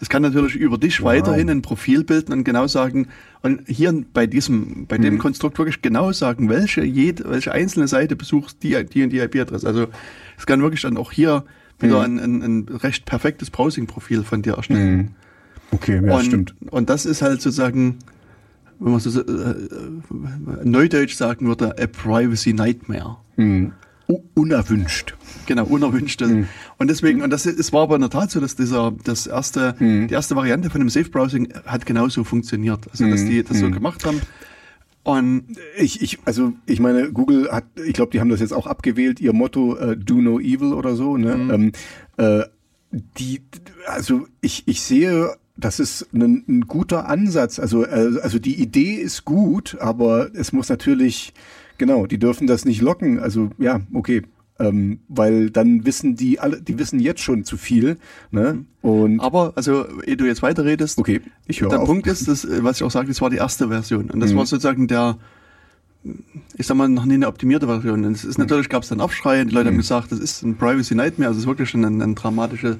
[0.00, 1.06] es kann natürlich über dich Wow.
[1.06, 3.08] weiterhin ein Profil bilden und genau sagen,
[3.42, 5.02] und hier bei diesem, bei Mhm.
[5.02, 9.20] dem Konstrukt wirklich genau sagen, welche, jede, welche einzelne Seite besuchst die, die und die
[9.20, 9.66] IP-Adresse.
[9.66, 9.86] Also
[10.36, 11.44] es kann wirklich dann auch hier
[11.80, 12.18] wieder Mhm.
[12.18, 15.12] ein, ein, ein recht perfektes Browsing-Profil von dir erstellen.
[15.70, 15.78] Hm.
[15.78, 16.54] Okay, ja, und, stimmt.
[16.70, 17.98] und das ist halt sozusagen,
[18.78, 19.54] wenn man so äh,
[20.64, 23.16] neudeutsch sagen würde, a privacy nightmare.
[23.36, 23.72] Hm.
[24.34, 25.14] Unerwünscht.
[25.46, 26.26] Genau, unerwünschte.
[26.26, 26.48] Mhm.
[26.78, 29.74] Und deswegen, und das, es war aber in der Tat so, dass dieser, das erste,
[29.78, 30.08] Mhm.
[30.08, 32.86] die erste Variante von dem Safe Browsing hat genauso funktioniert.
[32.90, 33.30] Also, dass Mhm.
[33.30, 33.72] die das so Mhm.
[33.72, 34.20] gemacht haben.
[35.04, 35.44] Und
[35.78, 39.20] Ich, ich, also ich meine, Google hat, ich glaube, die haben das jetzt auch abgewählt,
[39.20, 41.16] ihr Motto äh, Do No Evil oder so.
[41.16, 41.36] Ne?
[41.36, 41.50] Mhm.
[41.50, 41.72] Ähm,
[42.18, 42.44] äh,
[43.18, 43.40] die,
[43.86, 47.58] also ich, ich sehe, das ist ein, ein guter Ansatz.
[47.58, 51.32] Also, äh, also die Idee ist gut, aber es muss natürlich,
[51.78, 53.18] genau, die dürfen das nicht locken.
[53.20, 54.22] Also ja, okay.
[54.58, 57.96] Ähm, weil dann wissen die alle, die wissen jetzt schon zu viel.
[58.30, 58.64] Ne?
[58.82, 61.86] Und aber, also, ehe du jetzt weiterredest, okay, ich höre der auf.
[61.88, 64.10] Punkt ist, dass, äh, was ich auch sagte, das war die erste Version.
[64.10, 64.36] Und das Mhm.
[64.36, 65.18] war sozusagen der,
[66.56, 68.04] ich sag mal, noch nie eine optimierte Version.
[68.04, 69.78] Und es ist natürlich, gab es dann Aufschrei, und die Leute haben Mhm.
[69.80, 72.76] gesagt, das ist ein Privacy Nightmare, also es ist wirklich schon ein, ein dramatische,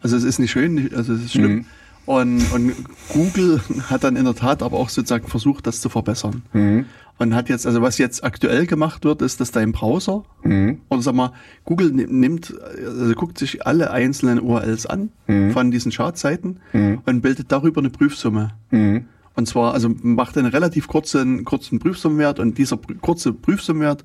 [0.00, 1.52] also es ist nicht schön, also es ist schlimm.
[1.56, 1.64] Mhm.
[2.04, 2.72] Und, und
[3.12, 6.42] Google hat dann in der Tat aber auch sozusagen versucht, das zu verbessern.
[6.52, 6.86] Mhm.
[7.18, 10.80] Und hat jetzt, also was jetzt aktuell gemacht wird, ist, dass dein Browser, Mhm.
[10.88, 11.32] oder sag mal,
[11.64, 12.52] Google ni- nimmt,
[12.84, 15.52] also guckt sich alle einzelnen URLs an Mhm.
[15.52, 17.02] von diesen Chartseiten Mhm.
[17.06, 18.50] und bildet darüber eine Prüfsumme.
[18.70, 19.04] Mhm.
[19.36, 24.02] Und zwar, also macht einen relativ kurzen, kurzen Prüfsummenwert und dieser pr- kurze Prüfsummenwert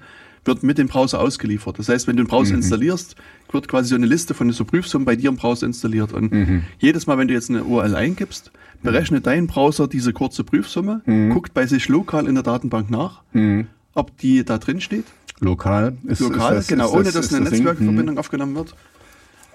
[0.48, 1.78] wird mit dem Browser ausgeliefert.
[1.80, 2.58] Das heißt, wenn du den Browser Mhm.
[2.58, 3.16] installierst,
[3.52, 6.14] wird quasi so eine Liste von dieser Prüfsummen bei dir im Browser installiert.
[6.14, 6.64] Und Mhm.
[6.80, 8.52] jedes Mal, wenn du jetzt eine URL eingibst,
[8.84, 11.30] berechnet dein Browser diese kurze Prüfsumme, Mhm.
[11.32, 13.68] guckt bei sich lokal in der Datenbank nach, Mhm.
[13.94, 15.06] ob die da drin steht.
[15.40, 17.54] Lokal ist Lokal, ist das, genau, ist ohne das, dass ist eine das?
[17.54, 18.74] Netzwerkverbindung aufgenommen wird.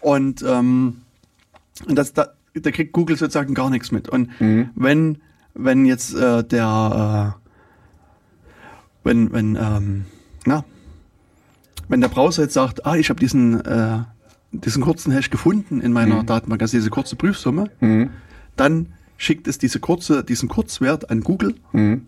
[0.01, 0.99] Und, ähm,
[1.89, 4.09] und das, da, da kriegt Google sozusagen gar nichts mit.
[4.09, 4.71] Und Mhm.
[4.75, 5.19] wenn,
[5.55, 7.39] wenn jetzt äh, der, äh,
[9.05, 10.05] wenn, wenn, ähm,
[10.47, 10.65] na,
[11.93, 13.99] wenn der Browser jetzt sagt, ah, ich habe diesen, äh,
[14.53, 16.27] diesen kurzen Hash gefunden in meiner Mhm.
[16.27, 18.09] Datenbank, also diese kurze Prüfsumme, Mhm.
[18.57, 18.87] dann
[19.19, 22.07] schickt es diese kurze, diesen Kurzwert an Google Mhm.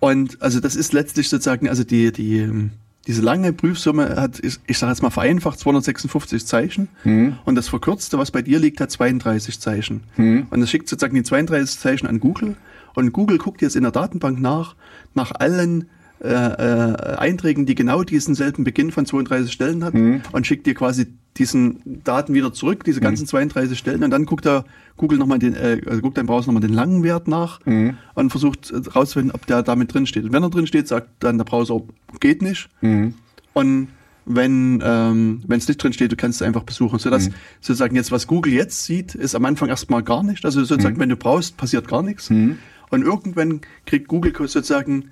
[0.00, 2.70] und also das ist letztlich sozusagen, also die, die, ähm,
[3.06, 6.88] diese lange Prüfsumme hat, ich, ich sage jetzt mal vereinfacht, 256 Zeichen.
[7.04, 7.36] Mhm.
[7.44, 10.04] Und das verkürzte, was bei dir liegt, hat 32 Zeichen.
[10.16, 10.46] Mhm.
[10.50, 12.54] Und das schickt sozusagen die 32 Zeichen an Google.
[12.94, 14.76] Und Google guckt jetzt in der Datenbank nach,
[15.14, 15.86] nach allen
[16.22, 20.22] äh, äh, Einträgen, die genau diesen selben Beginn von 32 Stellen hat Mhm.
[20.32, 21.06] und schickt dir quasi
[21.38, 24.04] diesen Daten wieder zurück, diese ganzen 32 Stellen.
[24.04, 24.64] Und dann guckt er
[24.98, 27.96] Google nochmal den, äh, also guckt dein Browser nochmal den langen Wert nach Mhm.
[28.14, 30.24] und versucht äh, rauszufinden, ob der damit drin steht.
[30.24, 31.80] Und wenn er drin steht, sagt dann der Browser,
[32.20, 32.68] geht nicht.
[32.82, 33.14] Mhm.
[33.54, 33.88] Und
[34.24, 36.98] wenn ähm, wenn es nicht drin steht, du kannst es einfach besuchen.
[37.00, 37.34] Sodass Mhm.
[37.60, 40.44] sozusagen jetzt, was Google jetzt sieht, ist am Anfang erstmal gar nicht.
[40.44, 42.30] Also sozusagen, wenn du brauchst, passiert gar nichts.
[42.30, 42.58] Mhm.
[42.90, 45.06] Und irgendwann kriegt Google sozusagen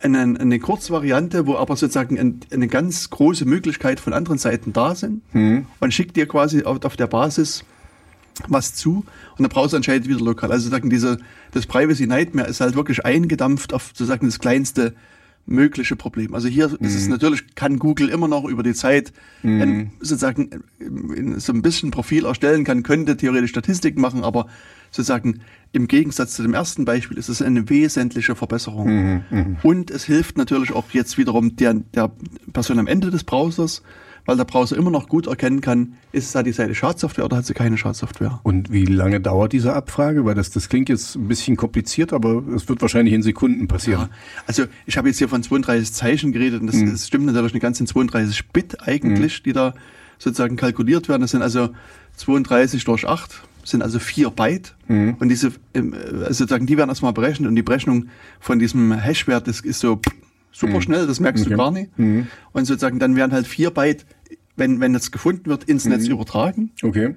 [0.00, 4.94] eine, eine Kurzvariante, wo aber sozusagen ein, eine ganz große Möglichkeit von anderen Seiten da
[4.94, 5.66] sind Mhm.
[5.80, 7.64] und schickt dir quasi auf, auf der Basis
[8.48, 9.04] was zu
[9.36, 10.50] und der Browser entscheidet wieder lokal.
[10.50, 11.18] Also sozusagen diese,
[11.52, 14.94] das Privacy Nightmare ist halt wirklich eingedampft auf sozusagen das kleinste
[15.46, 16.34] mögliche Problem.
[16.34, 19.12] Also hier ist es natürlich, kann Google immer noch über die Zeit
[19.42, 24.46] ein, sozusagen in so ein bisschen Profil erstellen kann, könnte theoretisch Statistiken machen, aber
[24.90, 25.40] sozusagen
[25.72, 28.88] im Gegensatz zu dem ersten Beispiel ist es eine wesentliche Verbesserung.
[28.88, 29.22] Mhm.
[29.30, 29.56] Mhm.
[29.62, 32.10] Und es hilft natürlich auch jetzt wiederum der, der
[32.52, 33.82] Person am Ende des Browsers,
[34.26, 37.46] weil der Browser immer noch gut erkennen kann, ist da die Seite Schadsoftware oder hat
[37.46, 38.40] sie keine Schadsoftware.
[38.42, 40.24] Und wie lange dauert diese Abfrage?
[40.24, 44.02] Weil das, das klingt jetzt ein bisschen kompliziert, aber es wird wahrscheinlich in Sekunden passieren.
[44.02, 44.08] Ja,
[44.46, 46.90] also ich habe jetzt hier von 32 Zeichen geredet und das, Mhm.
[46.90, 49.72] das stimmt natürlich eine ganze 32 Bit eigentlich, die da
[50.18, 51.22] sozusagen kalkuliert werden.
[51.22, 51.70] Das sind also
[52.16, 54.74] 32 durch 8, sind also 4 Byte.
[54.88, 58.06] Und diese, ähm, äh, sozusagen, die werden erstmal berechnet und die Berechnung
[58.40, 60.00] von diesem Hashwert, das ist so
[60.52, 61.56] super schnell, das merkst du Okay.
[61.56, 61.90] gar nicht.
[61.96, 64.04] Und sozusagen, dann werden halt 4 Byte,
[64.56, 66.70] wenn, wenn das gefunden wird, ins Netz übertragen.
[66.82, 67.14] Okay.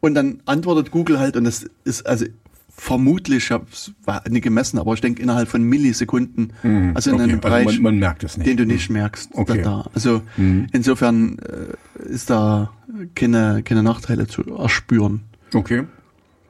[0.00, 2.26] Und dann antwortet Google halt, und das ist also
[2.68, 3.92] vermutlich, ich habe es
[4.30, 6.52] nicht gemessen, aber ich denke innerhalb von Millisekunden,
[6.94, 7.24] also in okay.
[7.24, 8.46] einem Bereich, man, man nicht.
[8.46, 9.30] den du nicht merkst.
[9.34, 9.62] Okay.
[9.62, 9.90] Da.
[9.94, 10.22] Also
[10.72, 12.70] insofern äh, ist da
[13.16, 15.22] keine, keine Nachteile zu erspüren.
[15.54, 15.84] Okay.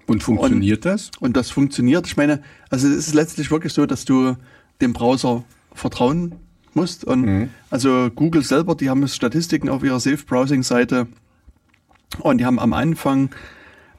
[0.07, 1.11] Und funktioniert das?
[1.21, 2.07] Und das funktioniert.
[2.07, 4.37] Ich meine, also es ist letztlich wirklich so, dass du
[4.81, 5.45] dem Browser
[5.75, 6.37] vertrauen
[6.73, 7.05] musst.
[7.05, 11.09] Und also Google selber, die haben Statistiken auf ihrer Safe Browsing Seite
[12.21, 13.31] und die haben am Anfang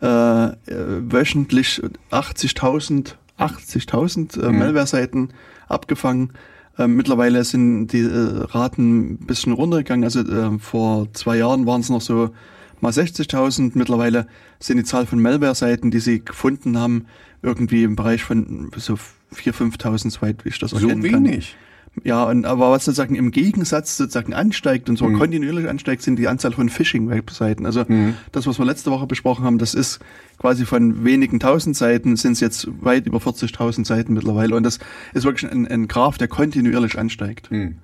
[0.01, 1.81] äh, äh, wöchentlich
[2.11, 5.29] 80.000 80.000 äh, Malware-Seiten
[5.67, 6.33] abgefangen.
[6.77, 10.03] Äh, mittlerweile sind die äh, Raten ein bisschen runtergegangen.
[10.03, 12.31] Also äh, vor zwei Jahren waren es noch so
[12.81, 13.71] mal 60.000.
[13.75, 14.27] Mittlerweile
[14.59, 17.05] sind die Zahl von Malware-Seiten, die sie gefunden haben,
[17.41, 18.95] irgendwie im Bereich von so
[19.33, 21.23] 4.000, 5.000, soweit ich das So erkennen kann.
[21.25, 21.55] wenig.
[22.03, 25.17] Ja, und aber was sozusagen im Gegensatz sozusagen ansteigt und so Mhm.
[25.17, 27.65] kontinuierlich ansteigt, sind die Anzahl von Phishing-Webseiten.
[27.65, 28.13] Also Mhm.
[28.31, 29.99] das, was wir letzte Woche besprochen haben, das ist
[30.37, 34.55] quasi von wenigen tausend Seiten sind es jetzt weit über 40.000 Seiten mittlerweile.
[34.55, 34.77] Und das
[35.13, 37.51] ist wirklich ein, ein Graph, der kontinuierlich ansteigt.
[37.51, 37.77] Mhm.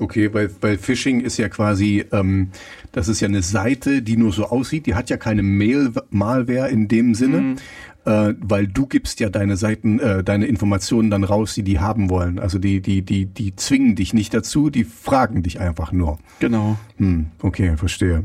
[0.00, 2.50] Okay, weil, weil Phishing ist ja quasi, ähm,
[2.92, 6.86] das ist ja eine Seite, die nur so aussieht, die hat ja keine Mail-Malware in
[6.86, 7.56] dem Sinne,
[8.04, 12.10] äh, weil du gibst ja deine Seiten, äh, deine Informationen dann raus, die die haben
[12.10, 12.38] wollen.
[12.38, 16.18] Also die, die, die, die zwingen dich nicht dazu, die fragen dich einfach nur.
[16.38, 16.78] Genau.
[16.98, 18.24] Hm, okay, verstehe.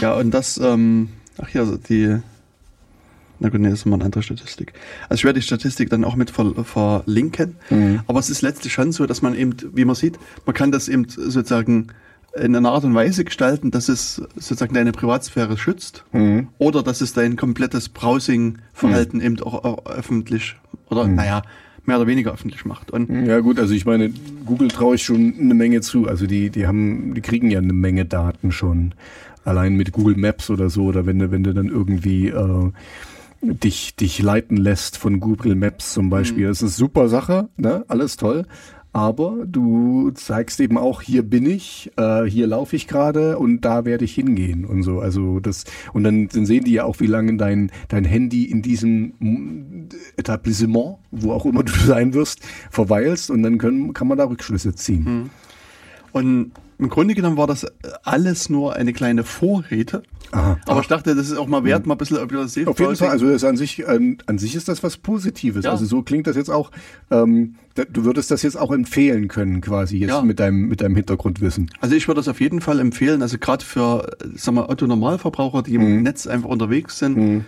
[0.00, 1.08] Ja, und das, ähm,
[1.38, 2.18] ach ja, die,
[3.38, 4.72] na gut, nee, das ist mal eine andere Statistik.
[5.08, 7.56] Also ich werde die Statistik dann auch mit ver verlinken,
[8.06, 10.88] aber es ist letztlich schon so, dass man eben, wie man sieht, man kann das
[10.88, 11.88] eben sozusagen
[12.34, 16.04] in einer Art und Weise gestalten, dass es sozusagen deine Privatsphäre schützt
[16.58, 20.56] oder dass es dein komplettes Browsing-Verhalten eben auch, auch öffentlich
[20.90, 21.42] oder, naja,
[21.86, 22.90] mehr oder weniger öffentlich macht.
[22.90, 24.12] Und Ja gut, also ich meine,
[24.44, 26.08] Google traue ich schon eine Menge zu.
[26.08, 28.92] Also die, die haben, die kriegen ja eine Menge Daten schon.
[29.44, 32.70] Allein mit Google Maps oder so, oder wenn du, wenn du dann irgendwie äh,
[33.42, 36.48] dich, dich leiten lässt von Google Maps zum Beispiel.
[36.48, 37.84] Das ist eine super Sache, ne?
[37.88, 38.46] Alles toll.
[38.96, 43.84] Aber du zeigst eben auch, hier bin ich, äh, hier laufe ich gerade und da
[43.84, 45.00] werde ich hingehen und so.
[45.00, 48.62] Also das und dann, dann sehen die ja auch, wie lange dein dein Handy in
[48.62, 52.40] diesem mm, Etablissement, wo auch immer du sein wirst,
[52.70, 55.28] verweilst und dann können, kann man da Rückschlüsse ziehen.
[56.16, 57.66] Und im Grunde genommen war das
[58.04, 60.02] alles nur eine kleine Vorrede.
[60.32, 60.58] Aha.
[60.66, 62.78] Aber ich dachte, das ist auch mal wert, mal ein bisschen über das Safe Auf
[62.80, 65.64] jeden Fall, also das an sich, an, an sich ist das was Positives.
[65.64, 65.70] Ja.
[65.70, 66.70] Also so klingt das jetzt auch.
[67.10, 67.54] Ähm,
[67.92, 70.22] du würdest das jetzt auch empfehlen können, quasi jetzt Ja.
[70.22, 71.70] mit deinem mit deinem Hintergrundwissen.
[71.80, 75.78] Also ich würde das auf jeden Fall empfehlen, also gerade für, sag mal, Otto-Normalverbraucher, die
[75.78, 75.84] Mhm.
[75.84, 77.44] im Netz einfach unterwegs sind,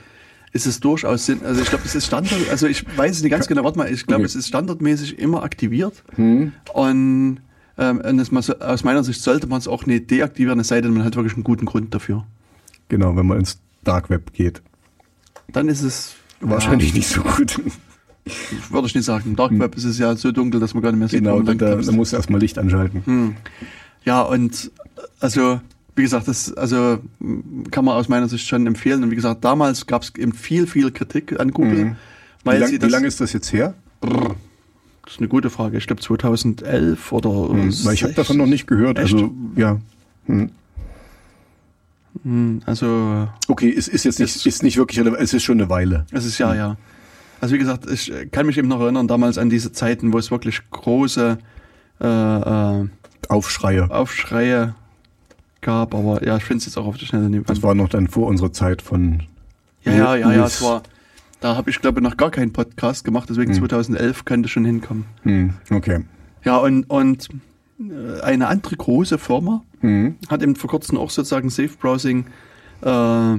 [0.52, 3.32] ist es durchaus Sinn, also ich glaube, es ist Standard, also ich weiß es nicht
[3.32, 4.26] ganz genau, warte mal, ich glaube, Okay.
[4.26, 6.52] es ist standardmäßig immer aktiviert Mhm.
[6.72, 7.40] und,
[7.78, 11.04] ähm, und aus meiner Sicht sollte man es auch nicht deaktivieren, es sei denn, man
[11.04, 12.26] hat wirklich einen guten Grund dafür.
[12.88, 14.62] Genau, wenn man ins Dark Web geht.
[15.52, 17.58] Dann ist es Wahrscheinlich nicht so gut.
[18.26, 18.32] ja,
[18.70, 19.30] würde ich nicht sagen.
[19.30, 21.40] Im Dark Web ist es ja so dunkel, dass man gar nicht mehr sieht, genau,
[21.40, 23.36] da, da, da musst du erstmal Licht anschalten.
[24.04, 24.70] Ja, und
[25.20, 25.60] also,
[25.96, 27.00] wie gesagt, das also
[27.70, 29.02] kann man aus meiner Sicht schon empfehlen.
[29.02, 31.96] Und wie gesagt, damals gab es eben viel, viel Kritik an Google.
[32.44, 33.74] Wie, lang, sie wie das, lange ist das jetzt her?
[35.08, 35.78] Das ist eine gute Frage.
[35.78, 38.98] Ich glaube 2011 oder Hm, Weil ich habe davon noch nicht gehört.
[38.98, 39.14] Echt?
[39.14, 39.78] Also ja.
[40.26, 40.50] Hm,
[42.66, 45.22] Also Okay, es ist jetzt nicht, Es- ist nicht wirklich relevant.
[45.22, 46.04] Es ist schon eine Weile.
[46.12, 46.76] es ist ja, ja.
[47.40, 50.30] Also wie gesagt, ich kann mich eben noch erinnern damals an diese Zeiten, wo es
[50.30, 51.38] wirklich große
[52.00, 52.88] äh, äh,
[53.28, 53.90] Aufschreie.
[53.90, 54.74] Aufschreie
[55.60, 55.94] gab.
[55.94, 57.48] Aber ja, ich finde es jetzt auch auf die Schnelle nicht.
[57.48, 59.22] Das war noch dann vor unserer Zeit von.
[59.84, 60.82] Ja, ja, ja, ja, es war.
[61.40, 65.04] Da habe ich glaube ich noch gar keinen Podcast gemacht, deswegen 2011 könnte schon hinkommen.
[65.22, 66.04] Hm, okay.
[66.44, 67.28] Ja, und, und
[67.80, 70.16] äh, eine andere große Firma Hm.
[70.28, 72.24] hat eben vor kurzem auch sozusagen Safe Browsing
[72.82, 73.34] äh,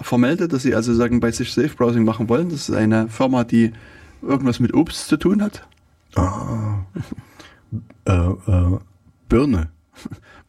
[0.00, 2.48] vermeldet, dass sie also sagen, bei sich Safe Browsing machen wollen.
[2.50, 3.72] Das ist eine Firma, die
[4.22, 5.66] irgendwas mit Obst zu tun hat.
[8.04, 8.78] Äh, äh,
[9.28, 9.68] Birne.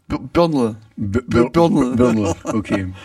[0.07, 0.75] B Birnl.
[0.97, 1.95] B B- Birnel.
[1.95, 2.93] Birnel, okay.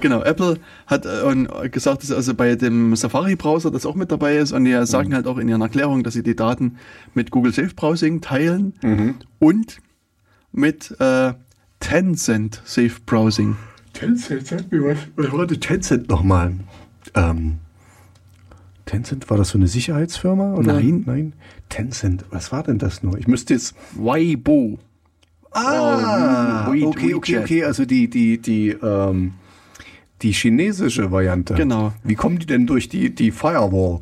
[0.00, 4.52] Genau, Apple hat äh, gesagt, dass also bei dem Safari-Browser das auch mit dabei ist
[4.52, 6.76] und die sagen halt auch in ihren Erklärungen, dass sie die Daten
[7.14, 8.74] mit Google Safe Browsing teilen
[9.38, 9.78] und
[10.52, 11.34] mit äh,
[11.80, 13.56] Tencent Safe Browsing.
[13.92, 14.98] Tencent, sag mir was.
[15.16, 16.54] Was war denn Tencent nochmal?
[17.14, 17.58] Ähm,
[18.86, 20.54] Tencent, war das so eine Sicherheitsfirma?
[20.54, 20.74] Oder?
[20.74, 21.02] Nein.
[21.06, 21.32] Nein.
[21.68, 23.18] Tencent, was war denn das nur?
[23.18, 23.74] Ich müsste jetzt.
[23.94, 24.78] Weibo.
[25.54, 27.64] Ah, Oh, We- okay, okay, okay.
[27.64, 29.34] Also die, die, die, ähm,
[30.22, 31.54] die chinesische Variante.
[31.54, 31.92] Genau.
[32.04, 34.00] Wie kommen die denn durch die, die Firewall?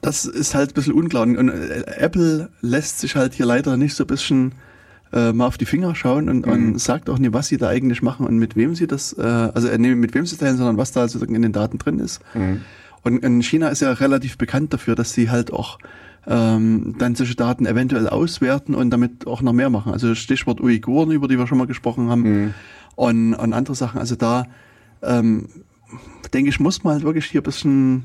[0.00, 1.22] Das ist halt ein bisschen unklar.
[1.22, 4.52] Und äh, Apple lässt sich halt hier leider nicht so ein bisschen
[5.12, 6.52] äh, mal auf die Finger schauen und, Mhm.
[6.52, 9.22] und sagt auch nicht, was sie da eigentlich machen und mit wem sie das, äh,
[9.22, 11.98] also äh, nicht mit wem sie teilen, sondern was da sozusagen in den Daten drin
[11.98, 12.20] ist.
[12.34, 12.62] Mhm.
[13.02, 15.78] Und in China ist ja relativ bekannt dafür, dass sie halt auch
[16.26, 19.92] ähm, dann solche Daten eventuell auswerten und damit auch noch mehr machen.
[19.92, 22.54] Also Stichwort Uiguren, über die wir schon mal gesprochen haben, Mhm.
[22.94, 23.98] und, und andere Sachen.
[23.98, 24.46] Also da
[25.02, 25.48] ähm,
[26.32, 28.04] denke ich, muss man halt wirklich hier ein bisschen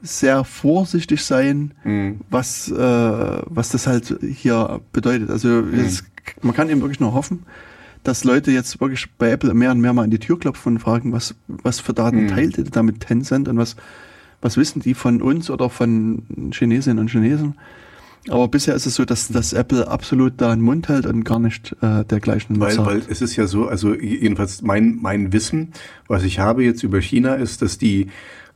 [0.00, 2.20] sehr vorsichtig sein, Mhm.
[2.30, 5.30] was, äh, was das halt hier bedeutet.
[5.30, 6.04] Also es,
[6.40, 7.44] man kann eben wirklich nur hoffen,
[8.02, 10.78] dass Leute jetzt wirklich bei Apple mehr und mehr mal an die Tür klopfen und
[10.80, 12.28] fragen, was, was für Daten Mhm.
[12.28, 13.76] teilt ihr da mit Tencent und was,
[14.42, 17.54] was wissen die von uns oder von Chinesinnen und Chinesen.
[18.28, 21.40] Aber bisher ist es so, dass, dass Apple absolut da einen Mund hält und gar
[21.40, 22.86] nicht äh, dergleichen Weil, sagt.
[22.86, 25.72] weil es ist ja so, also jedenfalls mein, mein Wissen,
[26.06, 28.08] was ich habe jetzt über China, ist, dass die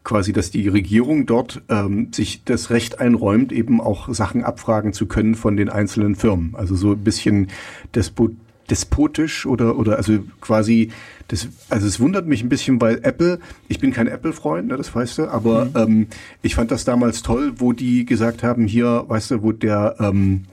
[0.05, 5.07] quasi, dass die Regierung dort ähm, sich das Recht einräumt, eben auch Sachen abfragen zu
[5.07, 6.55] können von den einzelnen Firmen.
[6.55, 7.49] Also so ein bisschen
[7.93, 8.31] despot,
[8.71, 10.91] despotisch oder oder also quasi
[11.29, 13.39] das also es wundert mich ein bisschen, weil Apple,
[13.69, 16.07] ich bin kein Apple-Freund, ne, das weißt du, aber ähm,
[16.43, 20.45] ich fand das damals toll, wo die gesagt haben, hier, weißt du, wo der ähm,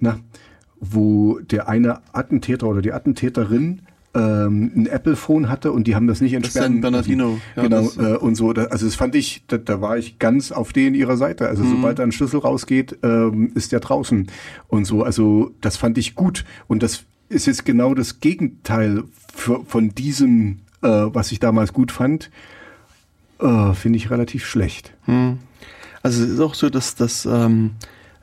[0.00, 0.18] na,
[0.80, 3.82] wo der eine Attentäter oder die Attentäterin
[4.14, 7.38] ähm, ein Apple-Phone hatte und die haben das nicht entsperren San Bernardino.
[7.56, 8.52] Ja, genau, äh, und so.
[8.52, 11.48] Da, also das fand ich, da, da war ich ganz auf denen ihrer Seite.
[11.48, 11.70] Also Mhm.
[11.72, 14.28] sobald da ein Schlüssel rausgeht, ähm, ist der draußen
[14.68, 15.02] und so.
[15.02, 16.44] Also das fand ich gut.
[16.68, 21.92] Und das ist jetzt genau das Gegenteil für, von diesem, äh, was ich damals gut
[21.92, 22.30] fand,
[23.40, 24.92] äh, finde ich relativ schlecht.
[25.04, 25.38] Hm.
[26.02, 27.72] Also es ist auch so, dass, dass ähm,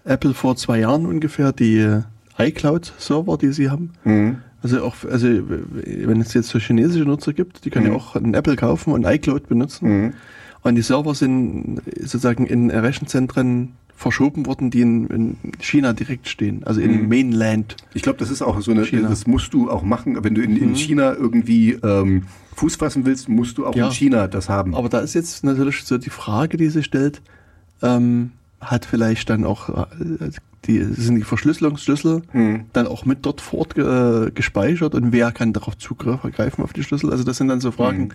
[0.05, 2.01] Apple vor zwei Jahren ungefähr die äh,
[2.37, 4.37] iCloud-Server, die sie haben, Mhm.
[4.61, 7.91] also auch, also wenn es jetzt so chinesische Nutzer gibt, die können Mhm.
[7.91, 9.87] ja auch einen Apple kaufen und iCloud benutzen.
[10.05, 10.13] Mhm.
[10.63, 16.63] Und die Server sind sozusagen in Rechenzentren verschoben worden, die in, in China direkt stehen,
[16.65, 17.07] also in Mhm.
[17.09, 17.77] Mainland.
[17.93, 19.07] Ich glaube, das ist auch so eine, China.
[19.09, 20.21] das musst du auch machen.
[20.23, 20.75] Wenn du in, in Mhm.
[20.75, 22.23] China irgendwie ähm,
[22.55, 23.87] Fuß fassen willst, musst du auch Ja.
[23.87, 24.75] in China das haben.
[24.75, 27.21] Aber da ist jetzt natürlich so die Frage, die sich stellt,
[27.81, 30.29] ähm, hat vielleicht dann auch äh,
[30.65, 32.61] die, sind die Verschlüsselungsschlüssel Mhm.
[32.73, 37.11] dann auch mit dort fort äh, und wer kann darauf zugreifen auf die Schlüssel?
[37.11, 38.09] Also das sind dann so Fragen.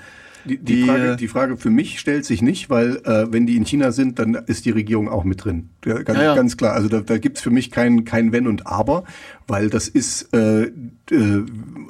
[0.45, 3.47] Die, die, Die, Frage, äh, die Frage für mich stellt sich nicht, weil äh, wenn
[3.47, 5.69] die in China sind, dann ist die Regierung auch mit drin.
[5.85, 6.35] Ja, ganz, Ja, ja.
[6.35, 6.73] ganz klar.
[6.75, 9.05] Also da, da gibt's für mich kein, kein Wenn und Aber,
[9.47, 11.45] weil das ist, äh, äh,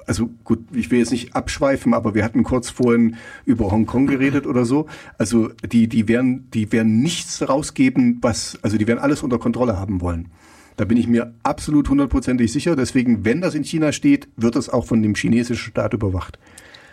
[0.06, 4.46] also gut, ich will jetzt nicht abschweifen, aber wir hatten kurz vorhin über Hongkong geredet
[4.46, 4.86] oder so.
[5.18, 9.78] Also die, die werden, die werden nichts rausgeben, was, also die werden alles unter Kontrolle
[9.78, 10.28] haben wollen.
[10.76, 12.74] Da bin ich mir absolut hundertprozentig sicher.
[12.74, 16.38] Deswegen, wenn das in China steht, wird das auch von dem chinesischen Staat überwacht.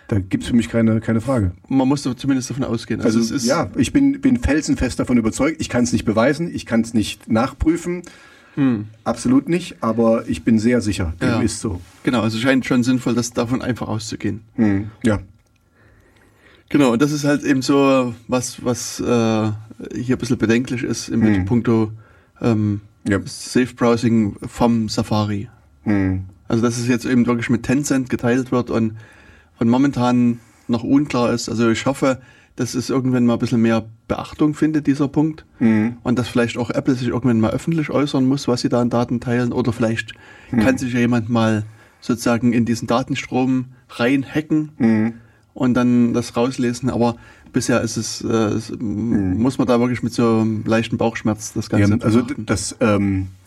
[0.09, 1.51] Da gibt's für mich keine, keine Frage.
[1.67, 3.01] Man muss doch zumindest davon ausgehen.
[3.01, 5.57] Also, es ist, ja, ich bin, bin felsenfest davon überzeugt.
[5.59, 8.03] Ich kann es nicht beweisen, ich kann es nicht nachprüfen.
[9.03, 11.41] Absolut nicht, aber ich bin sehr sicher, dem Ja.
[11.41, 11.79] ist so.
[12.01, 14.41] Genau, also scheint schon sinnvoll, das davon einfach auszugehen.
[14.55, 14.89] Hm.
[15.03, 15.19] Ja.
[16.69, 21.07] Genau, und das ist halt eben so was, was äh, hier ein bisschen bedenklich ist
[21.09, 21.45] im Hm.
[21.45, 21.91] puncto
[22.41, 23.19] ähm, Ja.
[23.25, 25.49] Safe Browsing vom Safari.
[25.83, 26.23] Hm.
[26.47, 28.93] Also dass es jetzt eben wirklich mit Tencent geteilt wird und,
[29.59, 31.49] und momentan noch unklar ist.
[31.49, 32.19] Also ich hoffe,
[32.55, 35.45] dass es irgendwann mal ein bisschen mehr Beachtung findet, dieser Punkt.
[35.59, 35.97] Hm.
[36.03, 38.89] Und dass vielleicht auch Apple sich irgendwann mal öffentlich äußern muss, was sie da an
[38.89, 39.51] Daten teilen.
[39.53, 40.13] Oder vielleicht
[40.51, 41.63] kann sich ja jemand mal
[42.01, 45.13] sozusagen in diesen Datenstrom reinhacken Hm.
[45.53, 46.89] und dann das rauslesen.
[46.89, 47.15] Aber
[47.53, 51.69] bisher ist es, äh, es muss man da wirklich mit so einem leichten Bauchschmerz das
[51.71, 52.45] Ja, Ganze also betrachten.
[52.47, 53.27] das, ähm,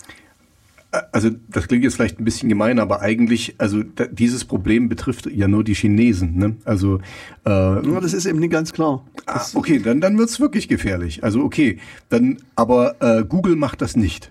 [1.11, 5.25] also das klingt jetzt vielleicht ein bisschen gemein, aber eigentlich, also da, dieses Problem betrifft
[5.27, 6.37] ja nur die Chinesen.
[6.37, 6.55] Ne?
[6.65, 6.97] Also
[7.45, 9.05] äh, Ja, das ist eben nicht ganz klar.
[9.25, 11.23] ah, okay, dann dann wird's wirklich gefährlich.
[11.23, 11.77] Also okay,
[12.09, 14.29] dann aber äh, Google macht das nicht.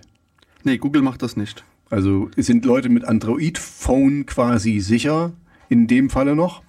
[0.63, 1.63] nee, Google macht das nicht.
[1.89, 5.33] Also sind Leute mit Android-Phone quasi sicher
[5.67, 6.61] in dem Falle noch.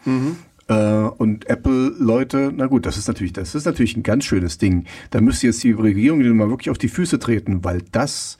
[0.69, 4.85] Äh, und Apple-Leute, na gut, das ist natürlich, das ist natürlich ein ganz schönes Ding.
[5.11, 8.39] Da müsste jetzt die Regierung denen mal wirklich auf die Füße treten, weil das,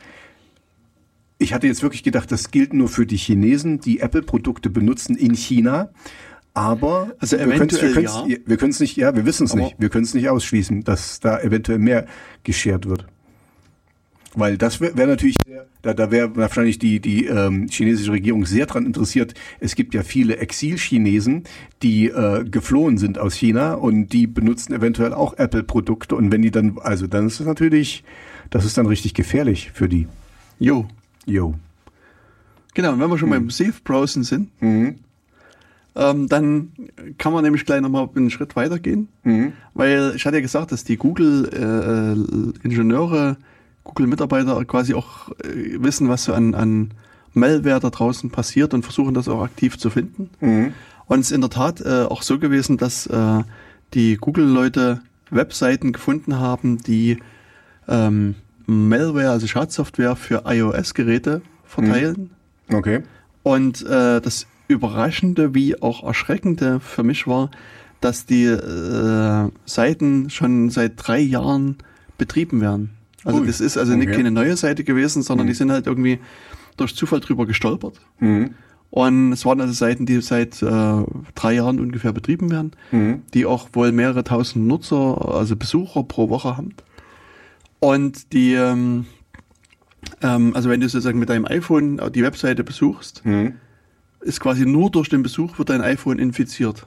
[1.43, 5.35] ich hatte jetzt wirklich gedacht, das gilt nur für die Chinesen, die Apple-Produkte benutzen in
[5.35, 5.91] China.
[6.55, 7.57] Aber Also wir ja.
[7.57, 9.77] können es nicht, ja, wir wissen es nicht.
[9.79, 12.07] Wir können es nicht ausschließen, dass da eventuell mehr
[12.45, 13.07] geschert wird.
[14.35, 15.37] Weil das wäre wär natürlich,
[15.83, 19.35] da, da wäre wahrscheinlich die, die ähm, chinesische Regierung sehr dran interessiert.
[19.61, 21.45] Es gibt ja viele Exil-Chinesen,
[21.83, 26.15] die äh, geflohen sind aus China und die benutzen eventuell auch Apple-Produkte.
[26.17, 28.05] Und wenn die dann, also dann ist es natürlich,
[28.49, 30.07] das ist dann richtig gefährlich für die.
[30.59, 30.87] Jo.
[31.27, 31.55] Jo.
[32.75, 34.97] Genau, und wenn wir schon beim Safe-Browsen sind, Mhm.
[35.95, 36.73] ähm, dann
[37.19, 39.09] kann man nämlich gleich nochmal einen Schritt weitergehen.
[39.25, 39.53] Mhm.
[39.75, 43.37] Weil ich hatte ja gesagt, dass die Google-Ingenieure,
[43.85, 46.93] Google-Mitarbeiter quasi auch äh, wissen, was so an, an
[47.35, 50.31] Malware da draußen passiert und versuchen das auch aktiv zu finden.
[50.41, 50.73] Mhm.
[51.07, 53.43] Und es ist in der Tat äh, auch so gewesen, dass äh,
[53.95, 55.01] die Google-Leute
[55.31, 57.19] Webseiten gefunden haben, die
[57.89, 58.35] ähm,
[58.67, 62.31] Malware, also Schadsoftware für iOS-Geräte verteilen.
[62.73, 63.03] Okay.
[63.43, 67.51] Und äh, das Überraschende wie auch Erschreckende für mich war,
[68.01, 71.77] dass die äh, Seiten schon seit drei Jahren
[72.19, 72.91] betrieben werden.
[73.25, 74.17] Also Ui, das ist also nicht okay.
[74.17, 76.19] keine neue Seite gewesen, sondern die sind halt irgendwie
[76.77, 78.01] durch Zufall drüber gestolpert.
[78.19, 78.55] Mhm.
[78.91, 81.03] Und es waren also Seiten, die seit äh,
[81.35, 83.23] drei Jahren ungefähr betrieben werden, Mhm.
[83.33, 86.75] die auch wohl mehrere tausend Nutzer, also Besucher pro Woche haben.
[87.83, 89.07] Und die, ähm,
[90.23, 93.55] ähm, also wenn du sozusagen mit deinem iPhone die Webseite besuchst, Mhm.
[94.21, 96.87] ist quasi nur durch den Besuch wird dein iPhone infiziert,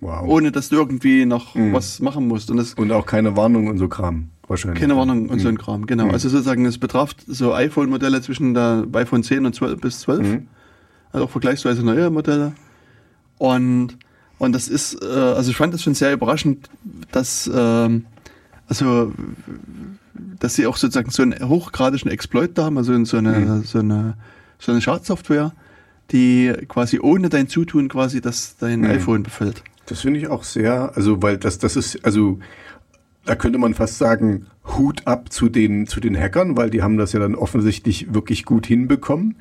[0.00, 0.26] Wow.
[0.26, 1.74] ohne dass du irgendwie noch Mhm.
[1.74, 2.50] was machen musst.
[2.50, 4.30] Und das Und auch keine Warnung und so Kram.
[4.48, 4.80] Wahrscheinlich.
[4.80, 5.58] keine Warnung und so ein Mhm.
[5.58, 6.06] Kram, genau.
[6.06, 6.10] Mhm.
[6.12, 10.26] Also sozusagen, es betraf so iPhone-Modelle zwischen der iPhone 10 und 12 bis 12.
[10.26, 10.46] Mhm.
[11.12, 12.54] also auch vergleichsweise neue Modelle.
[13.36, 13.98] Und,
[14.38, 16.70] und das ist, äh, also ich fand das schon sehr überraschend,
[17.10, 18.06] dass, ähm,
[18.80, 19.12] also,
[20.40, 23.62] dass sie auch sozusagen so einen hochgradischen Exploit da haben, also so eine, Mhm.
[23.64, 24.14] so eine,
[24.58, 25.52] so eine Schadsoftware,
[26.10, 28.86] die quasi ohne dein Zutun quasi das dein Mhm.
[28.86, 29.62] iPhone befällt.
[29.86, 32.38] Das finde ich auch sehr, also weil das, das ist, also
[33.24, 34.46] da könnte man fast sagen,
[34.76, 38.44] Hut ab zu den, zu den Hackern, weil die haben das ja dann offensichtlich wirklich
[38.44, 39.36] gut hinbekommen.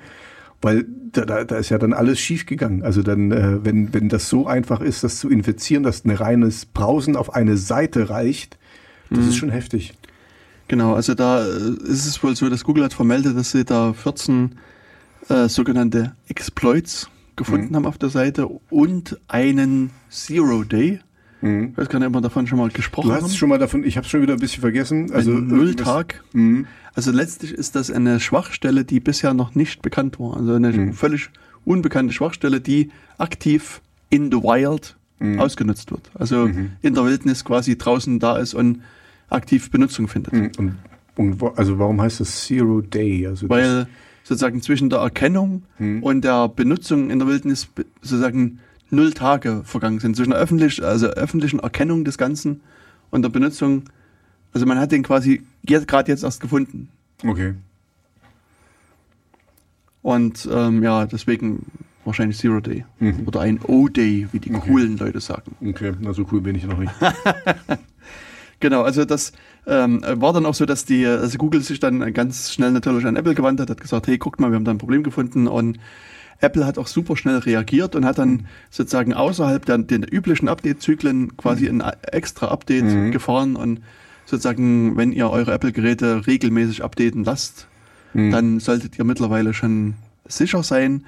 [0.64, 2.84] Weil da, da, da ist ja dann alles schiefgegangen.
[2.84, 6.66] Also dann, äh, wenn, wenn das so einfach ist, das zu infizieren, dass ein reines
[6.68, 8.60] Browsen auf eine Seite reicht,
[9.12, 9.94] das ist schon heftig.
[10.68, 11.50] Genau, also da äh,
[11.84, 14.56] ist es wohl so, dass Google hat vermeldet, dass sie da 14
[15.30, 17.76] äh, sogenannte Exploits gefunden Mhm.
[17.76, 21.00] haben auf der Seite und einen Zero Day.
[21.42, 21.70] Mhm.
[21.72, 23.32] Ich weiß gar nicht, ob wir davon schon mal gesprochen Du hast haben.
[23.34, 25.12] schon mal davon, ich habe schon wieder ein bisschen vergessen.
[25.12, 26.24] Also ein Nulltag.
[26.34, 26.68] Mhm.
[26.94, 30.38] Also letztlich ist das eine Schwachstelle, die bisher noch nicht bekannt war.
[30.38, 30.94] Also eine Mhm.
[30.94, 31.30] völlig
[31.66, 35.40] unbekannte Schwachstelle, die aktiv in the wild Mhm.
[35.40, 36.10] ausgenutzt wird.
[36.14, 36.72] Also Mhm.
[36.82, 38.82] in der Wildnis quasi draußen da ist und
[39.32, 40.34] aktiv Benutzung findet.
[40.34, 40.52] Mhm.
[40.58, 40.78] Und,
[41.16, 43.26] und wo- also warum heißt das Zero Day?
[43.28, 43.88] Also Weil
[44.24, 46.04] sozusagen zwischen der Erkennung Mhm.
[46.04, 47.68] und der Benutzung in der Wildnis
[48.02, 48.60] sozusagen
[48.90, 50.16] null Tage vergangen sind.
[50.16, 52.62] Zwischen der öffentlich, also öffentlichen Erkennung des Ganzen
[53.10, 53.84] und der Benutzung.
[54.54, 56.90] Also man hat den quasi gerade jetzt erst gefunden.
[57.26, 57.54] okay.
[60.04, 61.64] Und ähm, ja, deswegen
[62.06, 62.86] wahrscheinlich Zero Day.
[63.00, 63.28] Mhm.
[63.28, 64.68] Oder ein O-Day, wie die Okay.
[64.72, 65.56] coolen Leute sagen.
[65.64, 66.92] Okay, na so cool bin ich noch nicht.
[68.62, 69.34] Genau, also das
[69.68, 73.16] ähm, war dann auch so, dass die, also Google sich dann ganz schnell natürlich an
[73.18, 75.78] Apple gewandt hat, hat gesagt, hey, guckt mal, wir haben da ein Problem gefunden und
[76.40, 81.38] Apple hat auch super schnell reagiert und hat dann sozusagen außerhalb der, den üblichen Update-Zyklen
[81.38, 81.82] quasi ein
[82.12, 83.12] extra Update Mhm.
[83.12, 83.82] gefahren und
[84.26, 87.68] sozusagen, wenn ihr eure Apple-Geräte regelmäßig updaten lasst,
[88.14, 88.32] Mhm.
[88.32, 89.94] dann solltet ihr mittlerweile schon
[90.28, 91.06] sicher sein.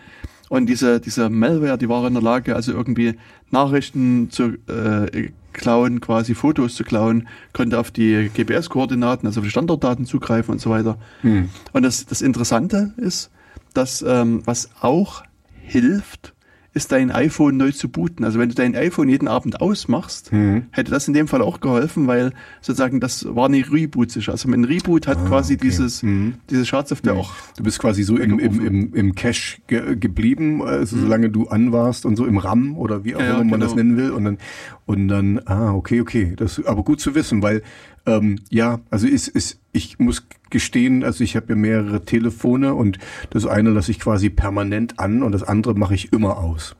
[0.53, 3.15] Und diese, diese Malware, die war in der Lage, also irgendwie
[3.49, 9.49] Nachrichten zu äh, klauen, quasi Fotos zu klauen, konnte auf die GPS-Koordinaten, also auf die
[9.49, 10.99] Standortdaten zugreifen und so weiter.
[11.23, 11.49] Mhm.
[11.71, 13.31] Und das, das Interessante ist,
[13.73, 15.23] dass ähm, was auch
[15.63, 16.35] hilft,
[16.75, 18.25] ist dein iPhone neu zu booten.
[18.25, 20.63] Also wenn du dein iPhone jeden Abend ausmachst, Mhm.
[20.71, 24.31] hätte das in dem Fall auch geholfen, weil sozusagen das war nicht Reboot sicher.
[24.31, 25.67] Also ein Reboot hat Ah, quasi okay.
[25.67, 26.35] dieses, Mhm.
[26.49, 27.31] diese Schadsoftware auch.
[27.57, 31.71] Du bist quasi so im, im, im, im Cache ge geblieben, also solange du an
[31.71, 33.25] warst und so im RAM oder wie auch Mhm.
[33.25, 33.65] Ja, ja, immer man genau.
[33.65, 34.09] das nennen will.
[34.11, 34.37] Und dann,
[34.87, 36.33] und dann, ah, okay, okay.
[36.35, 37.61] Das aber gut zu wissen, weil
[38.05, 42.99] ähm, ja, also ist, ist, ich muss gestehen, also ich habe ja mehrere Telefone und
[43.29, 46.75] das eine lasse ich quasi permanent an und das andere mache ich immer aus.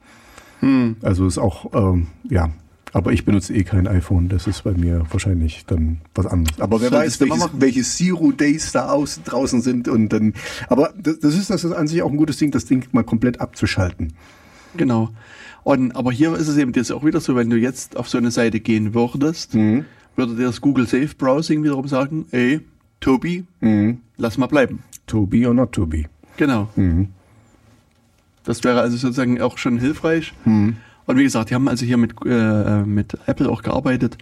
[0.60, 0.98] Hm.
[1.02, 2.52] Also ist auch, ähm, ja.
[2.96, 6.62] Aber ich benutze eh kein iPhone, das ist bei mir wahrscheinlich dann was anderes.
[6.62, 10.36] Aber wer Solltest weiß, welches, welche Zero Days da aus, draußen sind und dann,
[10.70, 13.04] aber das, das ist das ist an sich auch ein gutes Ding, das Ding mal
[13.04, 14.14] komplett abzuschalten.
[14.78, 15.10] Genau.
[15.64, 18.20] Und, aber hier ist es eben jetzt auch wieder so, wenn du jetzt auf so
[18.20, 19.86] eine Seite gehen würdest, Mhm.
[20.16, 22.62] Würde dir das Google Safe Browsing wiederum sagen, ey,
[23.00, 24.00] Tobi, Mhm.
[24.18, 24.84] lass mal bleiben.
[25.08, 26.06] To be or not to be.
[26.38, 26.70] Genau.
[26.76, 27.10] Mhm.
[28.44, 30.34] Das wäre also sozusagen auch schon hilfreich.
[30.46, 30.78] Mhm.
[31.06, 34.18] Und wie gesagt, die haben also hier mit, äh, mit Apple auch gearbeitet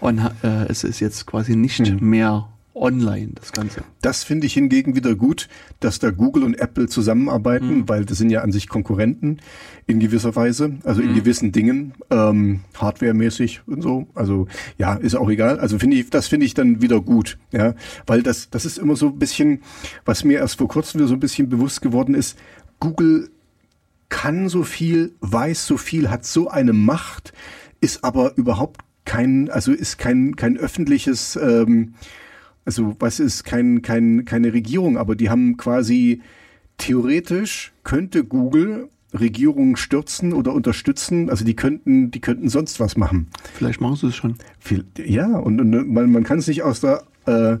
[0.00, 2.08] und äh, es ist jetzt quasi nicht Mhm.
[2.10, 3.82] mehr online, das Ganze.
[4.02, 5.48] Das finde ich hingegen wieder gut,
[5.80, 7.88] dass da Google und Apple zusammenarbeiten, Mhm.
[7.88, 9.38] weil das sind ja an sich Konkurrenten
[9.86, 14.06] in gewisser Weise, also in gewissen Dingen, ähm, hardwaremäßig und so.
[14.14, 14.48] Also
[14.78, 15.58] ja, ist auch egal.
[15.60, 17.74] Also finde ich, das finde ich dann wieder gut, ja,
[18.06, 19.60] weil das, das ist immer so ein bisschen,
[20.04, 22.38] was mir erst vor kurzem wieder so ein bisschen bewusst geworden ist.
[22.80, 23.30] Google
[24.08, 27.32] kann so viel, weiß so viel, hat so eine Macht,
[27.80, 31.94] ist aber überhaupt kein, also ist kein, kein öffentliches, ähm,
[32.64, 36.22] also was ist kein, kein, keine Regierung, aber die haben quasi
[36.78, 41.30] theoretisch könnte Google Regierungen stürzen oder unterstützen.
[41.30, 43.28] Also die könnten, die könnten sonst was machen.
[43.54, 44.34] Vielleicht machen sie es schon.
[44.98, 47.56] Ja, und, und man, man kann es nicht aus der äh,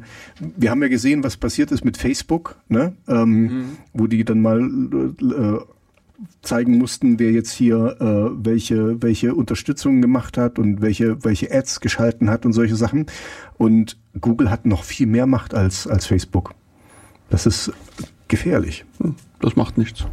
[0.56, 2.94] wir haben ja gesehen, was passiert ist mit Facebook, ne?
[3.08, 3.64] Ähm, mhm.
[3.94, 5.58] wo die dann mal äh,
[6.42, 11.80] zeigen mussten, wer jetzt hier äh, welche, welche Unterstützung gemacht hat und welche, welche Ads
[11.80, 13.06] geschalten hat und solche Sachen.
[13.58, 16.54] Und Google hat noch viel mehr Macht als, als Facebook.
[17.30, 17.72] Das ist
[18.28, 18.84] gefährlich.
[19.00, 20.06] Hm, das macht nichts.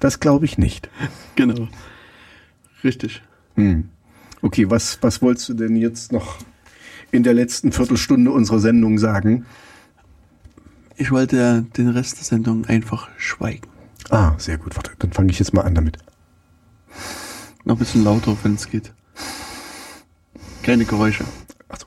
[0.00, 0.88] das glaube ich nicht.
[1.36, 1.68] Genau.
[2.84, 3.22] Richtig.
[3.54, 3.88] Hm.
[4.42, 6.38] Okay, was, was wolltest du denn jetzt noch
[7.12, 9.46] in der letzten Viertelstunde unserer Sendung sagen?
[10.96, 13.71] Ich wollte den Rest der Sendung einfach schweigen.
[14.12, 14.76] Ah, sehr gut.
[14.76, 15.96] Warte, dann fange ich jetzt mal an damit.
[17.64, 18.92] Noch ein bisschen lauter, wenn es geht.
[20.62, 21.24] Keine Geräusche.
[21.78, 21.86] So.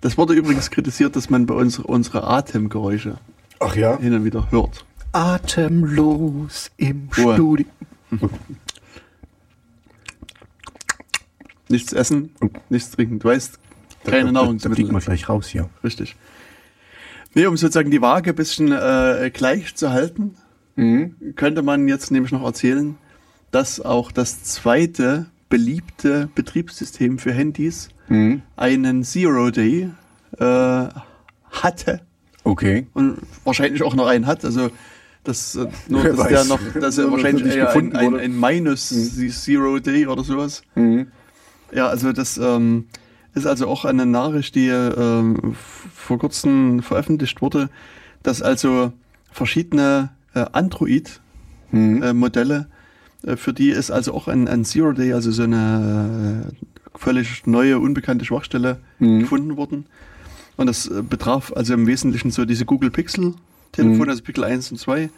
[0.00, 3.18] Das wurde übrigens kritisiert, dass man bei uns unsere Atemgeräusche
[3.58, 3.98] Ach ja?
[3.98, 4.86] hin und wieder hört.
[5.10, 7.34] Atemlos im Ruhe.
[7.34, 7.66] Studio.
[11.68, 12.30] Nichts essen,
[12.68, 13.18] nichts trinken.
[13.18, 13.58] Du weißt,
[14.04, 14.70] keine Nahrungsmittel.
[14.70, 15.68] Da fliegt man gleich raus hier.
[15.82, 16.14] Richtig.
[17.34, 20.36] Nee, um sozusagen die Waage ein bisschen äh, gleich zu halten,
[20.76, 21.34] mhm.
[21.36, 22.96] könnte man jetzt nämlich noch erzählen,
[23.50, 28.42] dass auch das zweite beliebte Betriebssystem für Handys mhm.
[28.56, 29.90] einen Zero Day
[30.38, 30.88] äh,
[31.50, 32.00] hatte.
[32.42, 32.86] Okay.
[32.92, 34.44] Und wahrscheinlich auch noch einen hat.
[34.44, 34.70] Also
[35.22, 39.30] das äh, nur, dass der noch, dass er wahrscheinlich eher ein, ein, ein Minus mhm.
[39.30, 40.62] Zero Day oder sowas.
[40.74, 41.08] Mhm.
[41.72, 42.86] Ja, also das ähm,
[43.34, 45.54] ist also auch eine Nachricht, die ähm,
[45.94, 47.70] vor kurzem veröffentlicht wurde,
[48.22, 48.92] dass also
[49.30, 52.66] verschiedene äh, Android-Modelle,
[53.22, 53.28] mhm.
[53.28, 57.46] äh, für die ist also auch ein, ein Zero Day, also so eine äh, völlig
[57.46, 59.20] neue, unbekannte Schwachstelle mhm.
[59.20, 59.86] gefunden worden.
[60.56, 63.34] Und das äh, betraf also im Wesentlichen so diese Google Pixel
[63.72, 64.10] Telefone, mhm.
[64.10, 65.10] also Pixel 1 und 2, äh,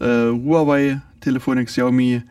[0.00, 2.22] Huawei Telefone, Xiaomi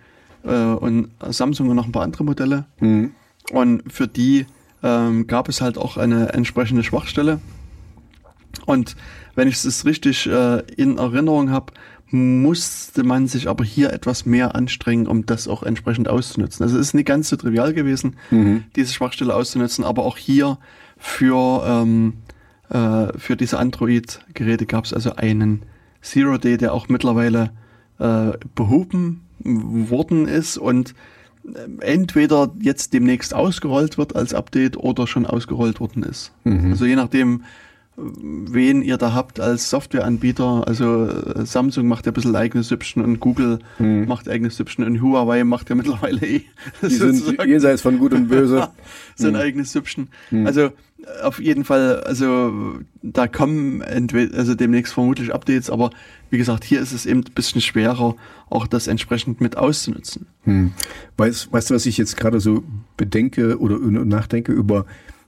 [0.44, 2.66] äh, und Samsung und noch ein paar andere Modelle.
[2.80, 3.12] Mhm.
[3.52, 4.45] Und für die
[4.84, 7.40] ähm, gab es halt auch eine entsprechende Schwachstelle.
[8.66, 8.95] Und
[9.36, 11.74] wenn ich es richtig äh, in Erinnerung habe,
[12.10, 16.64] musste man sich aber hier etwas mehr anstrengen, um das auch entsprechend auszunutzen.
[16.64, 18.64] Also es ist nicht ganz so trivial gewesen, mhm.
[18.76, 20.58] diese Schwachstelle auszunutzen, aber auch hier
[20.98, 22.14] für, ähm,
[22.70, 25.64] äh, für diese Android-Geräte gab es also einen
[26.02, 27.52] Zero Day, der auch mittlerweile
[28.00, 30.94] äh, behoben worden ist und
[31.80, 36.32] entweder jetzt demnächst ausgerollt wird als Update oder schon ausgerollt worden ist.
[36.44, 36.72] Mhm.
[36.72, 37.44] Also je nachdem,
[37.98, 40.68] wen ihr da habt als Softwareanbieter.
[40.68, 44.06] Also äh, Samsung macht ja ein bisschen eigenes Süppchen und Google mhm.
[44.07, 46.41] macht eigenes Süppchen und Huawei macht ja mittlerweile eh.
[46.84, 48.69] Die sind jenseits von Gut und Böse.
[49.15, 49.38] Sein mhm.
[49.38, 50.10] eigenes Süppchen.
[50.30, 50.45] Mhm.
[50.45, 50.69] Also
[51.24, 55.91] auf jeden Fall, also da kommen entweder, also demnächst vermutlich Updates, aber
[56.30, 58.15] wie gesagt, hier ist es eben ein bisschen schwerer,
[58.49, 60.26] auch das entsprechend mit auszunutzen.
[60.44, 60.74] Hm.
[61.15, 62.64] Weißt, weißt du, was ich jetzt gerade so
[62.98, 64.86] bedenke oder nachdenke über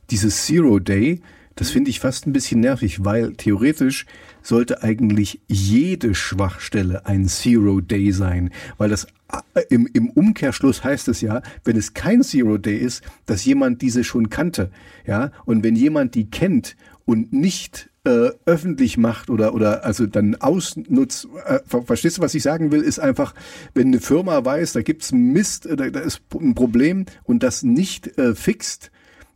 [0.09, 1.21] dieses Zero Day?
[1.60, 4.06] Das finde ich fast ein bisschen nervig, weil theoretisch
[4.41, 9.07] sollte eigentlich jede Schwachstelle ein Zero Day sein, weil das
[9.56, 13.81] äh, im, im Umkehrschluss heißt es ja, wenn es kein Zero Day ist, dass jemand
[13.81, 14.72] diese schon kannte,
[15.06, 20.36] ja, und wenn jemand die kennt und nicht äh, öffentlich macht oder oder also dann
[20.36, 23.36] ausnutzt, äh, verstehst du, was ich sagen will, ist einfach,
[23.73, 27.64] wenn eine Firma weiß, da gibt's Mist, äh, da, da ist ein Problem und das
[27.64, 28.91] nicht äh, fixt,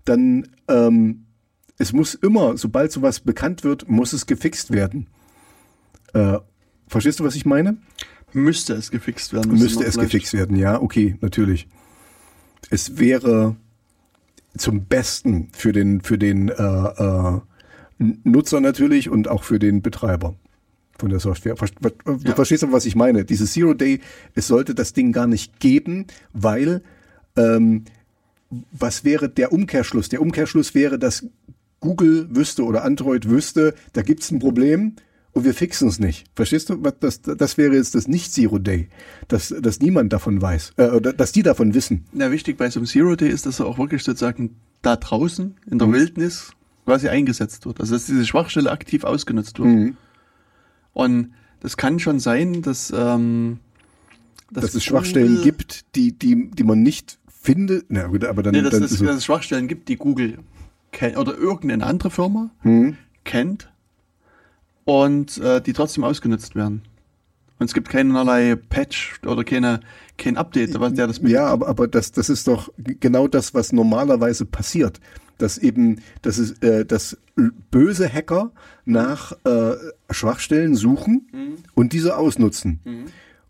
[0.06, 1.23] dann ähm,
[1.78, 5.08] es muss immer, sobald sowas bekannt wird, muss es gefixt werden.
[6.14, 6.38] Äh,
[6.88, 7.78] verstehst du, was ich meine?
[8.34, 9.58] Müsste es gefixt werden.
[9.58, 11.68] Müsste es gefixt werden, ja, okay, natürlich.
[12.70, 13.56] Es wäre
[14.58, 17.40] zum Besten für den, für den äh, äh,
[17.98, 20.36] Nutzer natürlich und auch für den Betreiber
[20.98, 21.56] von der Software.
[21.56, 22.36] Du ja.
[22.36, 23.26] verstehst aber, was ich meine.
[23.26, 24.00] Dieses Zero Day,
[24.36, 26.82] es sollte das Ding gar nicht geben, weil
[27.36, 27.86] ähm,
[28.72, 30.10] was wäre der Umkehrschluss?
[30.10, 31.26] Der Umkehrschluss wäre, dass
[31.84, 34.94] Google wüsste oder Android wüsste, da gibt's ein Problem
[35.34, 36.28] und wir fixen es nicht.
[36.34, 36.78] Verstehst du?
[36.78, 38.88] Das, das wäre jetzt das nicht Zero Day,
[39.28, 42.06] dass, dass niemand davon weiß, äh, dass die davon wissen.
[42.14, 45.56] Na, wichtig bei so einem Zero Day ist, dass er auch wirklich sozusagen da draußen
[45.70, 45.94] in der mhm.
[45.94, 46.52] Wildnis
[46.86, 47.82] quasi eingesetzt wird.
[47.82, 49.68] Also dass diese Schwachstelle aktiv ausgenutzt wird.
[49.68, 49.98] Mhm.
[50.94, 53.60] Und das kann schon sein, dass, ähm,
[54.52, 57.88] dass, dass es Schwachstellen gibt, die, die, die man nicht findet.
[57.90, 60.38] Na gut, aber dann, nee, dass, dann das, dass es Schwachstellen gibt, die Google
[60.94, 62.98] kennt oder irgendeine andere Firma mhm.
[63.26, 63.70] kennt
[64.86, 66.84] und äh, die trotzdem ausgenutzt werden.
[67.60, 69.82] Und es gibt keinerlei Patch oder keine,
[70.18, 73.72] kein Update, was der das Ja, aber, aber das, das ist doch genau das, was
[73.74, 75.00] normalerweise passiert.
[75.38, 77.18] Dass eben, dass es, äh, dass
[77.72, 78.52] böse Hacker
[78.86, 79.76] nach äh,
[80.10, 81.28] Schwachstellen suchen
[81.74, 82.80] und diese ausnutzen.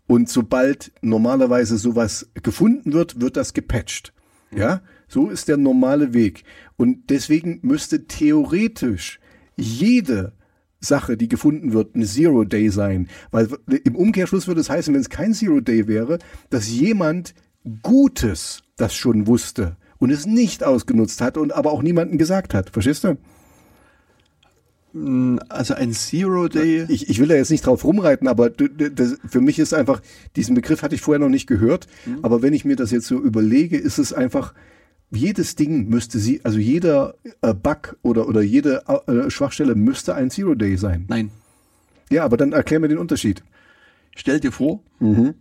[0.06, 4.12] Und sobald normalerweise sowas gefunden wird, wird das gepatcht.
[4.54, 6.44] Ja, so ist der normale Weg.
[6.76, 9.20] Und deswegen müsste theoretisch
[9.56, 10.32] jede
[10.80, 13.08] Sache, die gefunden wird, eine Zero Day sein.
[13.30, 13.48] Weil
[13.84, 16.18] im Umkehrschluss würde es heißen, wenn es kein Zero Day wäre,
[16.50, 17.34] dass jemand
[17.82, 22.70] Gutes das schon wusste und es nicht ausgenutzt hat und aber auch niemandem gesagt hat.
[22.70, 23.16] Verstehst du?
[25.48, 26.84] Also ein Zero Day.
[26.88, 30.00] Ich, ich will da jetzt nicht drauf rumreiten, aber das, für mich ist einfach,
[30.36, 31.88] diesen Begriff hatte ich vorher noch nicht gehört,
[32.22, 34.54] aber wenn ich mir das jetzt so überlege, ist es einfach,
[35.16, 40.30] jedes Ding müsste sie, also jeder äh, Bug oder, oder jede äh, Schwachstelle müsste ein
[40.30, 41.04] Zero Day sein.
[41.08, 41.30] Nein.
[42.10, 43.42] Ja, aber dann erklär mir den Unterschied.
[44.16, 45.34] Stell dir vor, Mhm.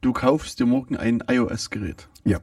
[0.00, 2.08] du kaufst dir morgen ein iOS-Gerät.
[2.24, 2.40] Ja.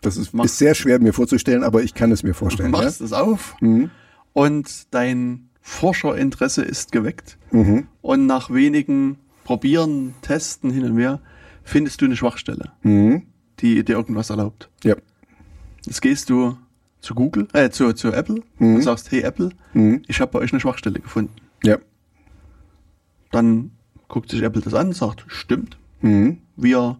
[0.00, 2.72] Das ist, Mach- ist sehr schwer mir vorzustellen, aber ich kann es mir vorstellen.
[2.74, 2.80] Ja?
[2.82, 3.90] machst es auf Mhm.
[4.32, 7.38] und dein Forscherinteresse ist geweckt.
[7.52, 7.86] Mhm.
[8.02, 11.20] Und nach wenigen Probieren, Testen hin und her
[11.62, 13.22] findest du eine Schwachstelle, Mhm.
[13.60, 14.70] die dir irgendwas erlaubt.
[14.82, 14.96] Ja.
[15.86, 16.56] Jetzt gehst du
[17.00, 20.02] zu Google, äh, zu, zu Apple und sagst, hey Apple, Mhm.
[20.06, 21.34] ich habe bei euch eine Schwachstelle gefunden.
[21.62, 21.76] Ja.
[23.30, 23.72] Dann
[24.08, 26.38] guckt sich Apple das an, sagt, stimmt, Mhm.
[26.56, 26.98] wir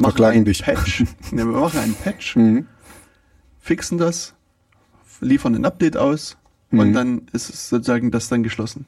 [0.00, 0.62] machen einen dich.
[0.62, 1.00] Patch,
[1.32, 2.66] ne, wir machen einen Patch, Mhm.
[3.60, 4.34] fixen das,
[5.20, 6.36] liefern ein Update aus
[6.70, 6.78] Mhm.
[6.80, 8.86] und dann ist es sozusagen das dann geschlossen.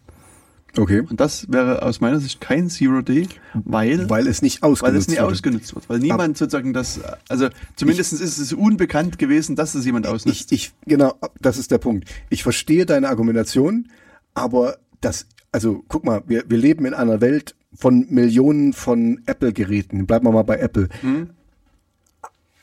[0.76, 1.00] Okay.
[1.00, 4.98] Und das wäre aus meiner Sicht kein Zero Day, weil, Weil es nicht weil ausgenutzt
[5.00, 5.32] es nie wurde.
[5.32, 5.88] ausgenutzt wird.
[5.88, 10.52] Weil niemand sozusagen das, also zumindest ist es unbekannt gewesen, dass es jemand Ich, ausnutzt.
[10.52, 12.08] ich, genau, das ist der Punkt.
[12.28, 13.88] Ich verstehe deine Argumentation,
[14.34, 20.06] aber das, also guck mal, wir, wir leben in einer Welt von Millionen von Apple-Geräten.
[20.06, 20.88] Bleiben wir mal bei Apple.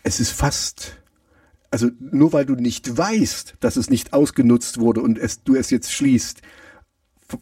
[0.03, 0.97] Es ist fast,
[1.71, 5.69] also nur weil du nicht weißt, dass es nicht ausgenutzt wurde und es, du es
[5.69, 6.41] jetzt schließt.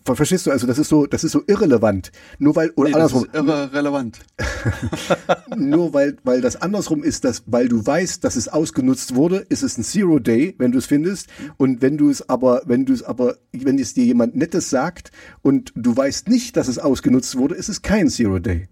[0.03, 0.51] Ver verstehst du?
[0.51, 2.11] Also das ist so, das ist so irrelevant.
[2.39, 4.19] Nur weil oder nee, das andersrum, ist irre relevant.
[5.55, 9.61] nur weil, weil das andersrum ist, dass, weil du weißt, dass es ausgenutzt wurde, ist
[9.61, 11.27] es ein Zero Day, wenn du es findest.
[11.57, 15.11] Und wenn du es aber, wenn du es aber, wenn es dir jemand Nettes sagt
[15.43, 18.67] und du weißt nicht, dass es ausgenutzt wurde, ist es kein Zero Day.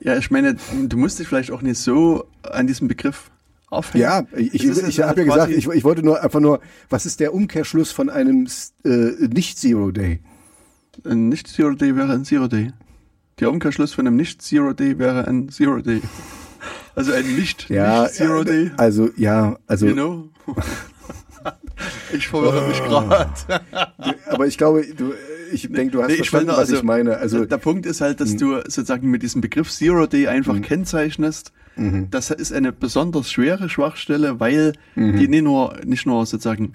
[0.00, 0.56] Ja, ich meine,
[0.86, 3.30] du musst dich vielleicht auch nicht so an diesem Begriff
[3.70, 4.02] aufhängen.
[4.02, 6.60] Ja, ich, ich, ist ich halt habe ja gesagt, ich, ich wollte nur einfach nur,
[6.88, 8.46] was ist der Umkehrschluss von einem
[8.84, 10.20] äh, Nicht-Zero Day?
[11.04, 12.72] Ein Nicht-Zero Day wäre ein Zero Day.
[13.38, 16.02] Der Umkehrschluss von einem Nicht-Zero Day wäre ein Zero Day.
[16.96, 18.70] Also ein Nicht-Nicht-Zero äh, Day.
[18.76, 20.28] Also ja, also You know?
[22.12, 23.30] ich verwirre mich gerade.
[24.26, 25.14] aber ich glaube, du,
[25.52, 27.16] ich denke, du hast Nee, ich verstanden, was also, ich meine.
[27.16, 30.62] Also der Punkt ist halt, dass du sozusagen mit diesem Begriff Zero Day einfach Mhm.
[30.62, 31.52] kennzeichnest.
[32.10, 35.16] Das ist eine besonders schwere Schwachstelle, weil Mhm.
[35.18, 36.72] die nicht nur, nicht nur sozusagen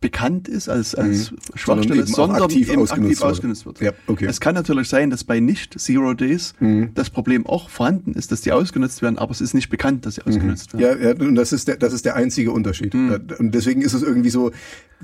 [0.00, 2.02] bekannt ist als, als Schwachstelle, Mhm.
[2.02, 3.80] eben auch sondern, aktiv eben ausgenutzt aktiv ausgenutzt wird.
[3.80, 4.24] Ja, okay.
[4.26, 4.30] Mhm.
[4.30, 6.54] Es kann natürlich sein, dass bei Nicht-Zero Days
[6.94, 10.14] das Problem auch vorhanden ist, dass die ausgenutzt werden, aber es ist nicht bekannt, dass
[10.14, 11.02] sie ausgenutzt werden.
[11.02, 12.94] Ja, ja, und das ist der, das ist der einzige Unterschied.
[12.94, 13.18] Hm.
[13.40, 14.52] Und deswegen ist es irgendwie so,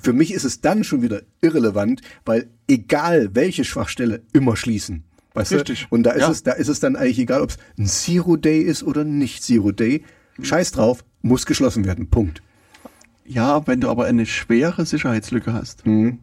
[0.00, 5.02] für mich ist es dann schon wieder irrelevant, weil egal welche Schwachstelle immer schließen.
[5.34, 5.86] Weißt Richtig.
[5.90, 5.94] Du?
[5.96, 6.30] Und da ist Ja.
[6.30, 9.42] es, da ist es dann eigentlich egal, ob es ein Zero Day ist oder nicht
[9.42, 10.04] Zero Day.
[10.40, 12.08] Scheiß drauf, muss geschlossen werden.
[12.08, 12.42] Punkt.
[13.26, 16.18] Ja, wenn du aber eine schwere Sicherheitslücke hast, Mhm.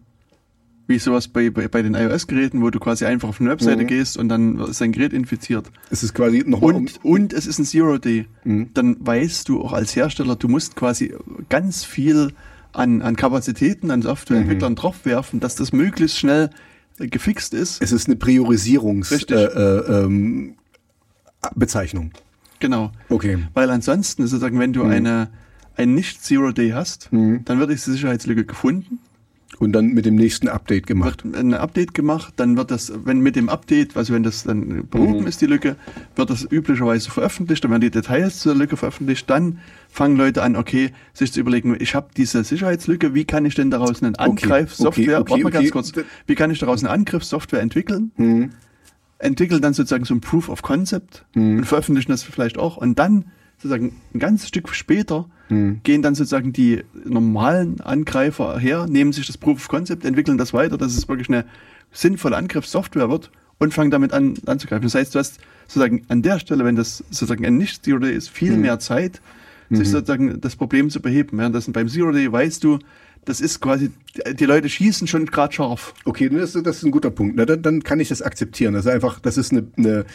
[0.88, 3.53] wie sowas bei, bei, bei den iOS-Geräten, wo du quasi einfach auf eine Mhm.
[3.53, 5.71] Webseite gehst und dann ist dein Gerät infiziert.
[5.89, 8.27] Es ist quasi nochmal um, Und, und es ist ein Zero-Day.
[8.43, 8.69] Mhm.
[8.73, 11.13] Dann weißt du auch als Hersteller, du musst quasi
[11.49, 12.33] ganz viel
[12.73, 14.77] an, an Kapazitäten, an Softwareentwicklern Mhm.
[14.77, 16.49] draufwerfen, dass das möglichst schnell
[17.07, 17.82] gefixt ist.
[17.82, 19.38] es ist eine Priorisierungs Richtig.
[19.38, 20.56] äh, äh, ähm.
[22.60, 22.91] Genau.
[23.10, 23.40] Okay.
[23.53, 24.73] Weil ansonsten sozusagen, wenn Mhm.
[24.73, 25.30] du eine,
[25.78, 28.99] ein Nicht-Zero-Day hast, dann wird die Sicherheitslücke gefunden,
[29.60, 31.23] Und dann mit dem nächsten Update gemacht.
[31.23, 34.88] wird ein Update gemacht, dann wird das, wenn mit dem Update, also wenn das dann
[34.88, 35.76] behoben ist, die Lücke,
[36.15, 39.60] wird das üblicherweise veröffentlicht, dann werden die Details zur Lücke veröffentlicht, dann
[39.90, 43.69] fangen Leute an, okay, sich zu überlegen, ich habe diese Sicherheitslücke, wie kann ich denn
[43.69, 45.72] daraus einen Angreifsoftware, okay, warte mal ganz okay.
[45.72, 45.94] kurz,
[46.26, 48.11] wie kann ich daraus eine Angriffssoftware entwickeln?
[49.19, 53.26] Entwickeln dann sozusagen so ein Proof of Concept und veröffentlichen das vielleicht auch und dann
[53.61, 55.27] sozusagen ein ganzes Stück später
[55.83, 60.53] gehen dann sozusagen die normalen Angreifer her, nehmen sich das Proof of Concept, entwickeln das
[60.53, 61.45] weiter, dass es wirklich eine
[61.91, 64.83] sinnvolle Angriffssoftware wird und fangen damit an anzugreifen.
[64.83, 68.15] Das heißt, du hast sozusagen an der Stelle, wenn das sozusagen ein nicht Zero Day
[68.15, 69.21] ist, viel mehr Zeit,
[69.69, 71.38] sich sozusagen das Problem zu beheben.
[71.38, 72.79] Währenddessen beim Zero Day weißt du,
[73.25, 73.91] das ist quasi,
[74.33, 75.93] die Leute schießen schon gerade scharf.
[76.05, 77.35] Okay, das, das ist ein guter Punkt.
[77.35, 78.73] Na, dann, dann kann ich das akzeptieren.
[78.73, 80.05] Das ist einfach, das ist eine, eine,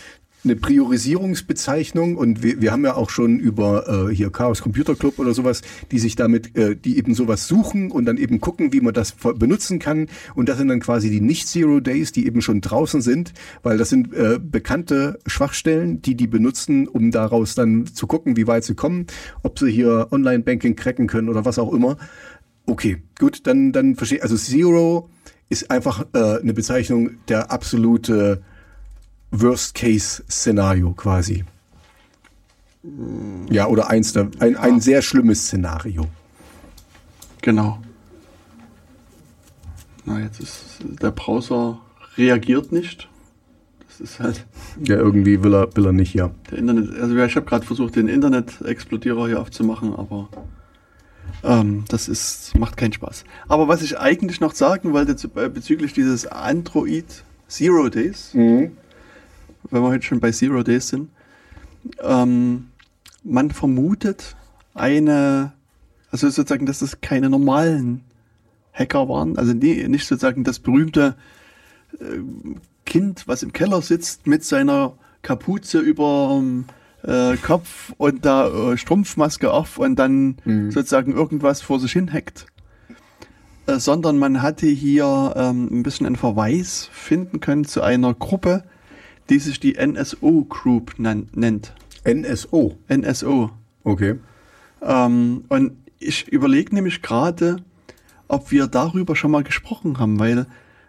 [0.47, 5.18] eine Priorisierungsbezeichnung und wir, wir haben ja auch schon über äh, hier Chaos Computer Club
[5.18, 8.81] oder sowas, die sich damit, äh, die eben sowas suchen und dann eben gucken, wie
[8.81, 10.09] man das benutzen kann.
[10.35, 13.90] Und das sind dann quasi die Nicht-Zero Days, die eben schon draußen sind, weil das
[13.90, 18.74] sind äh, bekannte Schwachstellen, die die benutzen, um daraus dann zu gucken, wie weit sie
[18.74, 19.06] kommen,
[19.43, 21.97] ob sie hier Online-Banking cracken können oder was auch immer.
[22.66, 25.10] Okay, gut, dann, dann verstehe Also Zero
[25.48, 28.43] ist einfach äh, eine Bezeichnung der absolute
[29.31, 31.44] Worst-Case-Szenario quasi.
[33.51, 36.07] Ja, oder eins der, ein, ein sehr schlimmes Szenario.
[37.43, 37.81] Genau.
[40.05, 41.81] Na, jetzt ist der Browser
[42.16, 43.09] reagiert nicht.
[43.89, 44.47] Das ist halt.
[44.85, 46.31] Ja, irgendwie will er, will er nicht, ja.
[46.51, 50.28] Der Internet, also ich habe gerade versucht, den Internet-Explodierer hier aufzumachen, aber
[51.43, 53.24] ähm, das ist, macht keinen Spaß.
[53.48, 58.73] Aber was ich eigentlich noch sagen wollte äh, bezüglich dieses Android Zero Days, mhm.
[59.71, 61.11] Wenn wir heute schon bei Zero Days sind,
[62.03, 62.69] ähm,
[63.23, 64.37] man vermutet
[64.75, 65.53] eine,
[66.11, 68.03] also sozusagen, dass das keine normalen
[68.73, 71.17] Hacker waren, also nie, nicht sozusagen das berühmte
[71.99, 72.21] äh,
[72.85, 76.43] Kind, was im Keller sitzt mit seiner Kapuze über
[77.03, 80.71] äh, Kopf und da äh, Strumpfmaske auf und dann mhm.
[80.71, 82.47] sozusagen irgendwas vor sich hin hackt.
[83.67, 88.65] Äh, sondern man hatte hier ähm, ein bisschen einen Verweis finden können zu einer Gruppe,
[89.31, 91.74] die sich die NSO Group nennt.
[92.05, 92.78] NSO?
[92.89, 93.51] NSO.
[93.85, 94.16] Okay.
[94.82, 97.57] Ähm, und ich überlege nämlich gerade,
[98.28, 100.47] ob wir darüber schon mal gesprochen haben, weil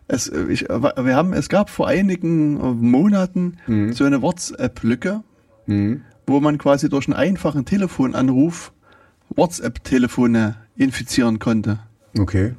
[0.07, 3.93] es, äh, ich, äh, wir haben, es gab vor einigen Monaten mhm.
[3.93, 5.23] so eine WhatsApp-Lücke,
[5.65, 6.01] mhm.
[6.25, 8.71] wo man quasi durch einen einfachen Telefonanruf
[9.35, 11.79] WhatsApp-Telefone infizieren konnte.
[12.17, 12.53] Okay.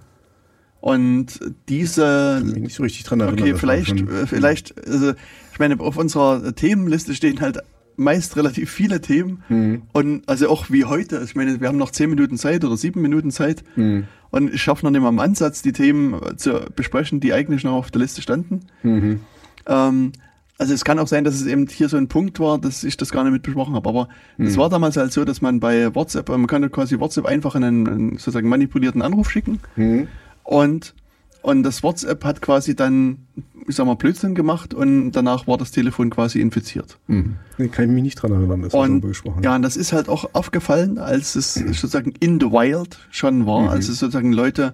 [0.81, 2.43] Und diese.
[2.47, 3.41] Ich bin nicht so richtig dran erinnern.
[3.41, 5.13] Okay, vielleicht, äh, vielleicht, also,
[5.59, 7.59] ich meine, auf unserer Themenliste stehen halt
[7.97, 9.43] meist relativ viele Themen.
[9.49, 9.83] Mhm.
[9.93, 11.21] Und also auch wie heute.
[11.25, 13.65] Ich meine, wir haben noch zehn Minuten Zeit oder sieben Minuten Zeit.
[13.75, 14.05] Mhm.
[14.31, 17.73] Und ich schaffe noch nicht mal im Ansatz, die Themen zu besprechen, die eigentlich noch
[17.73, 18.67] auf der Liste standen.
[18.85, 19.19] Mhm.
[19.67, 20.13] Ähm,
[20.59, 22.97] also es kann auch sein, dass es eben hier so ein Punkt war, dass ich
[22.97, 23.89] das gar nicht mit besprochen habe.
[23.89, 24.09] Aber
[24.39, 24.61] es mhm.
[24.61, 27.89] war damals halt so, dass man bei WhatsApp, man kann quasi WhatsApp einfach in einen,
[27.89, 29.59] einen sozusagen manipulierten Anruf schicken.
[29.75, 30.07] Mhm.
[30.45, 30.95] Und,
[31.43, 33.27] und das WhatsApp hat quasi dann,
[33.67, 36.99] ich sag mal, Blödsinn gemacht und danach war das Telefon quasi infiziert.
[37.07, 37.37] Mhm.
[37.59, 39.93] Nee, kann ich mich nicht dran erinnern, dass wir darüber gesprochen Ja, und das ist
[39.93, 43.69] halt auch aufgefallen, als es sozusagen in the wild schon war, mhm.
[43.69, 44.73] als es sozusagen Leute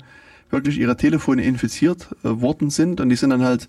[0.51, 3.69] wirklich ihre Telefone infiziert äh, worden sind und die sind dann halt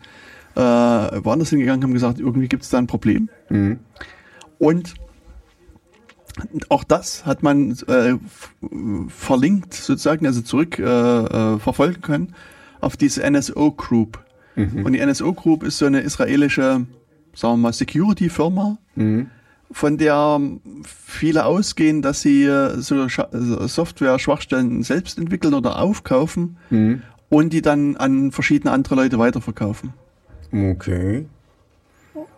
[0.56, 3.30] äh, woanders hingegangen, haben gesagt, irgendwie gibt es da ein Problem.
[3.50, 3.80] Mhm.
[4.58, 4.94] Und
[6.70, 8.16] auch das hat man äh,
[9.08, 12.34] verlinkt sozusagen, also zurück äh, äh, verfolgen können
[12.86, 14.24] auf diese NSO Group.
[14.56, 14.86] Mhm.
[14.86, 16.86] Und die NSO Group ist so eine israelische,
[17.34, 19.28] sagen wir mal, Security-Firma, mhm.
[19.72, 20.40] von der
[20.84, 27.02] viele ausgehen, dass sie äh, so Software-Schwachstellen selbst entwickeln oder aufkaufen mhm.
[27.30, 29.94] und die dann an verschiedene andere Leute weiterverkaufen.
[30.54, 31.26] Okay.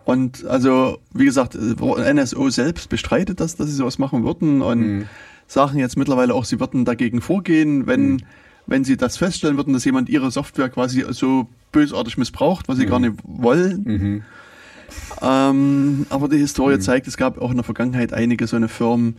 [0.06, 5.04] Und also, wie gesagt, NSO selbst bestreitet das, dass sie sowas machen würden und mhm.
[5.46, 8.22] sagen jetzt mittlerweile auch, sie würden dagegen vorgehen, wenn, mhm.
[8.68, 12.84] Wenn sie das feststellen würden, dass jemand ihre Software quasi so bösartig missbraucht, was sie
[12.84, 12.90] mhm.
[12.90, 13.82] gar nicht wollen.
[13.84, 14.22] Mhm.
[15.22, 16.82] Ähm, aber die Historie mhm.
[16.82, 19.16] zeigt, es gab auch in der Vergangenheit einige so eine Firmen,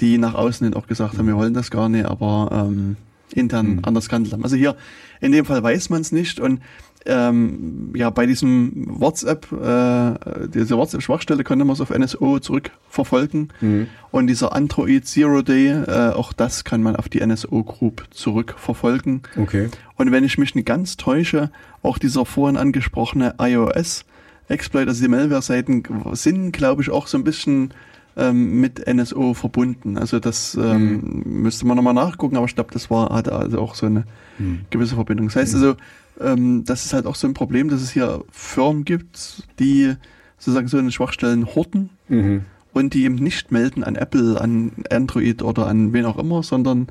[0.00, 2.96] die nach außen hin auch gesagt haben, wir wollen das gar nicht, aber ähm,
[3.32, 3.80] intern mhm.
[3.84, 4.42] anders gehandelt haben.
[4.42, 4.76] Also hier,
[5.20, 6.60] in dem Fall weiß man es nicht und
[7.06, 13.52] ähm, ja, bei diesem WhatsApp, äh, diese WhatsApp-Schwachstelle konnte man es auf NSO zurückverfolgen.
[13.60, 13.86] Mhm.
[14.10, 19.22] Und dieser Android Zero Day, äh, auch das kann man auf die NSO Group zurückverfolgen.
[19.36, 19.68] Okay.
[19.96, 21.50] Und wenn ich mich nicht ganz täusche,
[21.82, 24.04] auch dieser vorhin angesprochene iOS
[24.48, 27.72] Exploit, also die Malware-Seiten sind, glaube ich, auch so ein bisschen
[28.16, 29.96] ähm, mit NSO verbunden.
[29.96, 31.42] Also das ähm, mhm.
[31.42, 34.04] müsste man nochmal nachgucken, aber ich glaube, das war, hatte also auch so eine
[34.38, 34.62] mhm.
[34.70, 35.28] gewisse Verbindung.
[35.28, 35.76] Das heißt also,
[36.20, 39.94] ähm, das ist halt auch so ein Problem, dass es hier Firmen gibt, die
[40.38, 42.44] sozusagen so eine Schwachstellen horten mhm.
[42.72, 46.88] und die eben nicht melden an Apple, an Android oder an wen auch immer, sondern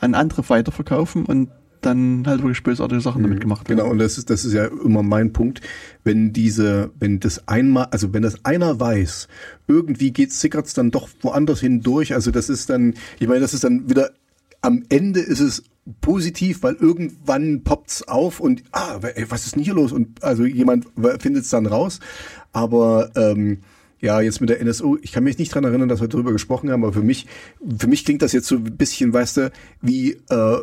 [0.00, 1.48] an andere weiterverkaufen und
[1.80, 3.42] dann halt wirklich bösartige Sachen damit mhm.
[3.42, 3.78] gemacht werden.
[3.78, 5.60] Genau, und das ist, das ist ja immer mein Punkt.
[6.02, 9.28] Wenn diese, wenn das einmal, also wenn das einer weiß,
[9.68, 12.14] irgendwie geht sickert's dann doch woanders hindurch.
[12.14, 14.10] Also das ist dann, ich meine, das ist dann wieder,
[14.62, 15.62] am Ende ist es
[16.00, 19.92] positiv, weil irgendwann poppt's auf und ah, ey, was ist denn hier los?
[19.92, 20.86] Und also jemand
[21.18, 22.00] findet es dann raus.
[22.52, 23.58] Aber ähm,
[24.00, 26.70] ja, jetzt mit der NSO, ich kann mich nicht dran erinnern, dass wir darüber gesprochen
[26.70, 27.26] haben, aber für mich,
[27.78, 30.56] für mich klingt das jetzt so ein bisschen, weißt du, wie äh,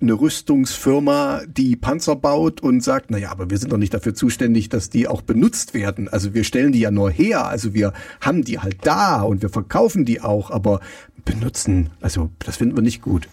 [0.00, 4.70] eine Rüstungsfirma, die Panzer baut und sagt, naja, aber wir sind doch nicht dafür zuständig,
[4.70, 6.08] dass die auch benutzt werden.
[6.08, 9.50] Also wir stellen die ja nur her, also wir haben die halt da und wir
[9.50, 10.80] verkaufen die auch, aber
[11.24, 13.28] benutzen, also das finden wir nicht gut.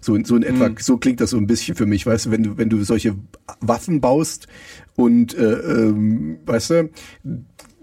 [0.00, 0.76] So, so in etwa, mhm.
[0.78, 3.16] so klingt das so ein bisschen für mich, weißt du, wenn du, wenn du solche
[3.60, 4.46] Waffen baust
[4.96, 6.90] und, äh, ähm, weißt du,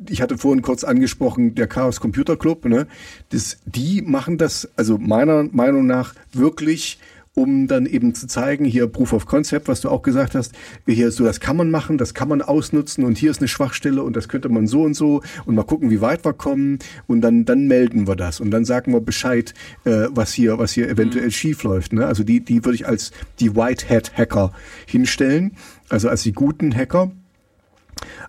[0.10, 2.88] ich hatte vorhin kurz angesprochen, der Chaos Computer Club, ne,
[3.30, 7.00] das, die machen das, also meiner Meinung nach wirklich
[7.36, 10.54] um dann eben zu zeigen, hier Proof of Concept, was du auch gesagt hast,
[10.88, 14.02] hier so, das kann man machen, das kann man ausnutzen und hier ist eine Schwachstelle
[14.02, 17.22] und das könnte man so und so und mal gucken, wie weit wir kommen und
[17.22, 19.54] dann, dann melden wir das und dann sagen wir Bescheid,
[19.84, 21.32] äh, was hier, was hier eventuell mhm.
[21.32, 21.92] schief läuft.
[21.92, 22.06] Ne?
[22.08, 24.54] Also die, die würde ich als die White Hat Hacker
[24.88, 25.58] hinstellen,
[25.90, 27.12] also als die guten Hacker.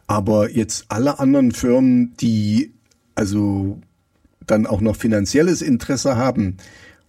[0.08, 2.72] Aber jetzt alle anderen Firmen, die
[3.14, 3.80] also
[4.46, 6.56] dann auch noch finanzielles Interesse haben,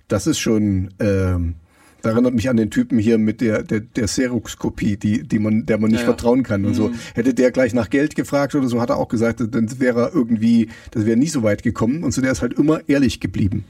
[0.07, 1.55] das ist schon, ähm,
[2.01, 5.65] das erinnert mich an den Typen hier mit der, der, der Xerox-Kopie, die, die man,
[5.65, 6.75] der man nicht ja, vertrauen kann und mhm.
[6.75, 6.91] so.
[7.15, 10.13] Hätte der gleich nach Geld gefragt oder so, hat er auch gesagt, dann wäre er
[10.13, 13.65] irgendwie, das wäre nie so weit gekommen und so der ist halt immer ehrlich geblieben.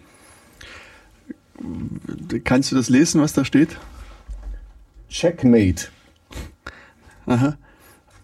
[2.44, 3.78] Kannst du das lesen, was da steht?
[5.10, 5.88] Checkmate.
[7.26, 7.58] Aha.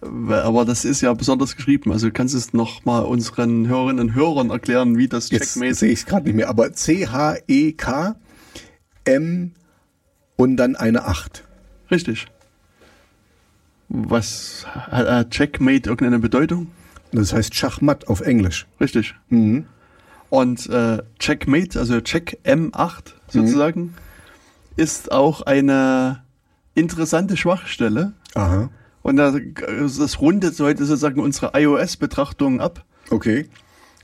[0.02, 1.94] Aber das ist ja besonders geschrieben.
[1.94, 5.68] Also kannst du es nochmal unseren Hörerinnen und Hörern erklären, wie das Checkmate...
[5.68, 8.16] Jetzt sehe ich es gerade nicht mehr, aber C-H-E-K
[9.06, 9.52] M
[10.36, 11.44] und dann eine 8.
[11.92, 12.28] Richtig.
[13.90, 16.68] Was hat Checkmate irgendeine Bedeutung?
[17.12, 18.66] Das heißt Schachmatt auf Englisch.
[18.80, 19.16] Richtig.
[19.30, 19.66] Mhm.
[20.30, 23.94] Und äh, Checkmate, also Check M8 sozusagen, mhm.
[24.78, 26.24] ist auch eine
[26.74, 28.14] interessante Schwachstelle.
[28.34, 28.70] Aha.
[29.04, 29.36] Und das,
[29.98, 32.84] das rundet heute sozusagen unsere iOS-Betrachtung ab.
[33.12, 33.48] Okay.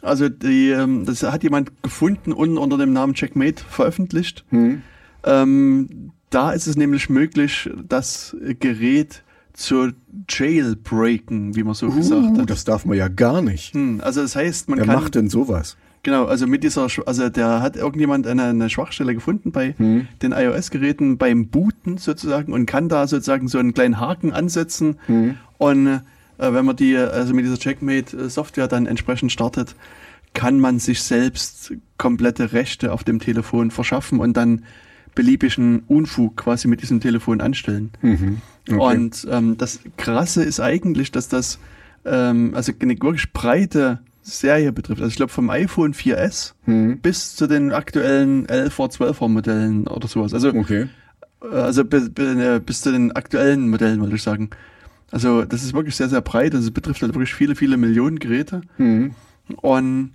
[0.02, 4.46] Also die, ähm, das hat jemand gefunden und unter dem Namen Checkmate veröffentlicht.
[4.52, 4.84] Mhm.
[5.24, 9.24] Ähm, da ist es nämlich möglich, das Gerät
[9.54, 9.92] zu
[10.30, 12.50] jailbreaken, wie man so uh, gesagt hat.
[12.50, 13.74] Das darf man ja gar nicht.
[13.74, 14.96] Hm, also das heißt, man Wer kann.
[14.96, 15.76] Wer macht denn sowas?
[16.02, 20.08] Genau, also mit dieser, also der hat irgendjemand eine, eine Schwachstelle gefunden bei hm.
[20.22, 25.36] den iOS-Geräten beim Booten sozusagen und kann da sozusagen so einen kleinen Haken ansetzen hm.
[25.58, 26.00] und äh,
[26.38, 29.76] wenn man die, also mit dieser Checkmate-Software dann entsprechend startet,
[30.34, 34.64] kann man sich selbst komplette Rechte auf dem Telefon verschaffen und dann
[35.20, 37.92] beliebigen Unfug quasi mit diesem Telefon anstellen.
[38.02, 38.38] Mhm.
[38.70, 38.80] Okay.
[38.80, 41.60] Und ähm, das Krasse ist eigentlich, dass das
[42.06, 45.02] ähm, also eine wirklich breite Serie betrifft.
[45.02, 47.00] Also ich glaube vom iPhone 4S mhm.
[47.00, 50.34] bis zu den aktuellen 11er, 12er Modellen oder sowas.
[50.34, 50.88] Also, okay.
[51.42, 54.52] Äh, also bis, äh, bis zu den aktuellen Modellen, wollte ich sagen.
[55.12, 56.56] Also das ist wirklich sehr, sehr breit.
[56.56, 58.62] Also es betrifft halt wirklich viele, viele Millionen Geräte.
[58.78, 59.16] Mhm.
[59.58, 60.12] Und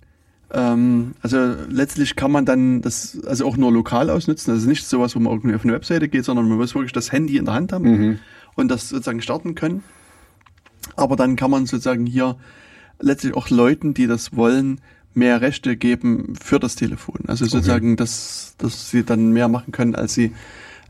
[0.54, 4.52] ähm, also letztlich kann man dann das also auch nur lokal ausnutzen.
[4.52, 7.12] Also nicht sowas, wo man irgendwie auf eine Webseite geht, sondern man muss wirklich das
[7.12, 8.18] Handy in der Hand haben mhm.
[8.54, 9.82] und das sozusagen starten können.
[10.96, 12.36] Aber dann kann man sozusagen hier
[13.00, 14.80] letztlich auch Leuten, die das wollen,
[15.14, 17.20] mehr Rechte geben für das Telefon.
[17.26, 17.96] Also sozusagen, okay.
[17.96, 20.32] dass, dass sie dann mehr machen können, als sie,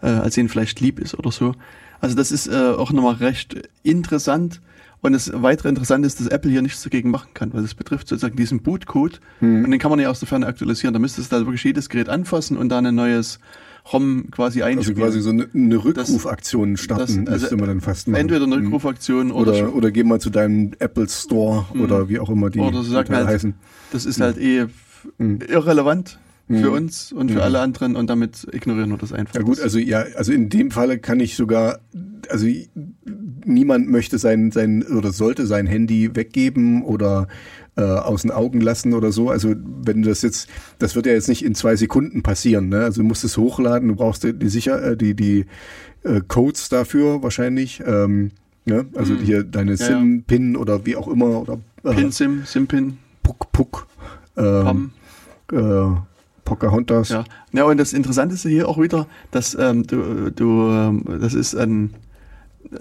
[0.02, 1.54] äh, als ihnen vielleicht lieb ist oder so.
[2.00, 4.60] Also das ist äh, auch nochmal recht interessant.
[5.05, 8.09] Und das weitere Interessante ist, dass Apple hier nichts dagegen machen kann, weil es betrifft
[8.09, 9.20] sozusagen diesen Bootcode.
[9.40, 9.66] Hm.
[9.66, 10.94] Und den kann man ja aus der Ferne aktualisieren.
[10.94, 13.39] Da müsste es da wirklich jedes Gerät anfassen und dann ein neues
[13.93, 15.02] ROM quasi einspielen.
[15.02, 18.22] Also quasi so eine, eine Rückrufaktion starten, das, also müsste man dann fast machen.
[18.22, 18.64] Entweder eine hm.
[18.64, 21.82] Rückrufaktion oder, oder, oder geh mal zu deinem Apple Store hm.
[21.82, 23.52] oder wie auch immer die oder so halt, heißen.
[23.93, 24.43] Das ist halt hm.
[24.43, 24.66] eh
[26.48, 26.76] irrelevant für mhm.
[26.76, 27.42] uns und für mhm.
[27.42, 29.34] alle anderen und damit ignorieren wir das einfach.
[29.34, 31.80] Ja gut, also ja, also in dem Falle kann ich sogar,
[32.28, 32.46] also
[33.44, 37.28] niemand möchte sein, sein oder sollte sein Handy weggeben oder
[37.76, 39.30] äh, aus den Augen lassen oder so.
[39.30, 39.54] Also
[39.84, 40.48] wenn du das jetzt,
[40.78, 42.68] das wird ja jetzt nicht in zwei Sekunden passieren.
[42.68, 42.84] Ne?
[42.84, 45.46] Also du musst es hochladen, du brauchst die, die sicher äh, die die
[46.04, 47.82] äh, Codes dafür wahrscheinlich.
[47.86, 48.30] Ähm,
[48.64, 48.86] ne?
[48.94, 49.18] Also mhm.
[49.20, 53.86] hier deine ja, SIM-Pin oder wie auch immer oder äh, Pin-SIM, SIM-Pin, Puck, Puck.
[54.36, 54.70] Äh,
[55.52, 55.94] äh,
[56.44, 57.08] Pocahontas.
[57.08, 57.24] Ja.
[57.52, 61.54] ja, und das Interessante ist hier auch wieder, dass ähm, du, du ähm, das ist
[61.54, 61.94] ein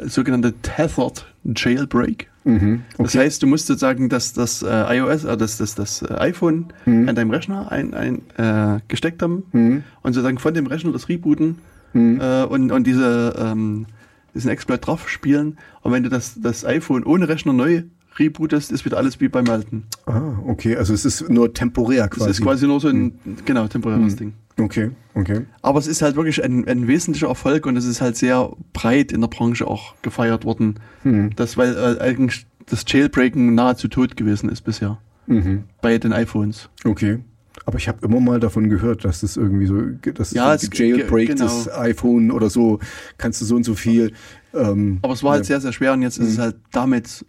[0.05, 1.25] sogenannter Tethered
[1.55, 2.29] Jailbreak.
[2.45, 3.03] Mhm, okay.
[3.03, 6.67] Das heißt, du musst sozusagen das, das äh, iOS, äh, das, das, das äh, iPhone
[6.85, 7.07] mhm.
[7.07, 9.83] an deinem Rechner ein, ein, äh, gesteckt haben mhm.
[10.01, 11.59] und sozusagen von dem Rechner das rebooten
[11.93, 12.19] mhm.
[12.19, 13.85] äh, und, und diese, ähm,
[14.33, 15.57] diesen Exploit drauf spielen.
[15.81, 17.83] Und wenn du das, das iPhone ohne Rechner neu
[18.19, 19.83] rebootest, ist wieder alles wie beim alten.
[20.05, 22.29] Ah, okay, also es ist nur temporär quasi.
[22.29, 23.35] Es ist quasi nur so ein, hm.
[23.45, 24.17] genau, temporäres hm.
[24.17, 24.33] Ding.
[24.59, 25.41] Okay, okay.
[25.63, 29.11] Aber es ist halt wirklich ein, ein wesentlicher Erfolg und es ist halt sehr breit
[29.11, 30.79] in der Branche auch gefeiert worden.
[31.01, 31.31] Hm.
[31.35, 34.99] Das, weil äh, eigentlich das Jailbreaken nahezu tot gewesen ist bisher.
[35.27, 35.63] Mhm.
[35.81, 36.69] Bei den iPhones.
[36.85, 37.19] Okay.
[37.65, 39.79] Aber ich habe immer mal davon gehört, dass das irgendwie so,
[40.13, 41.45] dass Ja, so es- Jailbreak ge- genau.
[41.45, 42.79] das iPhone oder so,
[43.17, 44.13] kannst du so und so viel.
[44.53, 45.47] Ähm, Aber es war halt ja.
[45.47, 47.25] sehr, sehr schwer und jetzt ist es halt damit